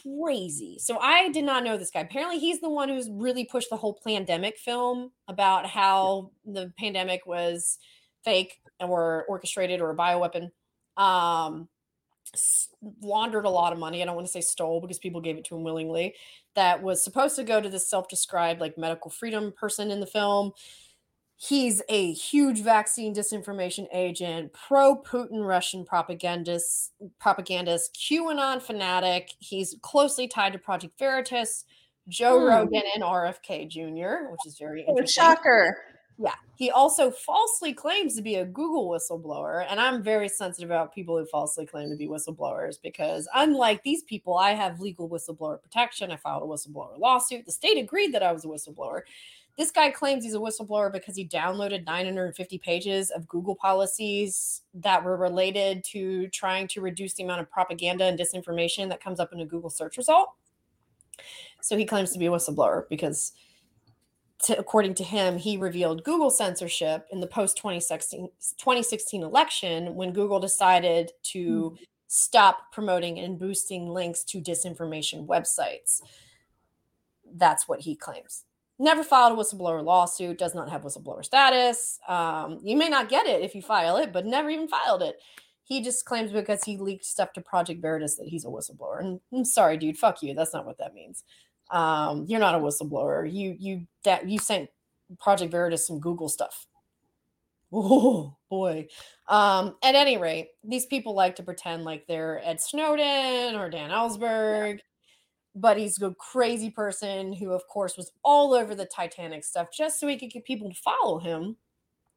crazy. 0.03 0.79
So 0.79 0.99
I 0.99 1.29
did 1.29 1.45
not 1.45 1.63
know 1.63 1.77
this 1.77 1.91
guy. 1.91 2.01
Apparently, 2.01 2.39
he's 2.39 2.61
the 2.61 2.71
one 2.71 2.89
who's 2.89 3.11
really 3.11 3.45
pushed 3.45 3.69
the 3.69 3.77
whole 3.77 3.99
pandemic 4.07 4.57
film 4.57 5.11
about 5.27 5.67
how 5.67 6.31
the 6.47 6.73
Plandemic 6.81 7.21
was 7.27 7.79
fake 8.25 8.55
or 8.81 9.27
orchestrated 9.29 9.83
or 9.83 9.91
a 9.91 9.97
bioweapon. 9.97 10.51
Um, 10.97 11.69
laundered 13.01 13.45
a 13.45 13.51
lot 13.51 13.73
of 13.73 13.79
money. 13.79 14.03
I 14.03 14.07
don't 14.07 14.15
want 14.15 14.27
to 14.27 14.33
say 14.33 14.41
stole 14.41 14.81
because 14.81 14.99
people 14.99 15.21
gave 15.21 15.37
it 15.37 15.45
to 15.47 15.57
him 15.57 15.65
willingly. 15.65 16.15
That 16.55 16.83
was 16.83 17.03
supposed 17.03 17.37
to 17.37 17.45
go 17.45 17.61
to 17.61 17.69
this 17.69 17.89
self-described 17.89 18.61
like 18.61 18.79
medical 18.79 19.11
freedom 19.11 19.53
person 19.57 19.91
in 19.91 20.01
the 20.01 20.07
film. 20.07 20.53
He's 21.41 21.83
a 21.89 22.13
huge 22.13 22.63
vaccine 22.63 23.15
disinformation 23.15 23.87
agent, 23.93 24.53
pro-Putin 24.53 25.47
Russian 25.47 25.85
propagandist, 25.85 26.93
propagandist, 27.21 27.97
QAnon 27.97 28.61
fanatic. 28.61 29.31
He's 29.39 29.77
closely 29.81 30.27
tied 30.27 30.55
to 30.55 30.59
Project 30.59 30.99
Veritas, 30.99 31.65
Joe 32.09 32.41
hmm. 32.41 32.47
Rogan, 32.47 32.83
and 32.93 33.05
RFK 33.05 33.69
Jr., 33.69 34.33
which 34.33 34.47
is 34.47 34.59
very 34.59 34.81
interesting. 34.81 35.23
Shocker. 35.23 35.77
Yeah. 36.19 36.35
He 36.57 36.73
also 36.73 37.13
falsely 37.13 37.73
claims 37.73 38.17
to 38.17 38.23
be 38.23 38.35
a 38.37 38.45
Google 38.45 38.91
whistleblower. 38.91 39.65
And 39.69 39.81
I'm 39.81 40.03
very 40.03 40.29
sensitive 40.29 40.71
about 40.71 40.93
people 40.93 41.17
who 41.17 41.25
falsely 41.27 41.65
claim 41.65 41.89
to 41.91 41.97
be 41.97 42.09
whistleblowers 42.09 42.77
because, 42.83 43.29
unlike 43.35 43.85
these 43.85 44.03
people, 44.03 44.37
I 44.37 44.51
have 44.51 44.81
legal 44.81 45.09
whistleblower 45.09 45.63
protection. 45.63 46.11
I 46.11 46.17
filed 46.17 46.43
a 46.43 46.47
whistleblower 46.47 46.99
lawsuit. 46.99 47.47
The 47.47 47.53
state 47.53 47.79
agreed 47.79 48.13
that 48.15 48.25
I 48.25 48.33
was 48.33 48.45
a 48.45 48.49
whistleblower. 48.49 49.03
This 49.57 49.71
guy 49.71 49.91
claims 49.91 50.25
he's 50.25 50.35
a 50.35 50.39
whistleblower 50.39 50.93
because 50.93 51.17
he 51.17 51.27
downloaded 51.27 51.85
950 51.85 52.59
pages 52.59 53.11
of 53.11 53.29
Google 53.29 53.55
policies 53.55 54.63
that 54.75 55.03
were 55.03 55.17
related 55.17 55.85
to 55.85 56.29
trying 56.29 56.67
to 56.69 56.81
reduce 56.81 57.15
the 57.15 57.25
amount 57.25 57.41
of 57.41 57.51
propaganda 57.51 58.05
and 58.05 58.19
disinformation 58.19 58.89
that 58.89 59.03
comes 59.03 59.21
up 59.21 59.33
in 59.33 59.41
a 59.41 59.47
Google 59.47 59.71
search 59.71 59.97
result. 59.97 60.31
So 61.61 61.77
he 61.77 61.85
claims 61.85 62.13
to 62.13 62.19
be 62.19 62.27
a 62.27 62.31
whistleblower 62.31 62.89
because 62.89 63.33
to, 64.45 64.59
according 64.59 64.95
to 64.95 65.05
him, 65.05 65.37
he 65.37 65.57
revealed 65.57 66.05
Google 66.05 66.31
censorship 66.31 67.07
in 67.11 67.21
the 67.21 67.27
post 67.27 67.57
2016, 67.57 68.29
2016 68.57 69.23
election 69.23 69.95
when 69.95 70.13
Google 70.13 70.39
decided 70.39 71.11
to 71.25 71.77
mm. 71.77 71.79
stop 72.07 72.73
promoting 72.73 73.19
and 73.19 73.39
boosting 73.39 73.89
links 73.89 74.23
to 74.25 74.41
disinformation 74.41 75.27
websites. 75.27 76.03
That's 77.35 77.67
what 77.69 77.81
he 77.81 77.97
claims. 77.97 78.45
Never 78.79 79.03
filed 79.03 79.37
a 79.37 79.43
whistleblower 79.43 79.85
lawsuit, 79.85 80.39
does 80.39 80.55
not 80.55 80.71
have 80.71 80.83
whistleblower 80.83 81.25
status. 81.25 81.99
Um, 82.07 82.61
you 82.63 82.77
may 82.77 82.89
not 82.89 83.09
get 83.09 83.27
it 83.27 83.43
if 83.43 83.57
you 83.57 83.63
file 83.63 83.97
it, 83.97 84.13
but 84.13 84.25
never 84.25 84.51
even 84.51 84.69
filed 84.69 85.03
it. 85.03 85.21
He 85.65 85.83
just 85.83 86.05
claims 86.05 86.31
because 86.31 86.63
he 86.63 86.77
leaked 86.77 87.05
stuff 87.05 87.33
to 87.33 87.41
Project 87.41 87.83
Veritas 87.83 88.17
that 88.17 88.29
he's 88.29 88.45
a 88.45 88.49
whistleblower. 88.49 89.01
And 89.01 89.21
I'm 89.35 89.45
sorry, 89.45 89.77
dude, 89.77 89.99
fuck 89.99 90.23
you. 90.23 90.33
That's 90.33 90.55
not 90.55 90.65
what 90.65 90.79
that 90.79 90.95
means. 90.95 91.25
Um, 91.71 92.25
you're 92.29 92.41
not 92.41 92.55
a 92.55 92.59
whistleblower. 92.59 93.31
You 93.31 93.57
you 93.59 93.87
that 94.05 94.29
you 94.29 94.39
sent 94.39 94.71
Project 95.21 95.51
Veritas 95.51 95.87
some 95.87 96.01
Google 96.01 96.29
stuff. 96.29 96.67
Oh 97.73 98.35
boy. 98.49 98.89
Um, 99.29 99.77
at 99.83 99.95
any 99.95 100.17
rate, 100.17 100.49
these 100.65 100.87
people 100.87 101.15
like 101.15 101.37
to 101.37 101.43
pretend 101.43 101.85
like 101.85 102.07
they're 102.07 102.41
Ed 102.43 102.61
Snowden 102.61 103.57
or 103.57 103.69
Dan 103.69 103.91
Ellsberg, 103.91 104.77
yeah. 104.77 104.83
but 105.55 105.77
he's 105.77 106.01
a 106.01 106.15
crazy 106.15 106.71
person 106.71 107.33
who, 107.35 107.53
of 107.53 107.67
course, 107.69 107.97
was 107.97 108.13
all 108.25 108.55
over 108.55 108.75
the 108.75 108.87
Titanic 108.87 109.45
stuff 109.45 109.69
just 109.71 110.01
so 110.01 110.09
he 110.09 110.19
could 110.19 110.31
get 110.31 110.47
people 110.47 110.71
to 110.71 110.81
follow 110.81 111.19
him 111.19 111.57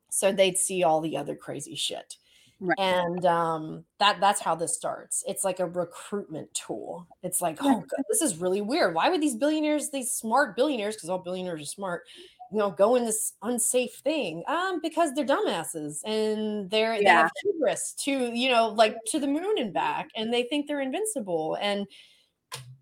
so 0.10 0.32
they'd 0.32 0.58
see 0.58 0.84
all 0.84 1.02
the 1.02 1.18
other 1.18 1.36
crazy 1.36 1.76
shit. 1.76 2.18
Right. 2.64 2.78
And 2.78 3.26
um, 3.26 3.86
that 3.98 4.20
that's 4.22 4.40
how 4.40 4.54
this 4.54 4.76
starts. 4.76 5.24
It's 5.28 5.44
like 5.44 5.60
a 5.60 5.66
recruitment 5.66 6.54
tool. 6.54 7.08
It's 7.24 7.42
like, 7.42 7.58
oh, 7.60 7.80
God, 7.80 8.04
this 8.08 8.22
is 8.22 8.38
really 8.38 8.62
weird. 8.62 8.94
Why 8.94 9.10
would 9.10 9.20
these 9.20 9.36
billionaires, 9.36 9.90
these 9.90 10.12
smart 10.12 10.56
billionaires, 10.56 10.96
because 10.96 11.10
all 11.10 11.18
billionaires 11.18 11.64
are 11.64 11.66
smart, 11.66 12.04
you 12.52 12.60
know, 12.60 12.70
go 12.70 12.96
in 12.98 13.04
this 13.04 13.34
unsafe 13.42 13.96
thing? 14.04 14.44
Um, 14.48 14.80
because 14.80 15.12
they're 15.16 15.26
dumbasses 15.26 16.02
and 16.06 16.70
they're 16.70 16.94
yeah. 16.94 17.00
they 17.00 17.10
have 17.10 17.32
hubris 17.42 17.96
to, 18.04 18.12
you 18.12 18.52
know, 18.52 18.68
like 18.68 18.96
to 19.08 19.20
the 19.20 19.26
moon 19.26 19.58
and 19.58 19.74
back, 19.74 20.10
and 20.16 20.32
they 20.32 20.44
think 20.44 20.68
they're 20.68 20.82
invincible. 20.82 21.58
And 21.60 21.88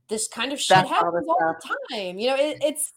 this 0.09 0.27
kind 0.27 0.51
of 0.51 0.59
shit 0.59 0.75
that's 0.75 0.89
happens 0.89 1.25
all, 1.25 1.37
all 1.39 1.53
the 1.53 1.95
time. 1.95 2.19
You 2.19 2.31
know, 2.31 2.35
it, 2.35 2.57
it's 2.61 2.91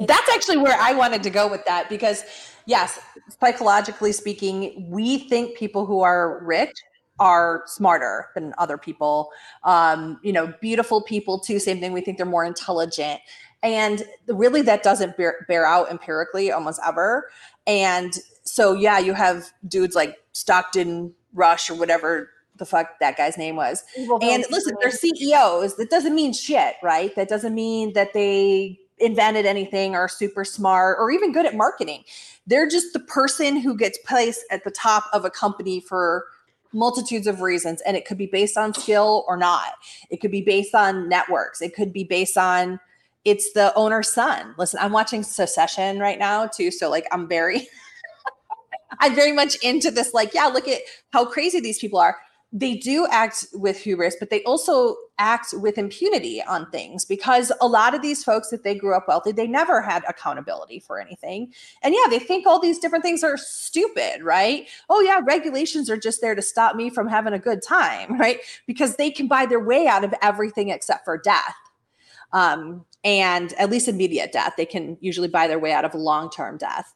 That's 0.00 0.28
actually 0.30 0.58
where 0.58 0.78
I 0.80 0.92
wanted 0.92 1.22
to 1.22 1.30
go 1.30 1.48
with 1.48 1.64
that 1.64 1.88
because, 1.88 2.24
yes, 2.66 2.98
psychologically 3.40 4.12
speaking, 4.12 4.90
we 4.90 5.28
think 5.28 5.56
people 5.56 5.86
who 5.86 6.02
are 6.02 6.44
rich 6.44 6.72
are 7.18 7.62
smarter 7.66 8.26
than 8.34 8.52
other 8.58 8.76
people. 8.76 9.30
Um, 9.64 10.20
you 10.22 10.32
know, 10.32 10.52
beautiful 10.60 11.02
people 11.02 11.38
too. 11.38 11.58
Same 11.58 11.80
thing. 11.80 11.92
We 11.92 12.02
think 12.02 12.18
they're 12.18 12.26
more 12.26 12.44
intelligent, 12.44 13.20
and 13.62 14.02
really 14.28 14.62
that 14.62 14.82
doesn't 14.82 15.16
bear, 15.16 15.46
bear 15.48 15.64
out 15.64 15.90
empirically 15.90 16.52
almost 16.52 16.80
ever. 16.86 17.30
And 17.66 18.14
so, 18.42 18.74
yeah, 18.74 18.98
you 18.98 19.14
have 19.14 19.50
dudes 19.66 19.96
like 19.96 20.16
Stockton 20.32 21.14
Rush 21.32 21.70
or 21.70 21.74
whatever 21.74 22.30
the 22.56 22.64
fuck 22.64 22.98
that 23.00 23.16
guy's 23.16 23.36
name 23.36 23.56
was. 23.56 23.84
and 23.96 24.44
listen, 24.50 24.74
they're 24.80 24.90
CEOs. 24.90 25.76
That 25.76 25.90
doesn't 25.90 26.14
mean 26.14 26.32
shit, 26.32 26.74
right? 26.82 27.14
That 27.14 27.28
doesn't 27.28 27.54
mean 27.54 27.92
that 27.92 28.12
they 28.14 28.78
invented 28.98 29.46
anything 29.46 29.94
or 29.94 30.08
super 30.08 30.44
smart 30.44 30.96
or 30.98 31.10
even 31.10 31.32
good 31.32 31.46
at 31.46 31.54
marketing. 31.54 32.04
They're 32.46 32.68
just 32.68 32.92
the 32.92 33.00
person 33.00 33.56
who 33.56 33.76
gets 33.76 33.98
placed 34.06 34.44
at 34.50 34.64
the 34.64 34.70
top 34.70 35.04
of 35.12 35.24
a 35.24 35.30
company 35.30 35.80
for 35.80 36.26
multitudes 36.72 37.26
of 37.26 37.40
reasons. 37.40 37.82
And 37.82 37.96
it 37.96 38.06
could 38.06 38.18
be 38.18 38.26
based 38.26 38.56
on 38.56 38.74
skill 38.74 39.24
or 39.28 39.36
not. 39.36 39.72
It 40.10 40.20
could 40.20 40.30
be 40.30 40.42
based 40.42 40.74
on 40.74 41.08
networks. 41.08 41.60
It 41.60 41.74
could 41.74 41.92
be 41.92 42.04
based 42.04 42.38
on 42.38 42.80
it's 43.24 43.52
the 43.52 43.74
owner's 43.74 44.08
son. 44.08 44.54
Listen, 44.56 44.78
I'm 44.80 44.92
watching 44.92 45.22
Succession 45.22 45.98
right 45.98 46.18
now 46.18 46.46
too. 46.46 46.70
So 46.70 46.88
like 46.88 47.06
I'm 47.10 47.28
very 47.28 47.68
I'm 49.00 49.14
very 49.14 49.32
much 49.32 49.56
into 49.62 49.90
this, 49.90 50.14
like, 50.14 50.32
yeah, 50.32 50.46
look 50.46 50.68
at 50.68 50.80
how 51.12 51.26
crazy 51.26 51.60
these 51.60 51.78
people 51.78 51.98
are 51.98 52.16
they 52.52 52.76
do 52.76 53.06
act 53.10 53.46
with 53.52 53.78
hubris, 53.78 54.16
but 54.18 54.30
they 54.30 54.42
also 54.44 54.96
act 55.18 55.48
with 55.54 55.78
impunity 55.78 56.42
on 56.42 56.70
things 56.70 57.04
because 57.04 57.50
a 57.60 57.66
lot 57.66 57.94
of 57.94 58.02
these 58.02 58.22
folks, 58.22 58.50
that 58.50 58.62
they 58.62 58.74
grew 58.74 58.94
up 58.94 59.08
wealthy, 59.08 59.32
they 59.32 59.46
never 59.46 59.82
had 59.82 60.04
accountability 60.08 60.78
for 60.78 61.00
anything. 61.00 61.52
And 61.82 61.94
yeah, 61.94 62.08
they 62.08 62.18
think 62.18 62.46
all 62.46 62.60
these 62.60 62.78
different 62.78 63.04
things 63.04 63.24
are 63.24 63.36
stupid, 63.36 64.22
right? 64.22 64.68
Oh, 64.88 65.00
yeah, 65.00 65.20
regulations 65.24 65.90
are 65.90 65.96
just 65.96 66.20
there 66.20 66.34
to 66.34 66.42
stop 66.42 66.76
me 66.76 66.88
from 66.88 67.08
having 67.08 67.32
a 67.32 67.38
good 67.38 67.62
time, 67.62 68.16
right? 68.20 68.40
Because 68.66 68.96
they 68.96 69.10
can 69.10 69.26
buy 69.26 69.46
their 69.46 69.60
way 69.60 69.86
out 69.86 70.04
of 70.04 70.14
everything 70.22 70.70
except 70.70 71.04
for 71.04 71.18
death. 71.18 71.54
Um, 72.32 72.84
and 73.04 73.52
at 73.54 73.70
least 73.70 73.88
immediate 73.88 74.32
death, 74.32 74.54
they 74.56 74.66
can 74.66 74.96
usually 75.00 75.28
buy 75.28 75.46
their 75.46 75.58
way 75.58 75.72
out 75.72 75.84
of 75.84 75.94
long 75.94 76.30
term 76.30 76.58
death. 76.58 76.94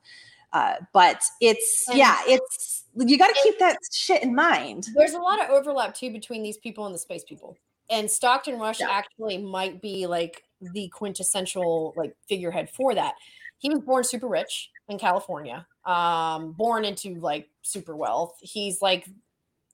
Uh, 0.52 0.74
but 0.92 1.22
it's, 1.40 1.86
yeah, 1.92 2.18
it's, 2.26 2.84
you 2.96 3.16
got 3.16 3.28
to 3.28 3.40
keep 3.42 3.58
that 3.58 3.78
shit 3.92 4.22
in 4.22 4.34
mind. 4.34 4.88
There's 4.94 5.14
a 5.14 5.20
lot 5.20 5.42
of 5.42 5.50
overlap 5.50 5.94
too 5.94 6.10
between 6.10 6.42
these 6.42 6.58
people 6.58 6.86
and 6.86 6.94
the 6.94 6.98
space 6.98 7.22
people. 7.22 7.56
And 7.88 8.10
Stockton 8.10 8.58
Rush 8.58 8.80
yeah. 8.80 8.90
actually 8.90 9.38
might 9.38 9.80
be 9.80 10.06
like 10.06 10.44
the 10.60 10.88
quintessential 10.88 11.92
like 11.96 12.14
figurehead 12.28 12.70
for 12.70 12.94
that. 12.94 13.14
He 13.58 13.68
was 13.68 13.80
born 13.80 14.04
super 14.04 14.28
rich 14.28 14.70
in 14.88 14.98
California, 14.98 15.66
um, 15.84 16.52
born 16.52 16.84
into 16.84 17.16
like 17.16 17.48
super 17.62 17.96
wealth. 17.96 18.36
He's 18.40 18.80
like 18.80 19.08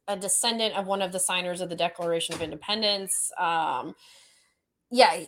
a 0.09 0.17
descendant 0.17 0.77
of 0.77 0.87
one 0.87 1.03
of 1.03 1.13
the 1.13 1.21
signers 1.21 1.61
of 1.61 1.69
the 1.69 1.77
Declaration 1.77 2.35
of 2.35 2.43
Independence. 2.43 3.31
Um, 3.39 3.95
yeah, 4.91 5.25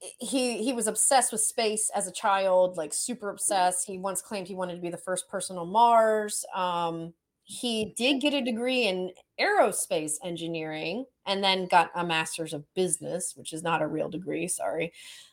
he 0.00 0.62
he 0.62 0.72
was 0.72 0.86
obsessed 0.86 1.32
with 1.32 1.40
space 1.42 1.90
as 1.94 2.06
a 2.06 2.12
child, 2.12 2.76
like 2.76 2.92
super 2.94 3.30
obsessed. 3.30 3.86
He 3.86 3.98
once 3.98 4.22
claimed 4.22 4.48
he 4.48 4.54
wanted 4.54 4.76
to 4.76 4.80
be 4.80 4.90
the 4.90 4.96
first 4.96 5.28
person 5.28 5.58
on 5.58 5.68
Mars. 5.68 6.44
Um, 6.54 7.12
he 7.50 7.92
did 7.96 8.20
get 8.20 8.32
a 8.32 8.40
degree 8.40 8.86
in 8.86 9.10
aerospace 9.40 10.14
engineering 10.22 11.04
and 11.26 11.42
then 11.42 11.66
got 11.66 11.90
a 11.96 12.04
master's 12.04 12.52
of 12.52 12.64
business 12.74 13.34
which 13.36 13.52
is 13.52 13.62
not 13.62 13.82
a 13.82 13.86
real 13.86 14.08
degree 14.08 14.46
sorry. 14.46 14.92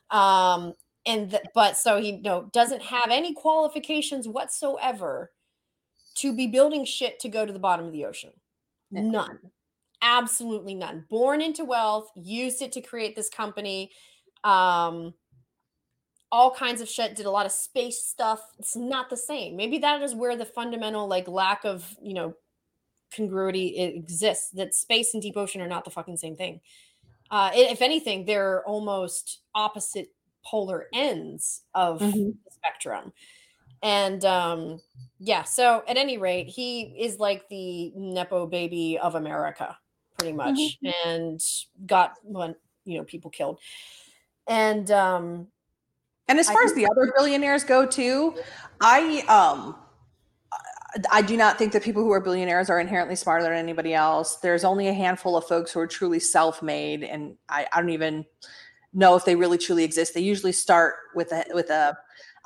Um 0.10 0.74
and 1.06 1.30
the, 1.30 1.42
but 1.54 1.78
so 1.78 2.02
he 2.02 2.14
you 2.14 2.22
know 2.22 2.50
doesn't 2.54 2.82
have 2.82 3.10
any 3.12 3.34
qualifications 3.34 4.28
whatsoever 4.28 5.32
to 6.16 6.36
be 6.36 6.48
building 6.48 6.86
shit 6.86 7.20
to 7.20 7.30
go 7.30 7.46
to 7.46 7.54
the 7.54 7.60
bottom 7.60 7.86
of 7.86 7.92
the 7.92 8.06
ocean. 8.06 8.32
None. 8.90 9.40
Absolutely 10.02 10.74
none. 10.74 11.06
Born 11.10 11.42
into 11.42 11.66
wealth 11.66 12.10
used 12.16 12.64
it 12.64 12.72
to 12.72 12.82
create 12.82 13.16
this 13.16 13.30
company 13.30 13.92
um 14.48 15.14
all 16.32 16.52
kinds 16.52 16.82
of 16.82 16.90
shit, 16.90 17.16
did 17.16 17.26
a 17.26 17.32
lot 17.32 17.46
of 17.46 17.52
space 17.52 18.04
stuff. 18.04 18.42
It's 18.60 18.76
not 18.76 19.10
the 19.10 19.18
same. 19.18 19.56
Maybe 19.56 19.78
that 19.80 20.02
is 20.02 20.14
where 20.14 20.36
the 20.36 20.46
fundamental 20.46 21.08
like 21.08 21.28
lack 21.28 21.64
of, 21.64 21.96
you 22.02 22.14
know, 22.14 22.34
congruity 23.14 23.78
exists 23.78 24.50
that 24.52 24.76
space 24.76 25.14
and 25.14 25.24
deep 25.24 25.38
ocean 25.38 25.62
are 25.62 25.68
not 25.68 25.86
the 25.86 25.92
fucking 25.92 26.18
same 26.18 26.36
thing. 26.36 26.60
Uh, 27.32 27.52
if 27.54 27.82
anything, 27.82 28.26
they're 28.26 28.64
almost 28.66 29.42
opposite 29.56 30.10
polar 30.46 30.88
ends 30.94 31.64
of 31.74 32.00
mm-hmm. 32.00 32.32
the 32.46 32.52
spectrum. 32.52 33.14
And 33.82 34.26
um, 34.26 34.82
yeah, 35.20 35.44
so 35.44 35.84
at 35.88 35.98
any 35.98 36.18
rate, 36.18 36.48
he 36.48 36.96
is 37.00 37.20
like 37.20 37.48
the 37.50 37.92
Nepo 37.96 38.48
baby 38.48 38.98
of 39.02 39.16
America, 39.16 39.78
pretty 40.18 40.34
much, 40.34 40.58
mm-hmm. 40.58 41.10
and 41.10 41.40
got 41.86 42.16
one, 42.24 42.56
you 42.86 42.98
know, 42.98 43.04
people 43.04 43.30
killed. 43.30 43.60
And 44.48 44.90
um, 44.92 45.48
and 46.28 46.40
as 46.40 46.50
far 46.50 46.64
as 46.64 46.74
the 46.74 46.86
other 46.86 47.14
billionaires 47.18 47.64
go 47.64 47.86
too, 47.86 48.36
I 48.82 49.24
um 49.28 49.76
I 51.12 51.22
do 51.22 51.38
not 51.38 51.58
think 51.58 51.74
that 51.74 51.84
people 51.84 52.02
who 52.02 52.12
are 52.12 52.22
billionaires 52.22 52.70
are 52.70 52.80
inherently 52.80 53.16
smarter 53.16 53.44
than 53.44 53.54
anybody 53.54 53.94
else. 53.94 54.38
There's 54.38 54.64
only 54.64 54.88
a 54.88 54.94
handful 54.94 55.38
of 55.38 55.46
folks 55.46 55.72
who 55.72 55.80
are 55.80 55.88
truly 55.88 56.20
self-made, 56.20 57.04
and 57.04 57.36
I, 57.50 57.68
I 57.72 57.82
don't 57.82 57.90
even 57.90 58.26
know 58.94 59.16
if 59.16 59.26
they 59.26 59.36
really 59.36 59.58
truly 59.58 59.84
exist. 59.84 60.14
They 60.14 60.22
usually 60.22 60.54
start 60.54 60.96
with 61.14 61.32
a 61.32 61.46
with 61.54 61.70
a 61.70 61.98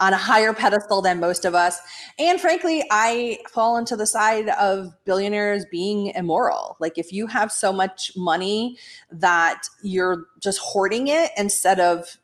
on 0.02 0.12
a 0.12 0.18
higher 0.18 0.52
pedestal 0.52 1.02
than 1.02 1.22
most 1.22 1.46
of 1.46 1.56
us. 1.56 1.80
And 2.20 2.42
frankly, 2.42 2.84
I 2.92 3.40
fall 3.50 3.78
into 3.78 3.96
the 3.96 4.06
side 4.06 4.50
of 4.50 4.94
billionaires 5.06 5.66
being 5.72 6.08
immoral. 6.08 6.76
Like 6.82 6.98
if 6.98 7.14
you 7.14 7.28
have 7.28 7.52
so 7.52 7.72
much 7.72 8.12
money 8.18 8.78
that 9.12 9.62
you're 9.82 10.26
just 10.40 10.60
hoarding 10.60 11.08
it 11.08 11.32
instead 11.38 11.80
of 11.80 12.18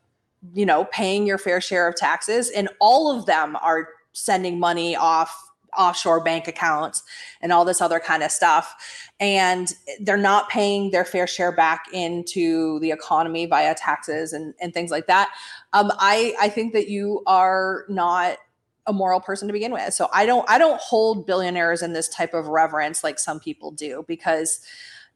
you 0.52 0.64
know, 0.64 0.84
paying 0.92 1.26
your 1.26 1.38
fair 1.38 1.60
share 1.60 1.88
of 1.88 1.96
taxes, 1.96 2.50
and 2.50 2.68
all 2.80 3.16
of 3.16 3.26
them 3.26 3.56
are 3.56 3.88
sending 4.12 4.58
money 4.58 4.96
off 4.96 5.47
offshore 5.76 6.22
bank 6.22 6.48
accounts 6.48 7.02
and 7.40 7.52
all 7.52 7.64
this 7.64 7.80
other 7.80 8.00
kind 8.00 8.22
of 8.22 8.30
stuff. 8.30 8.74
And 9.20 9.72
they're 10.00 10.16
not 10.16 10.48
paying 10.48 10.90
their 10.90 11.04
fair 11.04 11.26
share 11.26 11.52
back 11.52 11.86
into 11.92 12.78
the 12.80 12.90
economy 12.90 13.46
via 13.46 13.74
taxes 13.74 14.32
and, 14.32 14.54
and 14.60 14.72
things 14.72 14.90
like 14.90 15.06
that. 15.06 15.30
Um, 15.72 15.92
I, 15.98 16.34
I 16.40 16.48
think 16.48 16.72
that 16.72 16.88
you 16.88 17.22
are 17.26 17.84
not 17.88 18.38
a 18.86 18.92
moral 18.92 19.20
person 19.20 19.48
to 19.48 19.52
begin 19.52 19.72
with. 19.72 19.92
So 19.92 20.08
I 20.14 20.24
don't 20.24 20.48
I 20.48 20.56
don't 20.56 20.80
hold 20.80 21.26
billionaires 21.26 21.82
in 21.82 21.92
this 21.92 22.08
type 22.08 22.32
of 22.32 22.46
reverence 22.46 23.04
like 23.04 23.18
some 23.18 23.38
people 23.38 23.70
do 23.70 24.04
because 24.08 24.60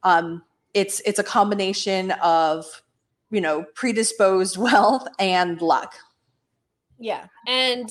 um, 0.03 0.43
it's 0.75 1.01
it's 1.05 1.17
a 1.17 1.23
combination 1.23 2.11
of 2.21 2.83
you 3.33 3.41
know, 3.41 3.65
predisposed 3.73 4.57
wealth 4.57 5.05
and 5.19 5.61
luck. 5.61 5.95
Yeah. 6.99 7.25
And 7.47 7.89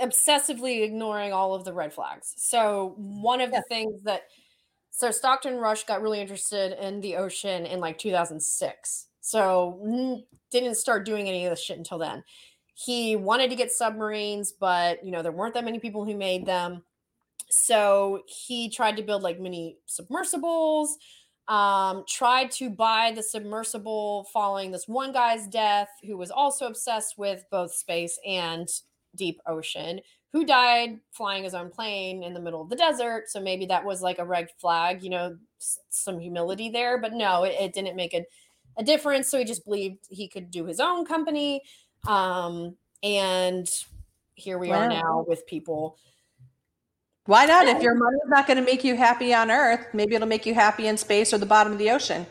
obsessively 0.00 0.82
ignoring 0.82 1.32
all 1.32 1.54
of 1.54 1.64
the 1.64 1.72
red 1.72 1.92
flags. 1.92 2.34
So, 2.36 2.94
one 2.96 3.40
of 3.40 3.50
yeah. 3.50 3.60
the 3.60 3.64
things 3.68 4.02
that 4.04 4.22
so 4.90 5.10
Stockton 5.10 5.56
Rush 5.56 5.84
got 5.84 6.02
really 6.02 6.20
interested 6.20 6.72
in 6.84 7.00
the 7.00 7.16
ocean 7.16 7.64
in 7.66 7.80
like 7.80 7.98
2006. 7.98 9.06
So, 9.20 10.22
didn't 10.50 10.76
start 10.76 11.06
doing 11.06 11.28
any 11.28 11.46
of 11.46 11.50
this 11.50 11.62
shit 11.62 11.78
until 11.78 11.98
then. 11.98 12.22
He 12.74 13.16
wanted 13.16 13.50
to 13.50 13.56
get 13.56 13.70
submarines, 13.70 14.52
but 14.52 15.04
you 15.04 15.10
know, 15.10 15.22
there 15.22 15.32
weren't 15.32 15.54
that 15.54 15.64
many 15.64 15.78
people 15.78 16.04
who 16.04 16.16
made 16.16 16.46
them. 16.46 16.82
So, 17.48 18.22
he 18.26 18.68
tried 18.68 18.96
to 18.96 19.02
build 19.02 19.22
like 19.22 19.40
mini 19.40 19.78
submersibles 19.86 20.98
um, 21.48 22.04
tried 22.08 22.50
to 22.52 22.70
buy 22.70 23.12
the 23.14 23.22
submersible 23.22 24.28
following 24.32 24.70
this 24.70 24.86
one 24.86 25.12
guy's 25.12 25.46
death 25.46 25.88
who 26.06 26.16
was 26.16 26.30
also 26.30 26.66
obsessed 26.66 27.18
with 27.18 27.44
both 27.50 27.74
space 27.74 28.18
and 28.26 28.68
deep 29.16 29.40
ocean 29.46 30.00
who 30.32 30.44
died 30.44 30.98
flying 31.10 31.44
his 31.44 31.54
own 31.54 31.70
plane 31.70 32.22
in 32.22 32.32
the 32.32 32.40
middle 32.40 32.62
of 32.62 32.68
the 32.68 32.76
desert 32.76 33.24
so 33.28 33.40
maybe 33.40 33.66
that 33.66 33.84
was 33.84 34.02
like 34.02 34.18
a 34.18 34.24
red 34.24 34.48
flag 34.58 35.02
you 35.02 35.10
know 35.10 35.36
some 35.88 36.18
humility 36.18 36.70
there 36.70 36.98
but 36.98 37.12
no 37.12 37.44
it, 37.44 37.54
it 37.58 37.72
didn't 37.72 37.96
make 37.96 38.14
a, 38.14 38.24
a 38.76 38.82
difference 38.82 39.28
so 39.28 39.38
he 39.38 39.44
just 39.44 39.64
believed 39.64 39.98
he 40.08 40.28
could 40.28 40.50
do 40.50 40.64
his 40.64 40.80
own 40.80 41.04
company 41.04 41.62
um, 42.08 42.76
and 43.02 43.68
here 44.34 44.58
we 44.58 44.68
wow. 44.68 44.80
are 44.80 44.88
now 44.88 45.24
with 45.28 45.46
people 45.46 45.96
why 47.26 47.46
not? 47.46 47.68
If 47.68 47.82
your 47.82 47.94
money 47.94 48.16
is 48.16 48.30
not 48.30 48.46
going 48.48 48.56
to 48.56 48.64
make 48.64 48.82
you 48.82 48.96
happy 48.96 49.32
on 49.32 49.50
Earth, 49.50 49.86
maybe 49.92 50.16
it'll 50.16 50.26
make 50.26 50.44
you 50.44 50.54
happy 50.54 50.88
in 50.88 50.96
space 50.96 51.32
or 51.32 51.38
the 51.38 51.46
bottom 51.46 51.72
of 51.72 51.78
the 51.78 51.90
ocean. 51.90 52.26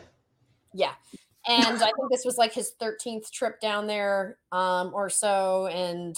Yeah. 0.74 0.92
And 1.48 1.76
I 1.76 1.86
think 1.86 2.10
this 2.10 2.24
was 2.24 2.36
like 2.36 2.52
his 2.52 2.72
13th 2.80 3.30
trip 3.30 3.58
down 3.60 3.86
there 3.86 4.36
um, 4.52 4.92
or 4.94 5.08
so. 5.08 5.66
And 5.68 6.16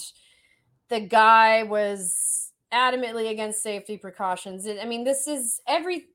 the 0.89 0.99
guy 0.99 1.63
was 1.63 2.51
adamantly 2.73 3.29
against 3.29 3.63
safety 3.63 3.97
precautions. 3.97 4.67
I 4.67 4.85
mean, 4.85 5.03
this 5.03 5.27
is 5.27 5.61
every, 5.67 6.07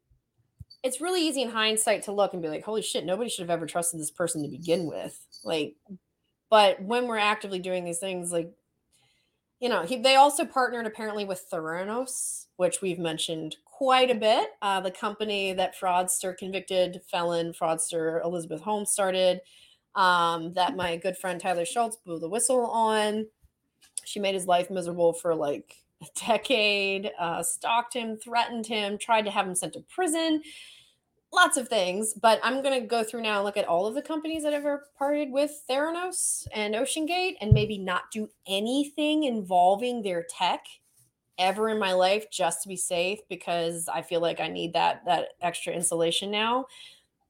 it's 0.83 1.01
really 1.01 1.27
easy 1.27 1.43
in 1.43 1.51
hindsight 1.51 2.05
to 2.05 2.13
look 2.13 2.33
and 2.33 2.43
be 2.43 2.49
like, 2.49 2.65
holy 2.65 2.83
shit, 2.83 3.05
nobody 3.05 3.31
should 3.31 3.43
have 3.43 3.51
ever 3.51 3.67
trusted 3.67 4.01
this 4.01 4.11
person 4.11 4.43
to 4.43 4.49
begin 4.49 4.87
with. 4.87 5.19
Like, 5.45 5.77
but 6.51 6.83
when 6.83 7.07
we're 7.07 7.19
actively 7.19 7.59
doing 7.59 7.85
these 7.85 7.99
things, 7.99 8.33
like, 8.33 8.53
you 9.61 9.69
know, 9.69 9.83
he, 9.83 9.97
they 9.97 10.17
also 10.17 10.45
partnered 10.45 10.87
apparently 10.87 11.25
with 11.25 11.47
Theranos, 11.53 12.47
which 12.57 12.81
we've 12.81 12.99
mentioned 12.99 13.57
quite 13.65 14.11
a 14.11 14.15
bit. 14.15 14.51
Uh, 14.63 14.81
the 14.81 14.91
company 14.91 15.53
that 15.53 15.79
fraudster, 15.79 16.37
convicted 16.37 17.03
felon 17.11 17.53
fraudster 17.53 18.25
Elizabeth 18.25 18.63
Holmes 18.63 18.91
started, 18.91 19.41
um, 19.95 20.55
that 20.55 20.77
my 20.77 20.97
good 20.97 21.17
friend 21.17 21.41
Tyler 21.41 21.65
Shultz 21.65 21.97
blew 21.97 22.19
the 22.19 22.29
whistle 22.29 22.67
on. 22.67 23.27
She 24.05 24.21
made 24.21 24.35
his 24.35 24.47
life 24.47 24.71
miserable 24.71 25.13
for 25.13 25.35
like 25.35 25.77
a 26.03 26.07
decade, 26.27 27.11
uh, 27.19 27.43
stalked 27.43 27.95
him, 27.95 28.17
threatened 28.17 28.67
him, 28.67 28.99
tried 28.99 29.25
to 29.27 29.31
have 29.31 29.47
him 29.47 29.55
sent 29.55 29.75
to 29.75 29.81
prison 29.81 30.43
lots 31.33 31.57
of 31.57 31.69
things, 31.69 32.15
but 32.15 32.41
I'm 32.43 32.63
going 32.63 32.81
to 32.81 32.87
go 32.87 33.05
through 33.05 33.23
now 33.23 33.37
and 33.37 33.45
look 33.45 33.57
at 33.57 33.69
all 33.69 33.87
of 33.87 33.95
the 33.95 34.03
companies 34.03 34.43
that 34.43 34.53
ever 34.53 34.87
parted 34.99 35.31
with 35.31 35.63
Theranos 35.69 36.47
and 36.53 36.75
OceanGate 36.75 37.37
and 37.41 37.53
maybe 37.53 37.79
not 37.79 38.11
do 38.13 38.29
anything 38.47 39.25
involving 39.25 40.03
their 40.03 40.25
tech 40.29 40.65
ever 41.39 41.69
in 41.69 41.79
my 41.79 41.93
life 41.93 42.31
just 42.31 42.63
to 42.63 42.69
be 42.69 42.77
safe 42.77 43.21
because 43.29 43.89
I 43.89 44.03
feel 44.03 44.21
like 44.21 44.41
I 44.41 44.49
need 44.49 44.75
that 44.75 45.05
that 45.07 45.29
extra 45.41 45.73
insulation 45.73 46.31
now. 46.31 46.67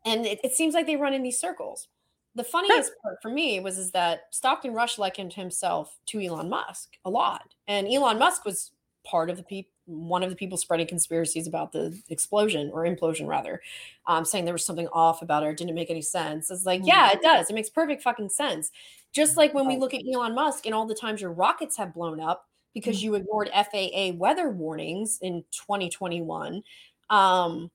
And 0.05 0.25
it, 0.27 0.41
it 0.43 0.55
seems 0.55 0.75
like 0.75 0.87
they 0.87 0.97
run 0.97 1.13
in 1.13 1.23
these 1.23 1.39
circles. 1.39 1.89
The 2.35 2.45
funniest 2.45 2.93
part 3.03 3.21
for 3.21 3.31
me 3.31 3.59
was 3.61 3.77
is 3.79 3.91
that 3.91 4.25
Stockton 4.31 4.73
Rush 4.73 4.99
likened 4.99 5.33
himself 5.33 5.99
to 6.07 6.21
Elon 6.21 6.49
Musk 6.49 6.97
a 7.05 7.11
lot. 7.11 7.55
And 7.67 7.89
Elon 7.89 8.19
Musk 8.19 8.45
was 8.45 8.71
part 9.05 9.31
of 9.31 9.37
the 9.37 9.43
people 9.43 9.73
one 9.91 10.23
of 10.23 10.31
the 10.31 10.37
people 10.37 10.57
spreading 10.57 10.87
conspiracies 10.87 11.49
about 11.49 11.73
the 11.73 12.01
explosion 12.11 12.71
or 12.73 12.85
implosion 12.85 13.27
rather 13.27 13.61
um, 14.07 14.25
saying 14.25 14.45
there 14.45 14.55
was 14.55 14.65
something 14.65 14.87
off 14.93 15.21
about 15.21 15.43
it 15.43 15.47
or 15.47 15.55
didn't 15.55 15.75
make 15.75 15.91
any 15.91 16.03
sense 16.03 16.51
it's 16.51 16.65
like 16.65 16.81
yeah 16.85 17.09
mm-hmm. 17.09 17.19
it 17.19 17.23
does 17.23 17.51
it 17.51 17.55
makes 17.55 17.69
perfect 17.69 18.03
fucking 18.03 18.29
sense 18.29 18.71
just 19.13 19.37
like 19.37 19.53
when 19.53 19.67
we 19.67 19.77
look 19.77 19.93
at 19.93 20.03
elon 20.13 20.35
musk 20.35 20.65
and 20.67 20.75
all 20.75 20.87
the 20.87 20.95
times 20.95 21.21
your 21.21 21.33
rockets 21.33 21.77
have 21.77 21.93
blown 21.93 22.21
up 22.21 22.47
because 22.73 22.99
mm-hmm. 22.99 23.07
you 23.07 23.15
ignored 23.17 23.51
faa 23.53 24.13
weather 24.17 24.51
warnings 24.51 25.19
in 25.23 25.43
2021 25.51 26.63
um, 27.09 27.71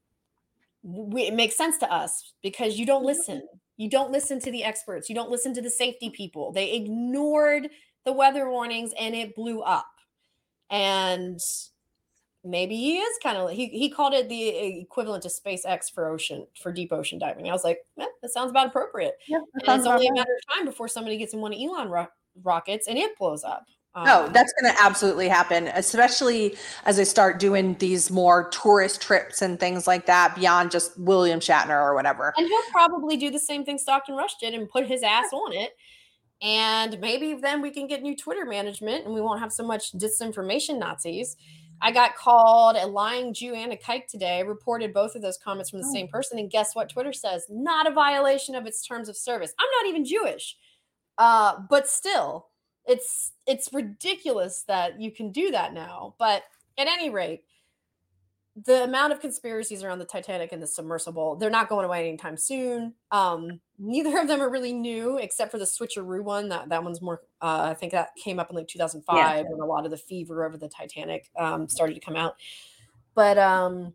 we, 0.83 1.23
it 1.23 1.33
makes 1.33 1.57
sense 1.57 1.77
to 1.77 1.91
us 1.91 2.33
because 2.41 2.77
you 2.77 2.85
don't 2.85 2.99
mm-hmm. 2.99 3.07
listen 3.07 3.45
you 3.77 3.89
don't 3.89 4.11
listen 4.11 4.39
to 4.39 4.51
the 4.51 4.63
experts 4.63 5.09
you 5.09 5.15
don't 5.15 5.31
listen 5.31 5.53
to 5.53 5.61
the 5.61 5.69
safety 5.69 6.09
people 6.09 6.51
they 6.51 6.73
ignored 6.73 7.69
the 8.05 8.13
weather 8.13 8.49
warnings 8.49 8.91
and 8.99 9.15
it 9.15 9.35
blew 9.35 9.61
up 9.61 9.87
and 10.69 11.39
maybe 12.45 12.75
he 12.75 12.97
is 12.99 13.17
kind 13.21 13.37
of 13.37 13.49
he 13.49 13.67
he 13.67 13.89
called 13.89 14.13
it 14.13 14.29
the 14.29 14.47
equivalent 14.79 15.23
to 15.23 15.29
SpaceX 15.29 15.91
for 15.93 16.07
ocean 16.07 16.45
for 16.61 16.71
deep 16.71 16.93
ocean 16.93 17.19
diving. 17.19 17.49
I 17.49 17.51
was 17.51 17.63
like, 17.63 17.79
eh, 17.99 18.05
that 18.21 18.31
sounds 18.31 18.51
about 18.51 18.67
appropriate. 18.67 19.15
Yeah, 19.27 19.39
and 19.53 19.79
it's 19.79 19.87
only 19.87 20.07
a 20.07 20.13
matter 20.13 20.31
of 20.33 20.55
time 20.55 20.65
before 20.65 20.87
somebody 20.87 21.17
gets 21.17 21.33
in 21.33 21.41
one 21.41 21.53
of 21.53 21.59
Elon 21.59 21.89
ro- 21.89 22.07
rockets 22.43 22.87
and 22.87 22.97
it 22.97 23.17
blows 23.17 23.43
up. 23.43 23.65
Um, 23.95 24.03
no, 24.05 24.27
that's 24.27 24.53
going 24.59 24.73
to 24.73 24.81
absolutely 24.83 25.29
happen, 25.29 25.67
especially 25.69 26.57
as 26.83 26.97
they 26.97 27.05
start 27.05 27.39
doing 27.39 27.75
these 27.75 28.11
more 28.11 28.49
tourist 28.49 29.01
trips 29.01 29.41
and 29.41 29.57
things 29.57 29.87
like 29.87 30.05
that 30.07 30.35
beyond 30.35 30.71
just 30.71 30.99
William 30.99 31.39
Shatner 31.39 31.81
or 31.81 31.95
whatever. 31.95 32.33
And 32.35 32.45
he'll 32.45 32.71
probably 32.71 33.15
do 33.15 33.31
the 33.31 33.39
same 33.39 33.63
thing 33.63 33.77
Stockton 33.77 34.15
Rush 34.15 34.35
did 34.41 34.53
and 34.53 34.69
put 34.69 34.85
his 34.85 35.01
ass 35.01 35.31
on 35.31 35.53
it. 35.53 35.71
And 36.41 36.99
maybe 36.99 37.35
then 37.35 37.61
we 37.61 37.71
can 37.71 37.87
get 37.87 38.01
new 38.01 38.17
Twitter 38.17 38.45
management 38.45 39.05
and 39.05 39.13
we 39.13 39.21
won't 39.21 39.39
have 39.39 39.53
so 39.53 39.65
much 39.65 39.93
disinformation 39.93 40.77
Nazis. 40.77 41.37
I 41.81 41.91
got 41.91 42.15
called 42.15 42.75
a 42.75 42.87
lying 42.87 43.33
Jew 43.33 43.53
and 43.53 43.71
a 43.71 43.77
kike 43.77 44.07
today. 44.07 44.43
Reported 44.43 44.93
both 44.93 45.15
of 45.15 45.21
those 45.21 45.37
comments 45.37 45.69
from 45.69 45.79
the 45.79 45.87
oh. 45.87 45.93
same 45.93 46.09
person. 46.09 46.37
And 46.37 46.51
guess 46.51 46.75
what 46.75 46.89
Twitter 46.89 47.13
says? 47.13 47.45
Not 47.49 47.87
a 47.87 47.93
violation 47.93 48.55
of 48.55 48.65
its 48.65 48.85
terms 48.85 49.07
of 49.07 49.15
service. 49.15 49.53
I'm 49.57 49.67
not 49.81 49.89
even 49.89 50.03
Jewish. 50.03 50.57
Uh, 51.17 51.55
but 51.69 51.87
still, 51.87 52.47
it's 52.87 53.33
it's 53.47 53.71
ridiculous 53.73 54.63
that 54.67 54.99
you 54.99 55.11
can 55.11 55.31
do 55.31 55.51
that 55.51 55.73
now. 55.73 56.15
But 56.17 56.43
at 56.77 56.87
any 56.87 57.09
rate, 57.09 57.43
the 58.65 58.83
amount 58.83 59.11
of 59.11 59.19
conspiracies 59.19 59.83
around 59.83 59.99
the 59.99 60.05
Titanic 60.05 60.51
and 60.53 60.61
the 60.61 60.67
submersible, 60.67 61.35
they're 61.35 61.49
not 61.49 61.67
going 61.67 61.85
away 61.85 62.07
anytime 62.07 62.37
soon. 62.37 62.93
Um, 63.11 63.59
neither 63.77 64.17
of 64.17 64.27
them 64.27 64.41
are 64.41 64.49
really 64.49 64.71
new, 64.71 65.17
except 65.17 65.51
for 65.51 65.57
the 65.57 65.65
switcheroo 65.65 66.23
one. 66.23 66.49
That 66.49 66.69
that 66.69 66.83
one's 66.83 67.01
more. 67.01 67.21
Uh, 67.41 67.67
I 67.71 67.73
think 67.73 67.91
that 67.91 68.09
came 68.15 68.39
up 68.39 68.49
in 68.49 68.55
like 68.55 68.67
2005 68.67 69.15
yeah. 69.17 69.43
when 69.47 69.59
a 69.59 69.65
lot 69.65 69.85
of 69.85 69.91
the 69.91 69.97
fever 69.97 70.45
over 70.45 70.57
the 70.57 70.69
Titanic 70.69 71.29
um, 71.37 71.67
started 71.67 71.95
to 71.95 71.99
come 71.99 72.15
out. 72.15 72.35
But 73.13 73.37
um, 73.37 73.93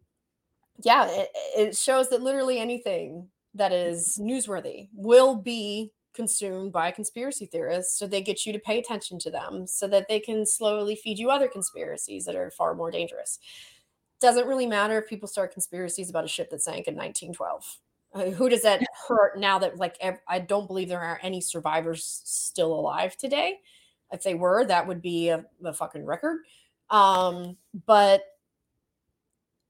yeah, 0.83 1.07
it, 1.09 1.29
it 1.57 1.77
shows 1.77 2.11
that 2.11 2.23
literally 2.23 2.59
anything 2.59 3.29
that 3.55 3.73
is 3.73 4.19
newsworthy 4.21 4.89
will 4.95 5.37
be 5.37 5.93
consumed 6.13 6.73
by 6.73 6.91
conspiracy 6.91 7.47
theorists 7.47 7.99
so 7.99 8.07
they 8.07 8.21
get 8.21 8.45
you 8.45 8.53
to 8.53 8.59
pay 8.59 8.79
attention 8.79 9.19
to 9.19 9.31
them 9.31 9.67
so 9.67 9.87
that 9.87 10.09
they 10.09 10.19
can 10.19 10.45
slowly 10.45 10.97
feed 10.97 11.19
you 11.19 11.31
other 11.31 11.49
conspiracies 11.49 12.25
that 12.25 12.35
are 12.35 12.51
far 12.51 12.75
more 12.75 12.91
dangerous 12.91 13.39
doesn't 14.21 14.47
really 14.47 14.67
matter 14.67 14.99
if 14.99 15.09
people 15.09 15.29
start 15.29 15.53
conspiracies 15.53 16.11
about 16.11 16.25
a 16.25 16.29
ship 16.29 16.51
that 16.51 16.63
sank 16.63 16.87
in 16.87 16.95
1912. 16.95 17.79
Uh, 18.13 18.31
who 18.31 18.49
does 18.49 18.63
that 18.63 18.83
hurt 19.09 19.39
now 19.39 19.59
that 19.59 19.79
like 19.79 19.97
ev- 20.01 20.21
I 20.29 20.41
don't 20.41 20.67
believe 20.67 20.89
there 20.89 21.01
are 21.01 21.21
any 21.23 21.41
survivors 21.41 22.23
still 22.25 22.73
alive 22.73 23.17
today. 23.17 23.59
If 24.13 24.23
they 24.23 24.35
were, 24.35 24.65
that 24.67 24.87
would 24.87 25.01
be 25.01 25.29
a, 25.29 25.45
a 25.65 25.73
fucking 25.73 26.05
record. 26.05 26.41
Um, 26.91 27.57
but 27.87 28.23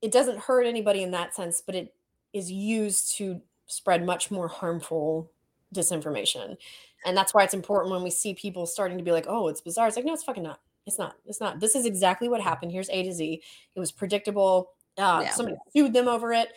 it 0.00 0.10
doesn't 0.10 0.38
hurt 0.38 0.62
anybody 0.62 1.02
in 1.02 1.10
that 1.10 1.34
sense, 1.34 1.62
but 1.64 1.74
it 1.74 1.94
is 2.32 2.50
used 2.50 3.16
to 3.18 3.42
spread 3.66 4.04
much 4.04 4.30
more 4.30 4.48
harmful 4.48 5.30
disinformation. 5.74 6.56
And 7.04 7.16
that's 7.16 7.32
why 7.32 7.44
it's 7.44 7.54
important 7.54 7.92
when 7.92 8.02
we 8.02 8.10
see 8.10 8.34
people 8.34 8.66
starting 8.66 8.98
to 8.98 9.04
be 9.04 9.12
like, 9.12 9.26
oh, 9.28 9.48
it's 9.48 9.60
bizarre. 9.60 9.88
It's 9.88 9.96
like, 9.96 10.04
no, 10.04 10.12
it's 10.12 10.24
fucking 10.24 10.42
not. 10.42 10.60
It's 10.86 10.98
not. 10.98 11.16
It's 11.26 11.40
not. 11.40 11.60
This 11.60 11.74
is 11.74 11.86
exactly 11.86 12.28
what 12.28 12.40
happened. 12.40 12.72
Here's 12.72 12.90
A 12.90 13.02
to 13.02 13.12
Z. 13.12 13.42
It 13.74 13.80
was 13.80 13.92
predictable. 13.92 14.70
Uh, 14.98 15.22
yeah. 15.24 15.30
Somebody 15.30 15.56
sued 15.74 15.92
them 15.92 16.08
over 16.08 16.32
it. 16.32 16.48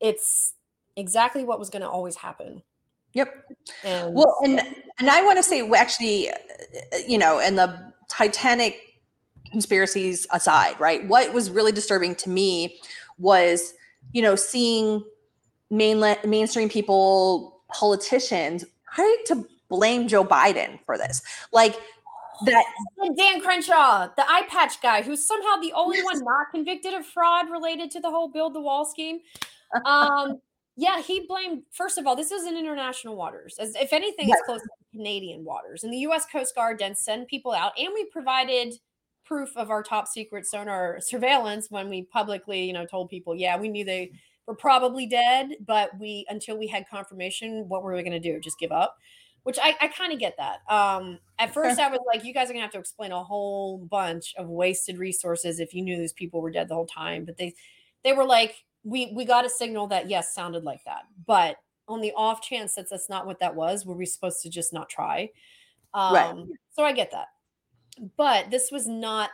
It's 0.00 0.54
exactly 0.96 1.44
what 1.44 1.58
was 1.58 1.70
going 1.70 1.82
to 1.82 1.88
always 1.88 2.16
happen. 2.16 2.62
Yep. 3.12 3.44
And 3.84 4.14
well, 4.14 4.36
and 4.44 4.60
and 4.98 5.10
I 5.10 5.22
want 5.22 5.36
to 5.38 5.42
say 5.42 5.68
actually, 5.72 6.30
you 7.08 7.18
know, 7.18 7.40
and 7.40 7.58
the 7.58 7.92
Titanic 8.08 9.00
conspiracies 9.50 10.26
aside, 10.32 10.78
right? 10.78 11.06
What 11.08 11.32
was 11.32 11.50
really 11.50 11.72
disturbing 11.72 12.14
to 12.16 12.30
me 12.30 12.78
was, 13.18 13.74
you 14.12 14.22
know, 14.22 14.36
seeing 14.36 15.04
mainland 15.70 16.20
mainstream 16.24 16.68
people, 16.68 17.59
politicians, 17.72 18.64
trying 18.94 19.16
to 19.26 19.46
blame 19.68 20.08
Joe 20.08 20.24
Biden 20.24 20.78
for 20.84 20.98
this. 20.98 21.22
Like 21.52 21.76
that 22.44 22.64
Dan 23.16 23.40
Crenshaw, 23.40 24.08
the 24.16 24.24
eye 24.28 24.46
patch 24.48 24.80
guy, 24.80 25.02
who's 25.02 25.26
somehow 25.26 25.56
the 25.60 25.72
only 25.72 26.02
one 26.02 26.18
not 26.24 26.46
convicted 26.52 26.94
of 26.94 27.06
fraud 27.06 27.50
related 27.50 27.90
to 27.92 28.00
the 28.00 28.10
whole 28.10 28.28
build 28.28 28.54
the 28.54 28.60
wall 28.60 28.84
scheme. 28.84 29.20
Um, 29.84 30.40
yeah, 30.76 31.02
he 31.02 31.26
blamed. 31.26 31.62
First 31.70 31.98
of 31.98 32.06
all, 32.06 32.16
this 32.16 32.30
is 32.30 32.46
in 32.46 32.56
international 32.56 33.16
waters. 33.16 33.56
As 33.58 33.74
if 33.76 33.92
anything, 33.92 34.28
yes. 34.28 34.38
it's 34.38 34.46
close 34.46 34.60
to 34.62 34.96
Canadian 34.96 35.44
waters. 35.44 35.84
And 35.84 35.92
the 35.92 35.98
U.S. 35.98 36.26
Coast 36.30 36.54
Guard 36.54 36.78
then 36.78 36.94
send 36.94 37.28
people 37.28 37.52
out, 37.52 37.72
and 37.78 37.90
we 37.94 38.04
provided 38.06 38.74
proof 39.24 39.50
of 39.56 39.70
our 39.70 39.82
top 39.82 40.08
secret 40.08 40.46
sonar 40.46 40.98
surveillance 41.00 41.70
when 41.70 41.88
we 41.88 42.02
publicly, 42.02 42.64
you 42.64 42.72
know, 42.72 42.84
told 42.84 43.08
people, 43.08 43.34
yeah, 43.34 43.56
we 43.56 43.68
knew 43.68 43.84
they 43.84 44.10
were 44.50 44.56
probably 44.56 45.06
dead, 45.06 45.50
but 45.64 45.96
we 46.00 46.26
until 46.28 46.58
we 46.58 46.66
had 46.66 46.88
confirmation, 46.88 47.68
what 47.68 47.84
were 47.84 47.94
we 47.94 48.02
going 48.02 48.10
to 48.12 48.18
do? 48.20 48.40
Just 48.40 48.58
give 48.58 48.72
up? 48.72 48.96
which 49.42 49.58
I, 49.62 49.74
I 49.80 49.88
kind 49.88 50.12
of 50.12 50.18
get 50.18 50.36
that. 50.36 50.60
Um, 50.68 51.18
at 51.38 51.54
first, 51.54 51.78
I 51.78 51.88
was 51.88 52.00
like, 52.06 52.24
you 52.24 52.34
guys 52.34 52.50
are 52.50 52.52
gonna 52.52 52.62
have 52.62 52.72
to 52.72 52.78
explain 52.78 53.12
a 53.12 53.22
whole 53.22 53.78
bunch 53.78 54.34
of 54.36 54.48
wasted 54.48 54.98
resources 54.98 55.60
if 55.60 55.72
you 55.74 55.82
knew 55.82 55.96
these 55.96 56.12
people 56.12 56.40
were 56.40 56.50
dead 56.50 56.68
the 56.68 56.74
whole 56.74 56.86
time. 56.86 57.24
But 57.24 57.36
they 57.36 57.54
they 58.04 58.12
were 58.12 58.24
like, 58.24 58.54
we 58.84 59.12
we 59.14 59.24
got 59.24 59.46
a 59.46 59.50
signal 59.50 59.86
that 59.86 60.10
yes, 60.10 60.34
sounded 60.34 60.64
like 60.64 60.84
that, 60.84 61.04
but 61.26 61.56
on 61.88 62.00
the 62.00 62.12
off 62.16 62.42
chance 62.42 62.74
that 62.74 62.90
that's 62.90 63.08
not 63.08 63.26
what 63.26 63.40
that 63.40 63.54
was, 63.54 63.86
were 63.86 63.96
we 63.96 64.04
supposed 64.04 64.42
to 64.42 64.50
just 64.50 64.74
not 64.74 64.88
try? 64.88 65.30
Um, 65.94 66.14
right. 66.14 66.46
So 66.72 66.84
I 66.84 66.92
get 66.92 67.10
that, 67.12 67.28
but 68.16 68.50
this 68.50 68.70
was 68.70 68.86
not 68.86 69.30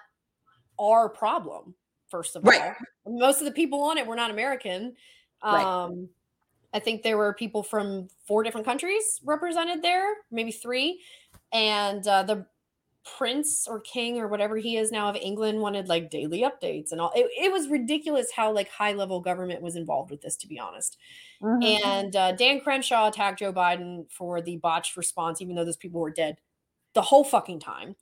our 0.78 1.08
problem. 1.08 1.74
First 2.08 2.36
of 2.36 2.44
right. 2.44 2.74
all, 3.06 3.18
most 3.18 3.40
of 3.40 3.46
the 3.46 3.52
people 3.52 3.82
on 3.82 3.98
it 3.98 4.06
were 4.06 4.16
not 4.16 4.30
American. 4.30 4.94
Um, 5.42 5.54
right 5.54 6.08
I 6.76 6.78
think 6.78 7.02
there 7.02 7.16
were 7.16 7.32
people 7.32 7.62
from 7.62 8.08
four 8.26 8.42
different 8.42 8.66
countries 8.66 9.20
represented 9.24 9.80
there, 9.80 10.12
maybe 10.30 10.52
three. 10.52 11.00
And 11.50 12.06
uh, 12.06 12.24
the 12.24 12.46
prince 13.16 13.66
or 13.66 13.80
king 13.80 14.18
or 14.18 14.28
whatever 14.28 14.58
he 14.58 14.76
is 14.76 14.92
now 14.92 15.08
of 15.08 15.16
England 15.16 15.58
wanted 15.58 15.88
like 15.88 16.10
daily 16.10 16.42
updates 16.42 16.92
and 16.92 17.00
all. 17.00 17.12
It, 17.14 17.30
it 17.40 17.50
was 17.50 17.68
ridiculous 17.68 18.30
how 18.30 18.52
like 18.52 18.68
high 18.68 18.92
level 18.92 19.20
government 19.20 19.62
was 19.62 19.74
involved 19.74 20.10
with 20.10 20.20
this, 20.20 20.36
to 20.36 20.46
be 20.46 20.58
honest. 20.58 20.98
Mm-hmm. 21.42 21.86
And 21.86 22.14
uh, 22.14 22.32
Dan 22.32 22.60
Crenshaw 22.60 23.08
attacked 23.08 23.38
Joe 23.38 23.54
Biden 23.54 24.04
for 24.10 24.42
the 24.42 24.58
botched 24.58 24.98
response, 24.98 25.40
even 25.40 25.54
though 25.54 25.64
those 25.64 25.78
people 25.78 26.00
were 26.00 26.10
dead 26.10 26.36
the 26.92 27.00
whole 27.00 27.24
fucking 27.24 27.60
time. 27.60 27.96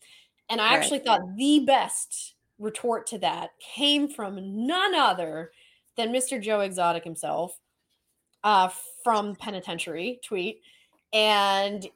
And 0.49 0.61
I 0.61 0.71
right. 0.71 0.79
actually 0.79 0.99
thought 0.99 1.21
the 1.37 1.61
best 1.61 2.34
retort 2.59 3.07
to 3.09 3.19
that 3.19 3.51
came 3.61 4.09
from 4.09 4.67
none 4.67 4.95
other 4.95 5.51
than 5.97 6.13
Mr. 6.13 6.41
Joe 6.41 6.61
Exotic 6.61 7.05
himself 7.05 7.59
uh, 8.43 8.69
from 9.03 9.35
Penitentiary 9.37 10.21
tweet, 10.25 10.61
and 11.13 11.87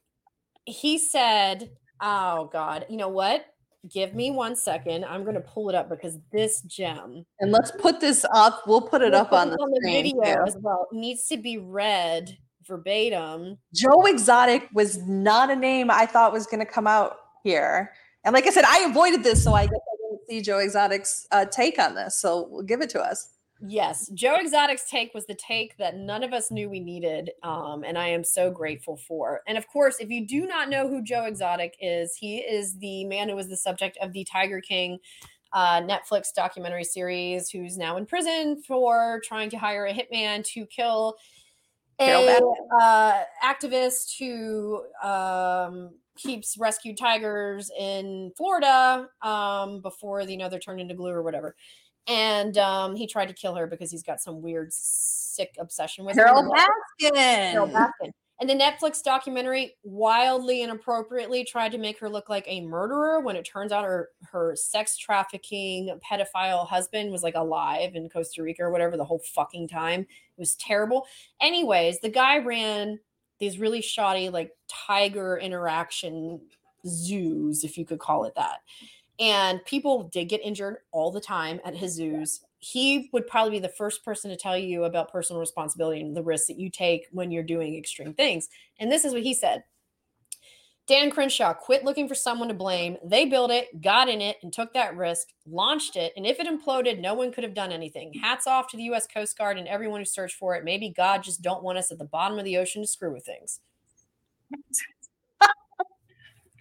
he 0.65 0.99
said, 0.99 1.71
"Oh 2.01 2.49
God, 2.53 2.87
you 2.89 2.97
know 2.97 3.09
what? 3.09 3.47
give 3.91 4.15
me 4.15 4.31
one 4.31 4.57
second. 4.57 5.05
I'm 5.05 5.23
going 5.23 5.35
to 5.35 5.41
pull 5.41 5.69
it 5.69 5.75
up 5.75 5.89
because 5.89 6.19
this 6.33 6.63
gem 6.63 7.25
And 7.41 7.53
let's 7.53 7.71
put 7.71 8.01
this 8.01 8.25
up. 8.35 8.63
We'll 8.67 8.81
put 8.81 9.03
it 9.03 9.13
We'll 9.13 9.23
up 9.23 9.31
put 9.31 9.39
on 9.39 9.51
the, 9.51 9.81
screen, 9.81 10.17
video 10.17 10.35
too. 10.35 10.45
as 10.47 10.57
well. 10.61 10.89
Needs 10.93 11.27
to 11.29 11.37
be 11.37 11.59
read 11.59 12.37
verbatim. 12.67 13.59
Joe 13.75 14.05
Exotic 14.07 14.69
was 14.75 14.99
not 15.07 15.51
a 15.51 15.57
name 15.57 15.91
I 15.91 16.07
thought 16.07 16.33
was 16.33 16.47
going 16.47 16.61
to 16.61 16.71
come 16.71 16.87
out 16.87 17.17
here. 17.45 17.93
And 18.25 18.35
like 18.35 18.47
I 18.47 18.51
said, 18.51 18.65
I 18.67 18.81
avoided 18.81 19.23
this, 19.23 19.43
so 19.43 19.55
I 19.55 19.63
didn't 19.63 19.81
see 20.29 20.43
Joe 20.43 20.59
Exotic's 20.59 21.27
uh, 21.31 21.45
take 21.45 21.79
on 21.79 21.95
this. 21.95 22.19
So 22.21 22.63
give 22.67 22.81
it 22.81 22.91
to 22.91 23.01
us. 23.01 23.31
Yes, 23.61 24.09
Joe 24.15 24.37
Exotic's 24.37 24.89
take 24.89 25.13
was 25.15 25.27
the 25.27 25.35
take 25.35 25.77
that 25.79 25.97
none 25.97 26.23
of 26.23 26.33
us 26.33 26.53
knew 26.53 26.71
we 26.71 26.79
needed, 26.79 27.33
um, 27.43 27.83
and 27.83 27.99
I 27.99 28.07
am 28.07 28.23
so 28.23 28.53
grateful 28.53 28.97
for. 28.97 29.41
And 29.49 29.59
of 29.59 29.67
course, 29.67 29.97
if 29.99 30.11
you 30.11 30.25
do 30.29 30.47
not 30.47 30.69
know 30.69 30.87
who 30.89 31.03
Joe 31.03 31.25
Exotic 31.25 31.77
is, 31.81 32.15
he 32.15 32.39
is 32.39 32.79
the 32.79 33.05
man 33.07 33.29
who 33.29 33.35
was 33.35 33.49
the 33.49 33.57
subject 33.57 33.99
of 34.01 34.13
the 34.13 34.25
Tiger 34.25 34.61
King 34.61 34.99
uh, 35.53 35.81
Netflix 35.81 36.33
documentary 36.33 36.85
series, 36.85 37.51
who's 37.51 37.77
now 37.77 37.97
in 37.97 38.07
prison 38.07 38.63
for 38.63 39.21
trying 39.25 39.51
to 39.51 39.59
hire 39.59 39.87
a 39.87 39.93
hitman 39.93 40.45
to 40.45 40.65
kill 40.67 41.17
Carole 41.99 42.57
a 42.71 42.83
uh, 42.83 43.25
activist 43.45 44.17
who 44.19 44.83
um, 45.03 45.91
keeps 46.19 46.59
rescued 46.59 46.99
tigers 46.99 47.71
in 47.79 48.33
Florida 48.37 49.09
um, 49.23 49.81
before 49.81 50.21
you 50.23 50.37
know 50.37 50.49
they're 50.49 50.59
turned 50.61 50.81
into 50.81 50.95
glue 50.95 51.11
or 51.11 51.23
whatever. 51.23 51.57
And 52.07 52.57
um, 52.59 52.97
he 52.97 53.07
tried 53.07 53.29
to 53.29 53.35
kill 53.35 53.55
her 53.55 53.67
because 53.67 53.91
he's 53.91 54.03
got 54.03 54.21
some 54.21 54.41
weird 54.43 54.73
sick 54.73 55.55
obsession 55.59 56.05
with 56.05 56.17
her. 56.17 56.25
Carole 56.25 56.41
And 56.41 56.51
the- 56.51 57.11
Carole 57.15 57.69
Baskin. 57.69 57.73
Baskin. 57.73 58.11
And 58.41 58.49
the 58.49 58.55
Netflix 58.55 59.03
documentary 59.03 59.75
wildly 59.83 60.63
and 60.63 60.71
appropriately 60.71 61.43
tried 61.45 61.73
to 61.73 61.79
make 61.79 61.99
her 61.99 62.09
look 62.09 62.29
like 62.29 62.45
a 62.47 62.61
murderer 62.61 63.19
when 63.19 63.35
it 63.35 63.45
turns 63.45 63.73
out 63.73 63.85
her 63.85 64.11
her 64.31 64.55
sex 64.55 64.97
trafficking 64.97 65.99
pedophile 66.09 66.65
husband 66.65 67.11
was 67.11 67.25
like 67.25 67.35
alive 67.35 67.97
in 67.97 68.09
Costa 68.09 68.45
Rica 68.45 68.63
or 68.63 68.71
whatever 68.71 68.97
the 68.97 69.05
whole 69.05 69.19
fucking 69.19 69.67
time. 69.67 70.03
It 70.03 70.07
was 70.39 70.55
terrible. 70.55 71.05
Anyways, 71.41 71.99
the 71.99 72.11
guy 72.11 72.39
ran 72.39 73.01
these 73.39 73.59
really 73.59 73.81
shoddy 73.81 74.29
like 74.29 74.53
tiger 74.69 75.39
interaction 75.39 76.41
zoos, 76.87 77.65
if 77.65 77.77
you 77.77 77.85
could 77.85 77.99
call 77.99 78.25
it 78.25 78.35
that. 78.37 78.59
And 79.21 79.65
people 79.65 80.05
did 80.05 80.27
get 80.27 80.41
injured 80.43 80.79
all 80.93 81.11
the 81.11 81.21
time 81.21 81.61
at 81.65 81.75
his 81.75 81.93
zoos. 81.95 82.41
He 82.61 83.09
would 83.13 83.27
probably 83.27 83.53
be 83.53 83.59
the 83.59 83.69
first 83.69 84.05
person 84.05 84.31
to 84.31 84.37
tell 84.37 84.57
you 84.57 84.85
about 84.85 85.13
personal 85.13 85.41
responsibility 85.41 86.01
and 86.01 86.17
the 86.17 86.23
risks 86.23 86.47
that 86.49 86.59
you 86.59 86.71
take 86.71 87.07
when 87.11 87.31
you're 87.31 87.43
doing 87.43 87.77
extreme 87.77 88.15
things. 88.15 88.49
And 88.79 88.91
this 88.91 89.05
is 89.05 89.13
what 89.13 89.23
he 89.23 89.35
said. 89.35 89.65
Dan 90.89 91.11
Crenshaw 91.11 91.53
quit 91.53 91.85
looking 91.85 92.09
for 92.09 92.15
someone 92.15 92.49
to 92.49 92.55
blame. 92.55 92.97
They 93.05 93.27
built 93.27 93.51
it, 93.51 93.83
got 93.83 94.09
in 94.09 94.23
it, 94.23 94.39
and 94.43 94.51
took 94.51 94.73
that 94.73 94.97
risk, 94.97 95.29
launched 95.47 95.97
it. 95.97 96.15
And 96.17 96.27
if 96.27 96.41
it 96.41 96.47
imploded, 96.47 96.99
no 96.99 97.13
one 97.13 97.31
could 97.31 97.45
have 97.45 97.53
done 97.53 97.73
anything. 97.73 98.15
Hats 98.15 98.47
off 98.47 98.69
to 98.69 98.79
the 98.79 98.85
US 98.85 99.07
Coast 99.07 99.37
Guard 99.37 99.59
and 99.59 99.69
everyone 99.69 100.01
who 100.01 100.07
searched 100.07 100.37
for 100.37 100.55
it. 100.57 100.65
Maybe 100.65 100.89
God 100.89 101.23
just 101.23 101.43
don't 101.43 101.63
want 101.63 101.77
us 101.77 101.93
at 101.93 101.99
the 101.99 102.07
bottom 102.07 102.39
of 102.39 102.47
the 102.47 102.57
ocean 102.57 102.83
to 102.83 102.89
screw 102.89 103.13
with 103.13 103.27
things. 103.27 103.61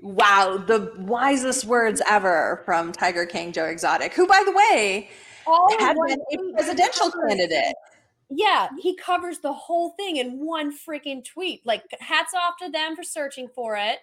Wow, 0.01 0.57
the 0.57 0.93
wisest 0.99 1.65
words 1.65 2.01
ever 2.07 2.61
from 2.65 2.91
Tiger 2.91 3.25
King 3.25 3.51
Joe 3.51 3.65
Exotic, 3.65 4.13
who, 4.13 4.27
by 4.27 4.43
the 4.45 4.51
way, 4.51 5.09
All 5.47 5.75
had 5.79 5.95
been 6.05 6.19
a 6.33 6.53
presidential 6.53 7.11
candidate. 7.11 7.73
Yeah, 8.29 8.67
he 8.79 8.95
covers 8.97 9.39
the 9.39 9.53
whole 9.53 9.91
thing 9.91 10.17
in 10.17 10.45
one 10.45 10.77
freaking 10.77 11.25
tweet. 11.25 11.65
Like 11.65 11.83
hats 11.99 12.33
off 12.33 12.55
to 12.61 12.69
them 12.69 12.95
for 12.95 13.03
searching 13.03 13.47
for 13.47 13.75
it. 13.77 13.99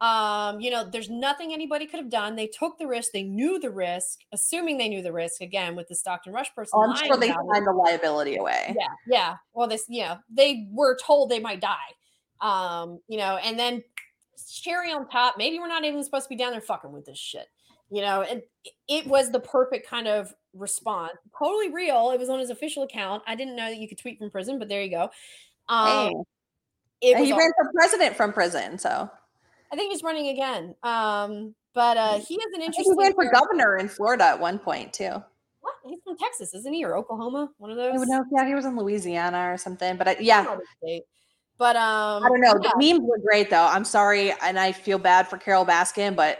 Um, 0.00 0.60
you 0.60 0.70
know, 0.70 0.84
there's 0.84 1.08
nothing 1.08 1.54
anybody 1.54 1.86
could 1.86 2.00
have 2.00 2.10
done. 2.10 2.36
They 2.36 2.48
took 2.48 2.78
the 2.78 2.86
risk. 2.86 3.12
They 3.12 3.22
knew 3.22 3.58
the 3.58 3.70
risk, 3.70 4.20
assuming 4.32 4.76
they 4.76 4.88
knew 4.88 5.00
the 5.02 5.12
risk. 5.12 5.40
Again, 5.40 5.74
with 5.74 5.88
the 5.88 5.94
Stockton 5.94 6.32
Rush 6.34 6.54
person, 6.54 6.72
Oh, 6.74 6.90
I'm 6.90 6.96
sure 7.06 7.16
they 7.16 7.30
it. 7.30 7.34
signed 7.50 7.66
the 7.66 7.72
liability 7.72 8.36
away. 8.36 8.74
Yeah, 8.78 8.88
yeah. 9.06 9.36
Well, 9.54 9.68
this, 9.68 9.84
yeah, 9.88 10.18
they 10.30 10.66
were 10.70 10.98
told 11.02 11.30
they 11.30 11.40
might 11.40 11.60
die. 11.60 11.76
Um, 12.42 13.00
you 13.08 13.16
know, 13.16 13.36
and 13.36 13.58
then 13.58 13.82
cherry 14.60 14.92
on 14.92 15.08
top, 15.08 15.36
maybe 15.38 15.58
we're 15.58 15.68
not 15.68 15.84
even 15.84 16.04
supposed 16.04 16.24
to 16.26 16.28
be 16.28 16.36
down 16.36 16.52
there 16.52 16.60
fucking 16.60 16.92
with 16.92 17.06
this 17.06 17.18
shit. 17.18 17.46
You 17.90 18.02
know, 18.02 18.20
and 18.22 18.42
it- 18.88 19.06
was 19.06 19.30
the 19.30 19.40
perfect 19.40 19.88
kind 19.88 20.08
of 20.08 20.34
response. 20.52 21.12
Totally 21.38 21.70
real. 21.72 22.10
It 22.10 22.18
was 22.18 22.28
on 22.28 22.38
his 22.40 22.50
official 22.50 22.82
account. 22.82 23.22
I 23.26 23.34
didn't 23.34 23.56
know 23.56 23.70
that 23.70 23.76
you 23.78 23.88
could 23.88 23.98
tweet 23.98 24.18
from 24.18 24.30
prison, 24.30 24.58
but 24.58 24.68
there 24.68 24.82
you 24.82 24.90
go. 24.90 25.10
Um, 25.70 25.86
Hey, 25.86 27.12
it 27.12 27.24
he 27.24 27.32
ran 27.32 27.50
for 27.56 27.70
president 27.74 28.16
from 28.16 28.32
prison, 28.32 28.78
so 28.78 29.10
I 29.72 29.76
think 29.76 29.92
he's 29.92 30.02
running 30.02 30.28
again. 30.28 30.74
Um, 30.82 31.54
but 31.74 31.96
uh, 31.96 32.18
he 32.20 32.34
has 32.34 32.52
an 32.54 32.62
I 32.62 32.68
think 32.68 32.86
he 32.86 32.94
ran 32.96 33.14
for 33.14 33.30
governor 33.30 33.76
in 33.76 33.88
Florida 33.88 34.24
at 34.24 34.40
one 34.40 34.58
point 34.58 34.92
too. 34.92 35.10
What? 35.60 35.74
He's 35.84 35.98
from 36.04 36.16
Texas, 36.16 36.54
isn't 36.54 36.72
he, 36.72 36.84
or 36.84 36.96
Oklahoma? 36.96 37.50
One 37.58 37.70
of 37.70 37.76
those. 37.76 38.06
Know. 38.06 38.24
Yeah, 38.32 38.46
he 38.46 38.54
was 38.54 38.64
in 38.64 38.76
Louisiana 38.76 39.52
or 39.52 39.56
something. 39.56 39.96
But 39.96 40.08
I, 40.08 40.16
yeah, 40.20 40.56
state. 40.82 41.02
But 41.58 41.76
um, 41.76 42.24
I 42.24 42.28
don't 42.28 42.40
know. 42.40 42.54
yeah. 42.62 42.70
The 42.72 42.94
memes 42.94 43.06
were 43.08 43.18
great 43.18 43.50
though. 43.50 43.66
I'm 43.66 43.84
sorry, 43.84 44.32
and 44.42 44.58
I 44.58 44.72
feel 44.72 44.98
bad 44.98 45.28
for 45.28 45.38
Carole 45.38 45.66
Baskin, 45.66 46.14
but 46.14 46.38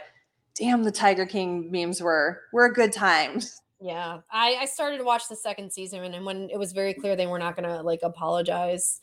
damn, 0.55 0.83
the 0.83 0.91
Tiger 0.91 1.25
King 1.25 1.69
memes 1.71 2.01
were 2.01 2.41
were 2.53 2.65
a 2.65 2.73
good 2.73 2.91
time. 2.91 3.41
Yeah, 3.79 4.19
I, 4.31 4.57
I 4.61 4.65
started 4.65 4.97
to 4.97 5.03
watch 5.03 5.27
the 5.29 5.35
second 5.35 5.71
season, 5.71 6.03
and 6.03 6.25
when 6.25 6.49
it 6.51 6.57
was 6.57 6.71
very 6.71 6.93
clear 6.93 7.15
they 7.15 7.27
were 7.27 7.39
not 7.39 7.55
going 7.55 7.69
to 7.69 7.81
like 7.83 7.99
apologize 8.03 8.99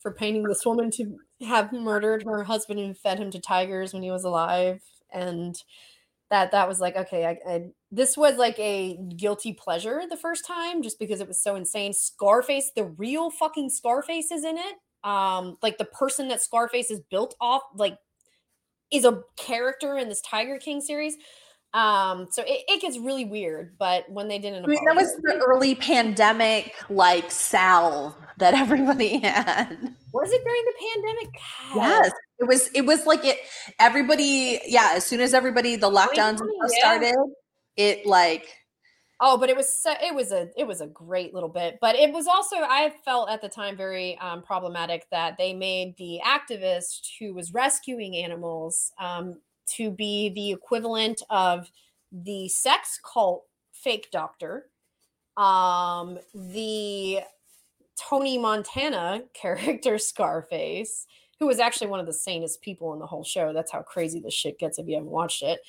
for 0.00 0.12
painting 0.12 0.42
this 0.44 0.64
woman 0.66 0.90
to 0.92 1.16
have 1.42 1.72
murdered 1.72 2.22
her 2.24 2.44
husband 2.44 2.80
and 2.80 2.96
fed 2.96 3.18
him 3.18 3.30
to 3.30 3.40
tigers 3.40 3.92
when 3.92 4.02
he 4.02 4.10
was 4.10 4.24
alive, 4.24 4.82
and 5.12 5.62
that 6.30 6.52
that 6.52 6.68
was 6.68 6.80
like 6.80 6.96
okay, 6.96 7.26
I, 7.26 7.38
I 7.50 7.64
this 7.90 8.16
was 8.16 8.36
like 8.36 8.58
a 8.58 8.96
guilty 9.16 9.52
pleasure 9.52 10.02
the 10.08 10.16
first 10.16 10.46
time 10.46 10.82
just 10.82 10.98
because 10.98 11.20
it 11.20 11.28
was 11.28 11.40
so 11.42 11.56
insane. 11.56 11.92
Scarface, 11.92 12.70
the 12.74 12.84
real 12.84 13.30
fucking 13.30 13.70
Scarface 13.70 14.30
is 14.30 14.44
in 14.44 14.56
it. 14.58 14.76
Um, 15.02 15.56
like 15.62 15.78
the 15.78 15.86
person 15.86 16.28
that 16.28 16.42
Scarface 16.42 16.90
is 16.90 17.00
built 17.10 17.34
off, 17.40 17.62
like 17.74 17.98
is 18.92 19.04
a 19.04 19.22
character 19.36 19.96
in 19.96 20.08
this 20.08 20.20
Tiger 20.20 20.58
King 20.58 20.80
series. 20.80 21.16
Um, 21.72 22.26
so 22.30 22.42
it, 22.42 22.64
it 22.66 22.82
gets 22.82 22.98
really 22.98 23.24
weird, 23.24 23.76
but 23.78 24.10
when 24.10 24.26
they 24.26 24.38
didn't 24.38 24.64
I 24.64 24.66
mean, 24.66 24.84
that 24.86 24.96
was 24.96 25.14
the 25.22 25.40
early 25.46 25.76
pandemic 25.76 26.74
like 26.88 27.30
salve 27.30 28.14
that 28.38 28.54
everybody 28.54 29.18
had. 29.18 29.68
was 30.12 30.32
it 30.32 30.44
during 30.44 30.64
the 30.64 30.74
pandemic? 30.94 31.28
God. 31.74 31.76
Yes, 31.76 32.12
it 32.40 32.48
was. 32.48 32.70
It 32.74 32.86
was 32.86 33.06
like 33.06 33.24
it. 33.24 33.38
Everybody, 33.78 34.60
yeah. 34.66 34.92
As 34.94 35.06
soon 35.06 35.20
as 35.20 35.32
everybody, 35.32 35.76
the 35.76 35.90
lockdowns 35.90 36.40
and 36.40 36.50
2020, 36.50 36.68
stuff 36.68 36.70
yeah. 36.72 36.80
started, 36.80 37.16
it 37.76 38.06
like 38.06 38.48
Oh, 39.22 39.36
but 39.36 39.50
it 39.50 39.56
was 39.56 39.68
so, 39.68 39.92
it 40.02 40.14
was 40.14 40.32
a 40.32 40.48
it 40.56 40.66
was 40.66 40.80
a 40.80 40.86
great 40.86 41.34
little 41.34 41.50
bit, 41.50 41.76
but 41.80 41.94
it 41.94 42.10
was 42.10 42.26
also 42.26 42.56
I 42.56 42.90
felt 43.04 43.28
at 43.28 43.42
the 43.42 43.50
time 43.50 43.76
very 43.76 44.16
um, 44.18 44.42
problematic 44.42 45.06
that 45.10 45.36
they 45.36 45.52
made 45.52 45.94
the 45.98 46.20
activist 46.24 47.06
who 47.18 47.34
was 47.34 47.52
rescuing 47.52 48.16
animals 48.16 48.92
um, 48.98 49.36
to 49.76 49.90
be 49.90 50.30
the 50.30 50.52
equivalent 50.52 51.22
of 51.30 51.70
the 52.12 52.48
sex 52.48 52.98
cult 53.02 53.44
fake 53.72 54.08
doctor, 54.10 54.66
um, 55.36 56.18
the 56.34 57.20
Tony 57.96 58.38
Montana 58.38 59.22
character 59.34 59.98
Scarface, 59.98 61.06
who 61.38 61.46
was 61.46 61.58
actually 61.58 61.86
one 61.86 62.00
of 62.00 62.06
the 62.06 62.12
sanest 62.12 62.60
people 62.60 62.92
in 62.92 62.98
the 62.98 63.06
whole 63.06 63.24
show. 63.24 63.52
That's 63.52 63.72
how 63.72 63.82
crazy 63.82 64.20
this 64.20 64.34
shit 64.34 64.58
gets 64.58 64.78
if 64.78 64.86
you 64.86 64.94
haven't 64.94 65.10
watched 65.10 65.42
it. 65.42 65.60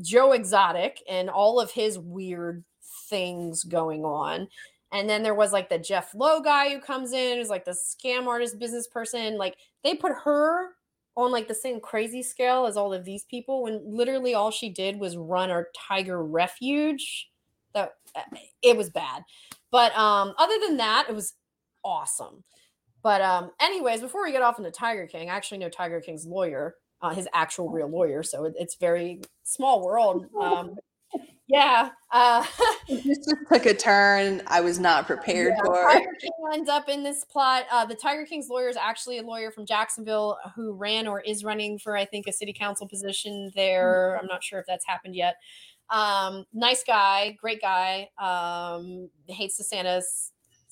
Joe 0.00 0.32
Exotic 0.32 1.02
and 1.08 1.28
all 1.28 1.58
of 1.58 1.72
his 1.72 1.98
weird 1.98 2.64
things 3.08 3.64
going 3.64 4.04
on. 4.04 4.48
And 4.92 5.08
then 5.08 5.22
there 5.22 5.34
was 5.34 5.52
like 5.52 5.68
the 5.68 5.78
Jeff 5.78 6.14
Lowe 6.14 6.40
guy 6.40 6.70
who 6.70 6.80
comes 6.80 7.12
in, 7.12 7.38
who's 7.38 7.50
like 7.50 7.64
the 7.64 7.72
scam 7.72 8.26
artist 8.26 8.58
business 8.58 8.86
person. 8.86 9.36
Like 9.36 9.56
they 9.84 9.94
put 9.94 10.12
her 10.24 10.70
on 11.18 11.32
like 11.32 11.48
the 11.48 11.54
same 11.54 11.80
crazy 11.80 12.22
scale 12.22 12.66
as 12.66 12.76
all 12.76 12.94
of 12.94 13.04
these 13.04 13.24
people 13.24 13.64
when 13.64 13.82
literally 13.84 14.34
all 14.34 14.52
she 14.52 14.68
did 14.68 15.00
was 15.00 15.16
run 15.16 15.50
our 15.50 15.66
tiger 15.76 16.24
refuge. 16.24 17.28
That 17.74 17.94
uh, 18.14 18.22
it 18.62 18.76
was 18.76 18.88
bad. 18.88 19.24
But 19.72 19.96
um 19.98 20.32
other 20.38 20.54
than 20.64 20.76
that, 20.76 21.06
it 21.08 21.14
was 21.16 21.34
awesome. 21.84 22.44
But 23.02 23.20
um 23.20 23.50
anyways, 23.60 24.00
before 24.00 24.22
we 24.22 24.30
get 24.30 24.42
off 24.42 24.58
into 24.58 24.70
Tiger 24.70 25.08
King, 25.08 25.28
I 25.28 25.34
actually 25.34 25.58
know 25.58 25.68
Tiger 25.68 26.00
King's 26.00 26.24
lawyer, 26.24 26.76
uh, 27.02 27.12
his 27.12 27.26
actual 27.34 27.68
real 27.68 27.88
lawyer. 27.88 28.22
So 28.22 28.44
it, 28.44 28.54
it's 28.56 28.76
very 28.76 29.20
small 29.42 29.84
world. 29.84 30.26
Um 30.40 30.76
yeah. 31.48 31.90
Uh 32.12 32.44
this 32.88 33.18
just 33.18 33.36
took 33.50 33.66
a 33.66 33.74
turn 33.74 34.42
I 34.46 34.60
was 34.60 34.78
not 34.78 35.06
prepared 35.06 35.54
yeah, 35.56 35.64
for. 35.64 35.84
Tiger 35.90 36.16
King 36.20 36.30
ends 36.52 36.68
up 36.68 36.88
in 36.88 37.02
this 37.02 37.24
plot. 37.24 37.64
Uh, 37.70 37.84
the 37.84 37.94
Tiger 37.94 38.24
King's 38.24 38.48
lawyer 38.48 38.68
is 38.68 38.76
actually 38.76 39.18
a 39.18 39.22
lawyer 39.22 39.50
from 39.50 39.66
Jacksonville 39.66 40.38
who 40.54 40.72
ran 40.74 41.06
or 41.06 41.20
is 41.20 41.44
running 41.44 41.78
for, 41.78 41.96
I 41.96 42.04
think, 42.04 42.26
a 42.26 42.32
city 42.32 42.52
council 42.52 42.86
position 42.86 43.50
there. 43.54 44.18
I'm 44.18 44.26
not 44.26 44.44
sure 44.44 44.58
if 44.60 44.66
that's 44.66 44.86
happened 44.86 45.16
yet. 45.16 45.36
Um, 45.90 46.44
nice 46.52 46.84
guy, 46.84 47.36
great 47.40 47.62
guy. 47.62 48.10
Um, 48.18 49.08
hates 49.26 49.60
DeSantis. 49.60 50.30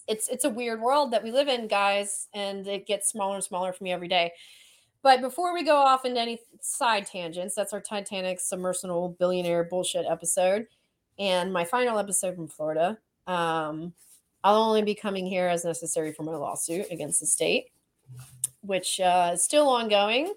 It's 0.08 0.28
it's 0.28 0.44
a 0.44 0.50
weird 0.50 0.80
world 0.80 1.12
that 1.12 1.24
we 1.24 1.32
live 1.32 1.48
in, 1.48 1.66
guys, 1.66 2.28
and 2.34 2.66
it 2.66 2.86
gets 2.86 3.08
smaller 3.08 3.34
and 3.34 3.44
smaller 3.44 3.72
for 3.72 3.82
me 3.82 3.92
every 3.92 4.08
day. 4.08 4.32
But 5.06 5.20
before 5.20 5.54
we 5.54 5.62
go 5.62 5.76
off 5.76 6.04
into 6.04 6.20
any 6.20 6.40
side 6.60 7.06
tangents, 7.06 7.54
that's 7.54 7.72
our 7.72 7.80
Titanic 7.80 8.40
submersible 8.40 9.14
billionaire 9.20 9.62
bullshit 9.62 10.04
episode 10.04 10.66
and 11.16 11.52
my 11.52 11.64
final 11.64 12.00
episode 12.00 12.34
from 12.34 12.48
Florida. 12.48 12.98
Um, 13.28 13.92
I'll 14.42 14.56
only 14.56 14.82
be 14.82 14.96
coming 14.96 15.24
here 15.24 15.46
as 15.46 15.64
necessary 15.64 16.12
for 16.12 16.24
my 16.24 16.34
lawsuit 16.34 16.86
against 16.90 17.20
the 17.20 17.26
state, 17.26 17.66
which 18.62 18.98
uh, 18.98 19.30
is 19.34 19.44
still 19.44 19.68
ongoing, 19.68 20.34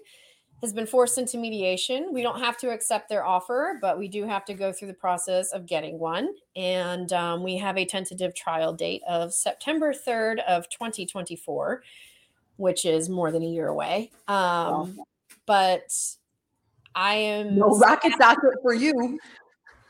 has 0.60 0.72
been 0.72 0.86
forced 0.86 1.18
into 1.18 1.36
mediation. 1.36 2.10
We 2.12 2.22
don't 2.22 2.38
have 2.38 2.56
to 2.58 2.70
accept 2.70 3.08
their 3.08 3.26
offer, 3.26 3.76
but 3.82 3.98
we 3.98 4.06
do 4.06 4.24
have 4.24 4.44
to 4.44 4.54
go 4.54 4.72
through 4.72 4.86
the 4.86 4.94
process 4.94 5.50
of 5.50 5.66
getting 5.66 5.98
one. 5.98 6.28
And 6.54 7.12
um, 7.12 7.42
we 7.42 7.56
have 7.56 7.76
a 7.76 7.84
tentative 7.84 8.36
trial 8.36 8.72
date 8.72 9.02
of 9.08 9.34
September 9.34 9.92
3rd 9.92 10.44
of 10.44 10.68
2024 10.68 11.82
which 12.60 12.84
is 12.84 13.08
more 13.08 13.32
than 13.32 13.42
a 13.42 13.46
year 13.46 13.68
away. 13.68 14.12
Um, 14.28 15.00
But 15.46 15.90
I 16.94 17.14
am 17.14 17.56
no 17.56 17.78
rocket 17.78 18.12
rocket 18.20 18.54
for 18.62 18.74
you. 18.74 19.18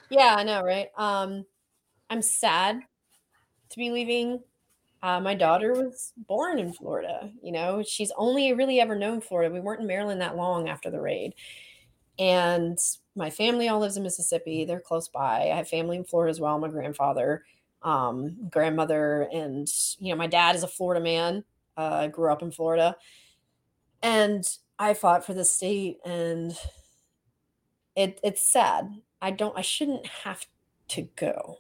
Yeah, 0.09 0.37
I 0.39 0.45
know, 0.45 0.63
right? 0.63 0.89
Um, 0.97 1.45
I'm 2.09 2.23
sad 2.23 2.81
to 3.71 3.77
be 3.77 3.91
leaving. 3.91 4.41
Uh, 5.03 5.21
my 5.21 5.35
daughter 5.35 5.73
was 5.73 6.13
born 6.17 6.59
in 6.59 6.73
Florida. 6.73 7.33
You 7.43 7.53
know, 7.53 7.83
she's 7.87 8.13
only 8.17 8.53
really 8.53 8.81
ever 8.81 8.97
known 8.97 9.21
Florida. 9.21 9.53
We 9.53 9.61
weren't 9.61 9.81
in 9.81 9.87
Maryland 9.87 10.21
that 10.21 10.37
long 10.37 10.69
after 10.69 10.91
the 10.91 11.01
raid. 11.01 11.35
And 12.19 12.79
my 13.17 13.31
family 13.31 13.69
all 13.69 13.81
lives 13.81 13.97
in 13.97 14.03
Mississippi. 14.03 14.65
They're 14.65 14.81
close 14.81 15.09
by. 15.09 15.51
I 15.51 15.57
have 15.57 15.69
family 15.69 15.97
in 15.97 16.05
Florida 16.05 16.31
as 16.31 16.41
well. 16.41 16.59
My 16.59 16.69
grandfather, 16.69 17.45
um, 17.83 18.49
grandmother, 18.51 19.29
and 19.33 19.69
you 19.99 20.11
know, 20.11 20.19
my 20.19 20.27
dad 20.27 20.55
is 20.55 20.63
a 20.63 20.69
Florida 20.69 21.01
man. 21.01 21.45
I 21.81 22.05
uh, 22.05 22.09
grew 22.09 22.31
up 22.31 22.43
in 22.43 22.51
Florida, 22.51 22.97
and 24.03 24.45
I 24.79 24.95
fought 24.95 25.25
for 25.25 25.35
the 25.35 25.45
state, 25.45 25.99
and 26.05 26.57
it 27.97 28.21
it's 28.23 28.51
sad. 28.51 29.01
I 29.23 29.31
don't. 29.31 29.57
I 29.57 29.63
shouldn't 29.63 30.07
have 30.07 30.45
to 30.89 31.03
go. 31.17 31.57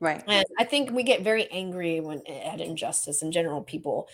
Right. 0.00 0.22
And 0.26 0.46
I 0.58 0.64
think 0.64 0.90
we 0.90 1.02
get 1.02 1.22
very 1.22 1.50
angry 1.50 2.00
when 2.00 2.22
at 2.26 2.60
injustice 2.60 3.22
in 3.22 3.32
general. 3.32 3.62
People 3.62 4.08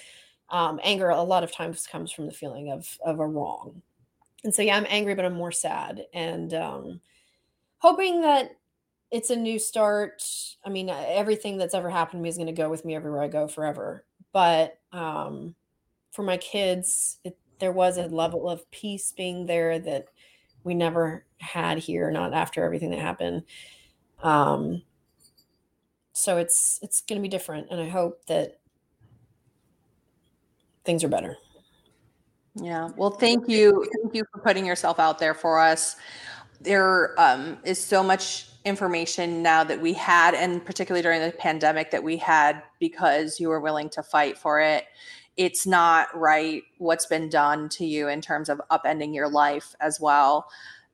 um, 0.50 0.80
anger 0.82 1.10
a 1.10 1.22
lot 1.22 1.44
of 1.44 1.52
times 1.52 1.86
comes 1.86 2.10
from 2.10 2.26
the 2.26 2.32
feeling 2.32 2.70
of 2.72 2.98
of 3.04 3.20
a 3.20 3.26
wrong, 3.26 3.82
and 4.42 4.54
so 4.54 4.62
yeah, 4.62 4.76
I'm 4.76 4.86
angry, 4.88 5.14
but 5.14 5.24
I'm 5.24 5.34
more 5.34 5.52
sad 5.52 6.06
and 6.12 6.52
um, 6.54 7.00
hoping 7.78 8.22
that 8.22 8.56
it's 9.12 9.30
a 9.30 9.36
new 9.36 9.60
start. 9.60 10.24
I 10.64 10.70
mean, 10.70 10.90
everything 10.90 11.56
that's 11.58 11.74
ever 11.74 11.88
happened 11.88 12.18
to 12.18 12.22
me 12.22 12.28
is 12.28 12.36
going 12.36 12.48
to 12.48 12.52
go 12.52 12.68
with 12.68 12.84
me 12.84 12.96
everywhere 12.96 13.22
I 13.22 13.28
go 13.28 13.46
forever 13.46 14.04
but 14.36 14.78
um, 14.96 15.54
for 16.10 16.22
my 16.22 16.38
kids, 16.38 17.18
it, 17.22 17.36
there 17.58 17.72
was 17.72 17.98
a 17.98 18.06
level 18.06 18.48
of 18.48 18.68
peace 18.70 19.12
being 19.12 19.46
there 19.46 19.78
that 19.78 20.06
we 20.64 20.74
never 20.74 21.24
had 21.38 21.78
here, 21.78 22.10
not 22.10 22.34
after 22.34 22.64
everything 22.64 22.90
that 22.90 22.98
happened. 22.98 23.42
Um, 24.22 24.82
so 26.12 26.38
it's 26.38 26.78
it's 26.82 27.02
going 27.02 27.20
to 27.20 27.22
be 27.22 27.28
different, 27.28 27.68
and 27.70 27.80
I 27.80 27.88
hope 27.88 28.24
that 28.26 28.58
things 30.84 31.04
are 31.04 31.08
better. 31.08 31.36
Yeah. 32.54 32.88
Well, 32.96 33.10
thank 33.10 33.48
you. 33.48 33.86
Thank 34.00 34.14
you 34.14 34.24
for 34.32 34.40
putting 34.40 34.64
yourself 34.64 34.98
out 34.98 35.18
there 35.18 35.34
for 35.34 35.60
us. 35.60 35.96
There 36.62 37.20
um, 37.20 37.58
is 37.64 37.82
so 37.82 38.02
much 38.02 38.48
information 38.66 39.42
now 39.42 39.62
that 39.64 39.80
we 39.80 39.92
had, 39.92 40.34
and 40.34 40.64
particularly 40.64 41.02
during 41.02 41.22
the 41.22 41.30
pandemic 41.30 41.92
that 41.92 42.02
we 42.02 42.16
had 42.16 42.62
because 42.80 43.38
you 43.38 43.48
were 43.48 43.60
willing 43.60 43.88
to 43.90 44.02
fight 44.02 44.36
for 44.36 44.60
it. 44.60 44.84
It's 45.36 45.66
not 45.66 46.08
right 46.18 46.62
what's 46.78 47.06
been 47.06 47.28
done 47.28 47.68
to 47.70 47.86
you 47.86 48.08
in 48.08 48.20
terms 48.20 48.48
of 48.48 48.60
upending 48.70 49.14
your 49.14 49.28
life 49.28 49.74
as 49.80 50.00
well 50.00 50.48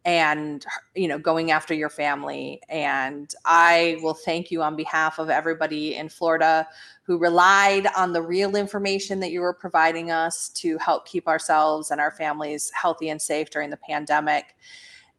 and 0.05 0.67
you 0.97 1.07
know 1.07 1.19
going 1.19 1.53
after 1.53 1.75
your 1.75 1.89
family 1.89 2.61
and 2.69 3.35
i 3.45 3.97
will 4.03 4.15
thank 4.15 4.51
you 4.51 4.61
on 4.61 4.75
behalf 4.75 5.21
of 5.21 5.31
everybody 5.31 5.95
in 5.95 6.09
florida 6.09 6.67
who 7.05 7.19
relied 7.19 7.87
on 7.97 8.13
the 8.13 8.21
real 8.21 8.57
information 8.57 9.21
that 9.21 9.31
you 9.31 9.41
were 9.41 9.55
providing 9.55 10.11
us 10.11 10.49
to 10.49 10.77
help 10.79 11.07
keep 11.07 11.29
ourselves 11.29 11.93
and 11.93 12.01
our 12.01 12.11
families 12.11 12.71
healthy 12.75 13.11
and 13.11 13.23
safe 13.23 13.49
during 13.51 13.71
the 13.71 13.77
pandemic 13.77 14.57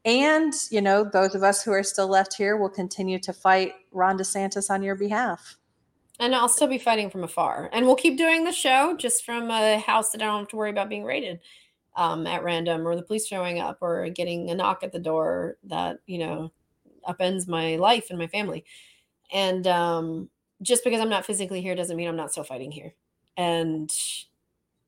and, 0.05 0.53
you 0.69 0.81
know, 0.81 1.03
those 1.03 1.35
of 1.35 1.43
us 1.43 1.63
who 1.63 1.71
are 1.71 1.83
still 1.83 2.07
left 2.07 2.33
here 2.35 2.57
will 2.57 2.69
continue 2.69 3.19
to 3.19 3.31
fight 3.31 3.73
Ron 3.91 4.17
DeSantis 4.17 4.69
on 4.69 4.83
your 4.83 4.95
behalf. 4.95 5.57
And 6.19 6.35
I'll 6.35 6.49
still 6.49 6.67
be 6.67 6.77
fighting 6.77 7.09
from 7.09 7.23
afar. 7.23 7.69
And 7.73 7.85
we'll 7.85 7.95
keep 7.95 8.17
doing 8.17 8.43
the 8.43 8.51
show 8.51 8.95
just 8.97 9.25
from 9.25 9.49
a 9.49 9.79
house 9.79 10.11
that 10.11 10.21
I 10.21 10.25
don't 10.25 10.39
have 10.39 10.47
to 10.49 10.55
worry 10.55 10.69
about 10.69 10.89
being 10.89 11.03
raided 11.03 11.39
um, 11.95 12.27
at 12.27 12.43
random 12.43 12.87
or 12.87 12.95
the 12.95 13.01
police 13.01 13.25
showing 13.25 13.59
up 13.59 13.77
or 13.81 14.09
getting 14.09 14.49
a 14.49 14.55
knock 14.55 14.83
at 14.83 14.91
the 14.91 14.99
door 14.99 15.57
that, 15.63 15.99
you 16.05 16.19
know, 16.19 16.51
upends 17.07 17.47
my 17.47 17.77
life 17.77 18.07
and 18.09 18.19
my 18.19 18.27
family. 18.27 18.63
And 19.31 19.65
um, 19.67 20.29
just 20.61 20.83
because 20.83 21.01
I'm 21.01 21.09
not 21.09 21.25
physically 21.25 21.61
here 21.61 21.75
doesn't 21.75 21.97
mean 21.97 22.07
I'm 22.07 22.15
not 22.15 22.31
still 22.31 22.43
fighting 22.43 22.71
here. 22.71 22.93
And 23.37 23.91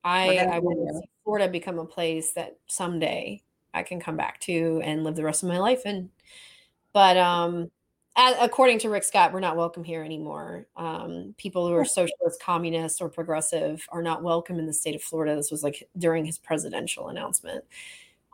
I, 0.04 0.38
I 0.38 0.60
want 0.60 0.88
to 0.88 1.00
see 1.00 1.10
Florida 1.24 1.48
become 1.48 1.80
a 1.80 1.86
place 1.86 2.34
that 2.34 2.58
someday 2.68 3.42
I 3.76 3.84
can 3.84 4.00
come 4.00 4.18
back 4.18 4.40
to 4.42 4.82
and 4.84 5.04
live 5.04 5.16
the 5.16 5.24
rest 5.24 5.44
of 5.44 5.50
my 5.50 5.60
life 5.60 5.86
in. 5.86 6.10
But 6.94 7.18
um, 7.18 7.70
as, 8.16 8.36
according 8.40 8.80
to 8.80 8.90
Rick 8.90 9.04
Scott, 9.04 9.34
we're 9.34 9.42
not 9.42 9.58
welcome 9.58 9.84
here 9.84 10.04
anymore. 10.04 10.68
Um, 10.78 11.36
people 11.38 11.68
who 11.68 11.74
are 11.74 11.86
socialist, 11.86 12.42
communist, 12.42 13.02
or 13.02 13.10
progressive 13.10 13.86
are 13.90 14.02
not 14.02 14.24
welcome 14.24 14.58
in 14.60 14.66
the 14.66 14.74
state 14.74 14.96
of 14.96 15.04
Florida. 15.04 15.36
This 15.36 15.52
was 15.52 15.64
like 15.64 15.88
during 15.98 16.26
his 16.26 16.38
presidential 16.38 17.10
announcement. 17.10 17.66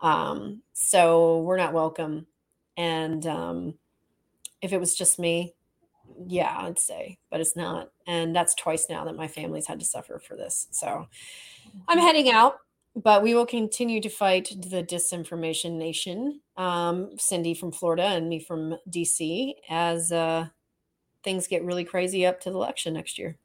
Um, 0.02 0.62
so 0.74 1.40
we're 1.42 1.58
not 1.58 1.74
welcome. 1.74 2.28
And 2.78 3.26
um, 3.26 3.74
if 4.62 4.74
it 4.74 4.80
was 4.80 4.96
just 4.96 5.20
me, 5.20 5.54
yeah, 6.28 6.56
I'd 6.60 6.80
say, 6.80 7.18
but 7.32 7.42
it's 7.42 7.56
not. 7.56 7.90
And 8.06 8.36
that's 8.36 8.54
twice 8.56 8.88
now 8.90 9.06
that 9.06 9.16
my 9.16 9.28
family's 9.28 9.68
had 9.68 9.80
to 9.80 9.86
suffer 9.86 10.20
for 10.20 10.36
this. 10.36 10.68
So 10.72 11.08
I'm 11.88 11.98
mm-hmm. 11.98 12.06
heading 12.06 12.30
out 12.30 12.58
but 12.96 13.24
we 13.24 13.34
will 13.34 13.46
continue 13.46 14.02
to 14.02 14.10
fight 14.10 14.52
the 14.70 14.84
disinformation 14.84 15.74
nation, 15.78 16.42
um, 16.58 17.12
Cindy 17.18 17.54
from 17.54 17.72
Florida 17.72 18.04
and 18.04 18.28
me 18.30 18.40
from 18.40 18.76
DC, 18.90 19.54
as 19.70 20.12
uh, 20.12 20.48
things 21.24 21.48
get 21.48 21.64
really 21.64 21.86
crazy 21.86 22.26
up 22.26 22.42
to 22.42 22.50
the 22.50 22.56
election 22.56 22.94
next 22.94 23.18
year 23.18 23.38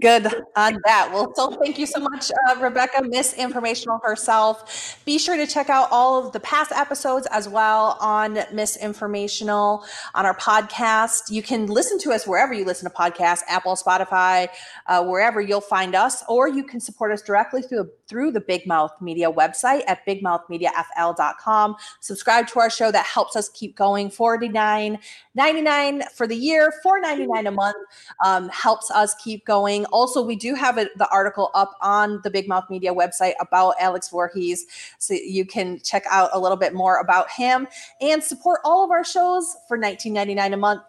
good 0.00 0.26
on 0.56 0.80
that. 0.84 1.10
Well, 1.12 1.32
so 1.34 1.50
thank 1.52 1.78
you 1.78 1.86
so 1.86 2.00
much, 2.00 2.30
uh, 2.48 2.60
Rebekah, 2.60 3.02
Miss 3.04 3.34
Informational 3.34 3.98
herself. 4.02 4.98
Be 5.04 5.18
sure 5.18 5.36
to 5.36 5.46
check 5.46 5.70
out 5.70 5.88
all 5.90 6.24
of 6.24 6.32
the 6.32 6.40
past 6.40 6.72
episodes 6.72 7.26
as 7.30 7.48
well 7.48 7.96
on 8.00 8.38
Miss 8.52 8.76
Informational 8.76 9.84
on 10.14 10.26
our 10.26 10.36
podcast. 10.36 11.30
You 11.30 11.42
can 11.42 11.66
listen 11.66 11.98
to 12.00 12.12
us 12.12 12.26
wherever 12.26 12.54
you 12.54 12.64
listen 12.64 12.88
to 12.88 12.94
podcasts, 12.96 13.42
Apple, 13.48 13.74
Spotify, 13.76 14.48
uh, 14.86 15.04
wherever 15.04 15.40
you'll 15.40 15.60
find 15.60 15.94
us, 15.94 16.24
or 16.28 16.48
you 16.48 16.64
can 16.64 16.80
support 16.80 17.12
us 17.12 17.22
directly 17.22 17.62
through 17.62 17.90
through 18.06 18.32
the 18.32 18.40
Big 18.40 18.66
Mouth 18.66 18.92
Media 19.00 19.30
website 19.30 19.82
at 19.86 20.04
bigmouthmediafl.com. 20.04 21.76
Subscribe 22.00 22.48
to 22.48 22.58
our 22.58 22.68
show 22.68 22.90
that 22.90 23.06
helps 23.06 23.36
us 23.36 23.48
keep 23.50 23.76
going. 23.76 24.10
Forty 24.10 24.48
nine 24.48 24.98
ninety 25.34 25.62
nine 25.62 26.02
for 26.14 26.26
the 26.26 26.36
year, 26.36 26.72
four 26.82 27.00
ninety 27.00 27.26
nine 27.26 27.46
a 27.46 27.52
month 27.52 27.76
um, 28.24 28.48
helps 28.48 28.90
us 28.90 29.14
keep 29.16 29.44
going 29.44 29.86
also, 29.92 30.22
we 30.22 30.36
do 30.36 30.54
have 30.54 30.78
a, 30.78 30.88
the 30.96 31.08
article 31.10 31.50
up 31.54 31.76
on 31.80 32.20
the 32.22 32.30
Big 32.30 32.48
Mouth 32.48 32.64
Media 32.70 32.92
website 32.92 33.34
about 33.40 33.74
Alex 33.80 34.08
Vorhies. 34.10 34.60
So 34.98 35.14
you 35.14 35.44
can 35.44 35.80
check 35.80 36.04
out 36.10 36.30
a 36.32 36.38
little 36.38 36.56
bit 36.56 36.74
more 36.74 36.98
about 37.00 37.30
him 37.30 37.68
and 38.00 38.22
support 38.22 38.60
all 38.64 38.84
of 38.84 38.90
our 38.90 39.04
shows 39.04 39.56
for 39.68 39.78
$19.99 39.78 40.52
a 40.52 40.56
month 40.56 40.82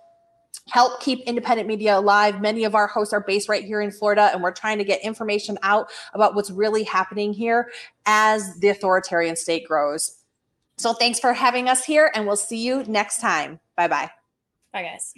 help 0.70 1.02
keep 1.02 1.22
independent 1.22 1.68
media 1.68 1.98
alive. 1.98 2.42
Many 2.42 2.64
of 2.64 2.76
our 2.76 2.88
hosts 2.88 3.14
are 3.14 3.22
based 3.22 3.50
right 3.50 3.64
here 3.64 3.82
in 3.82 3.92
Florida, 3.92 4.30
and 4.34 4.42
we're 4.42 4.52
trying 4.52 4.78
to 4.78 4.84
get 4.84 5.02
information 5.02 5.58
out 5.64 5.90
about 6.14 6.36
what's 6.36 6.52
really 6.52 6.84
happening 6.84 7.34
here 7.34 7.72
as 8.06 8.58
the 8.60 8.70
authoritarian 8.70 9.36
state 9.36 9.68
grows. 9.68 10.18
So, 10.78 10.94
thanks 10.94 11.20
for 11.20 11.34
having 11.34 11.70
us 11.70 11.86
here, 11.86 12.12
and 12.16 12.26
we'll 12.26 12.36
see 12.36 12.58
you 12.58 12.84
next 12.88 13.22
time. 13.22 13.60
Bye 13.76 13.88
bye. 13.88 14.10
Bye, 14.74 14.84
guys. 14.84 15.14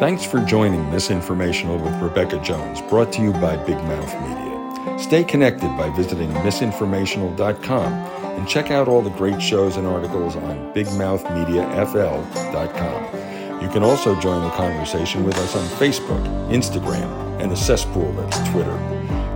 Thanks 0.00 0.24
for 0.24 0.40
joining 0.40 0.90
Miss 0.90 1.10
Informational 1.10 1.76
with 1.76 1.92
Rebekah 2.00 2.40
Jones, 2.40 2.80
brought 2.88 3.12
to 3.12 3.20
you 3.20 3.32
by 3.32 3.58
Big 3.58 3.76
Mouth 3.76 4.14
Media. 4.22 4.98
Stay 4.98 5.22
connected 5.22 5.68
by 5.76 5.90
visiting 5.90 6.30
misinformational.com 6.30 7.92
and 7.92 8.48
check 8.48 8.70
out 8.70 8.88
all 8.88 9.02
the 9.02 9.10
great 9.10 9.42
shows 9.42 9.76
and 9.76 9.86
articles 9.86 10.36
on 10.36 10.72
bigmouthmediafl.com. 10.72 13.62
You 13.62 13.68
can 13.68 13.82
also 13.82 14.18
join 14.18 14.42
the 14.42 14.48
conversation 14.56 15.22
with 15.22 15.36
us 15.36 15.54
on 15.54 15.66
Facebook, 15.78 16.26
Instagram, 16.48 17.38
and 17.38 17.52
the 17.52 17.56
cesspool 17.56 18.10
that's 18.14 18.38
Twitter. 18.48 18.78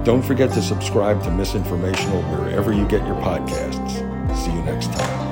Don't 0.03 0.23
forget 0.23 0.51
to 0.53 0.63
subscribe 0.63 1.23
to 1.25 1.31
Miss 1.31 1.55
Informational 1.55 2.23
wherever 2.23 2.73
you 2.73 2.89
get 2.89 3.07
your 3.07 3.17
podcasts. 3.17 3.99
See 4.35 4.51
you 4.51 4.63
next 4.63 4.91
time. 4.95 5.24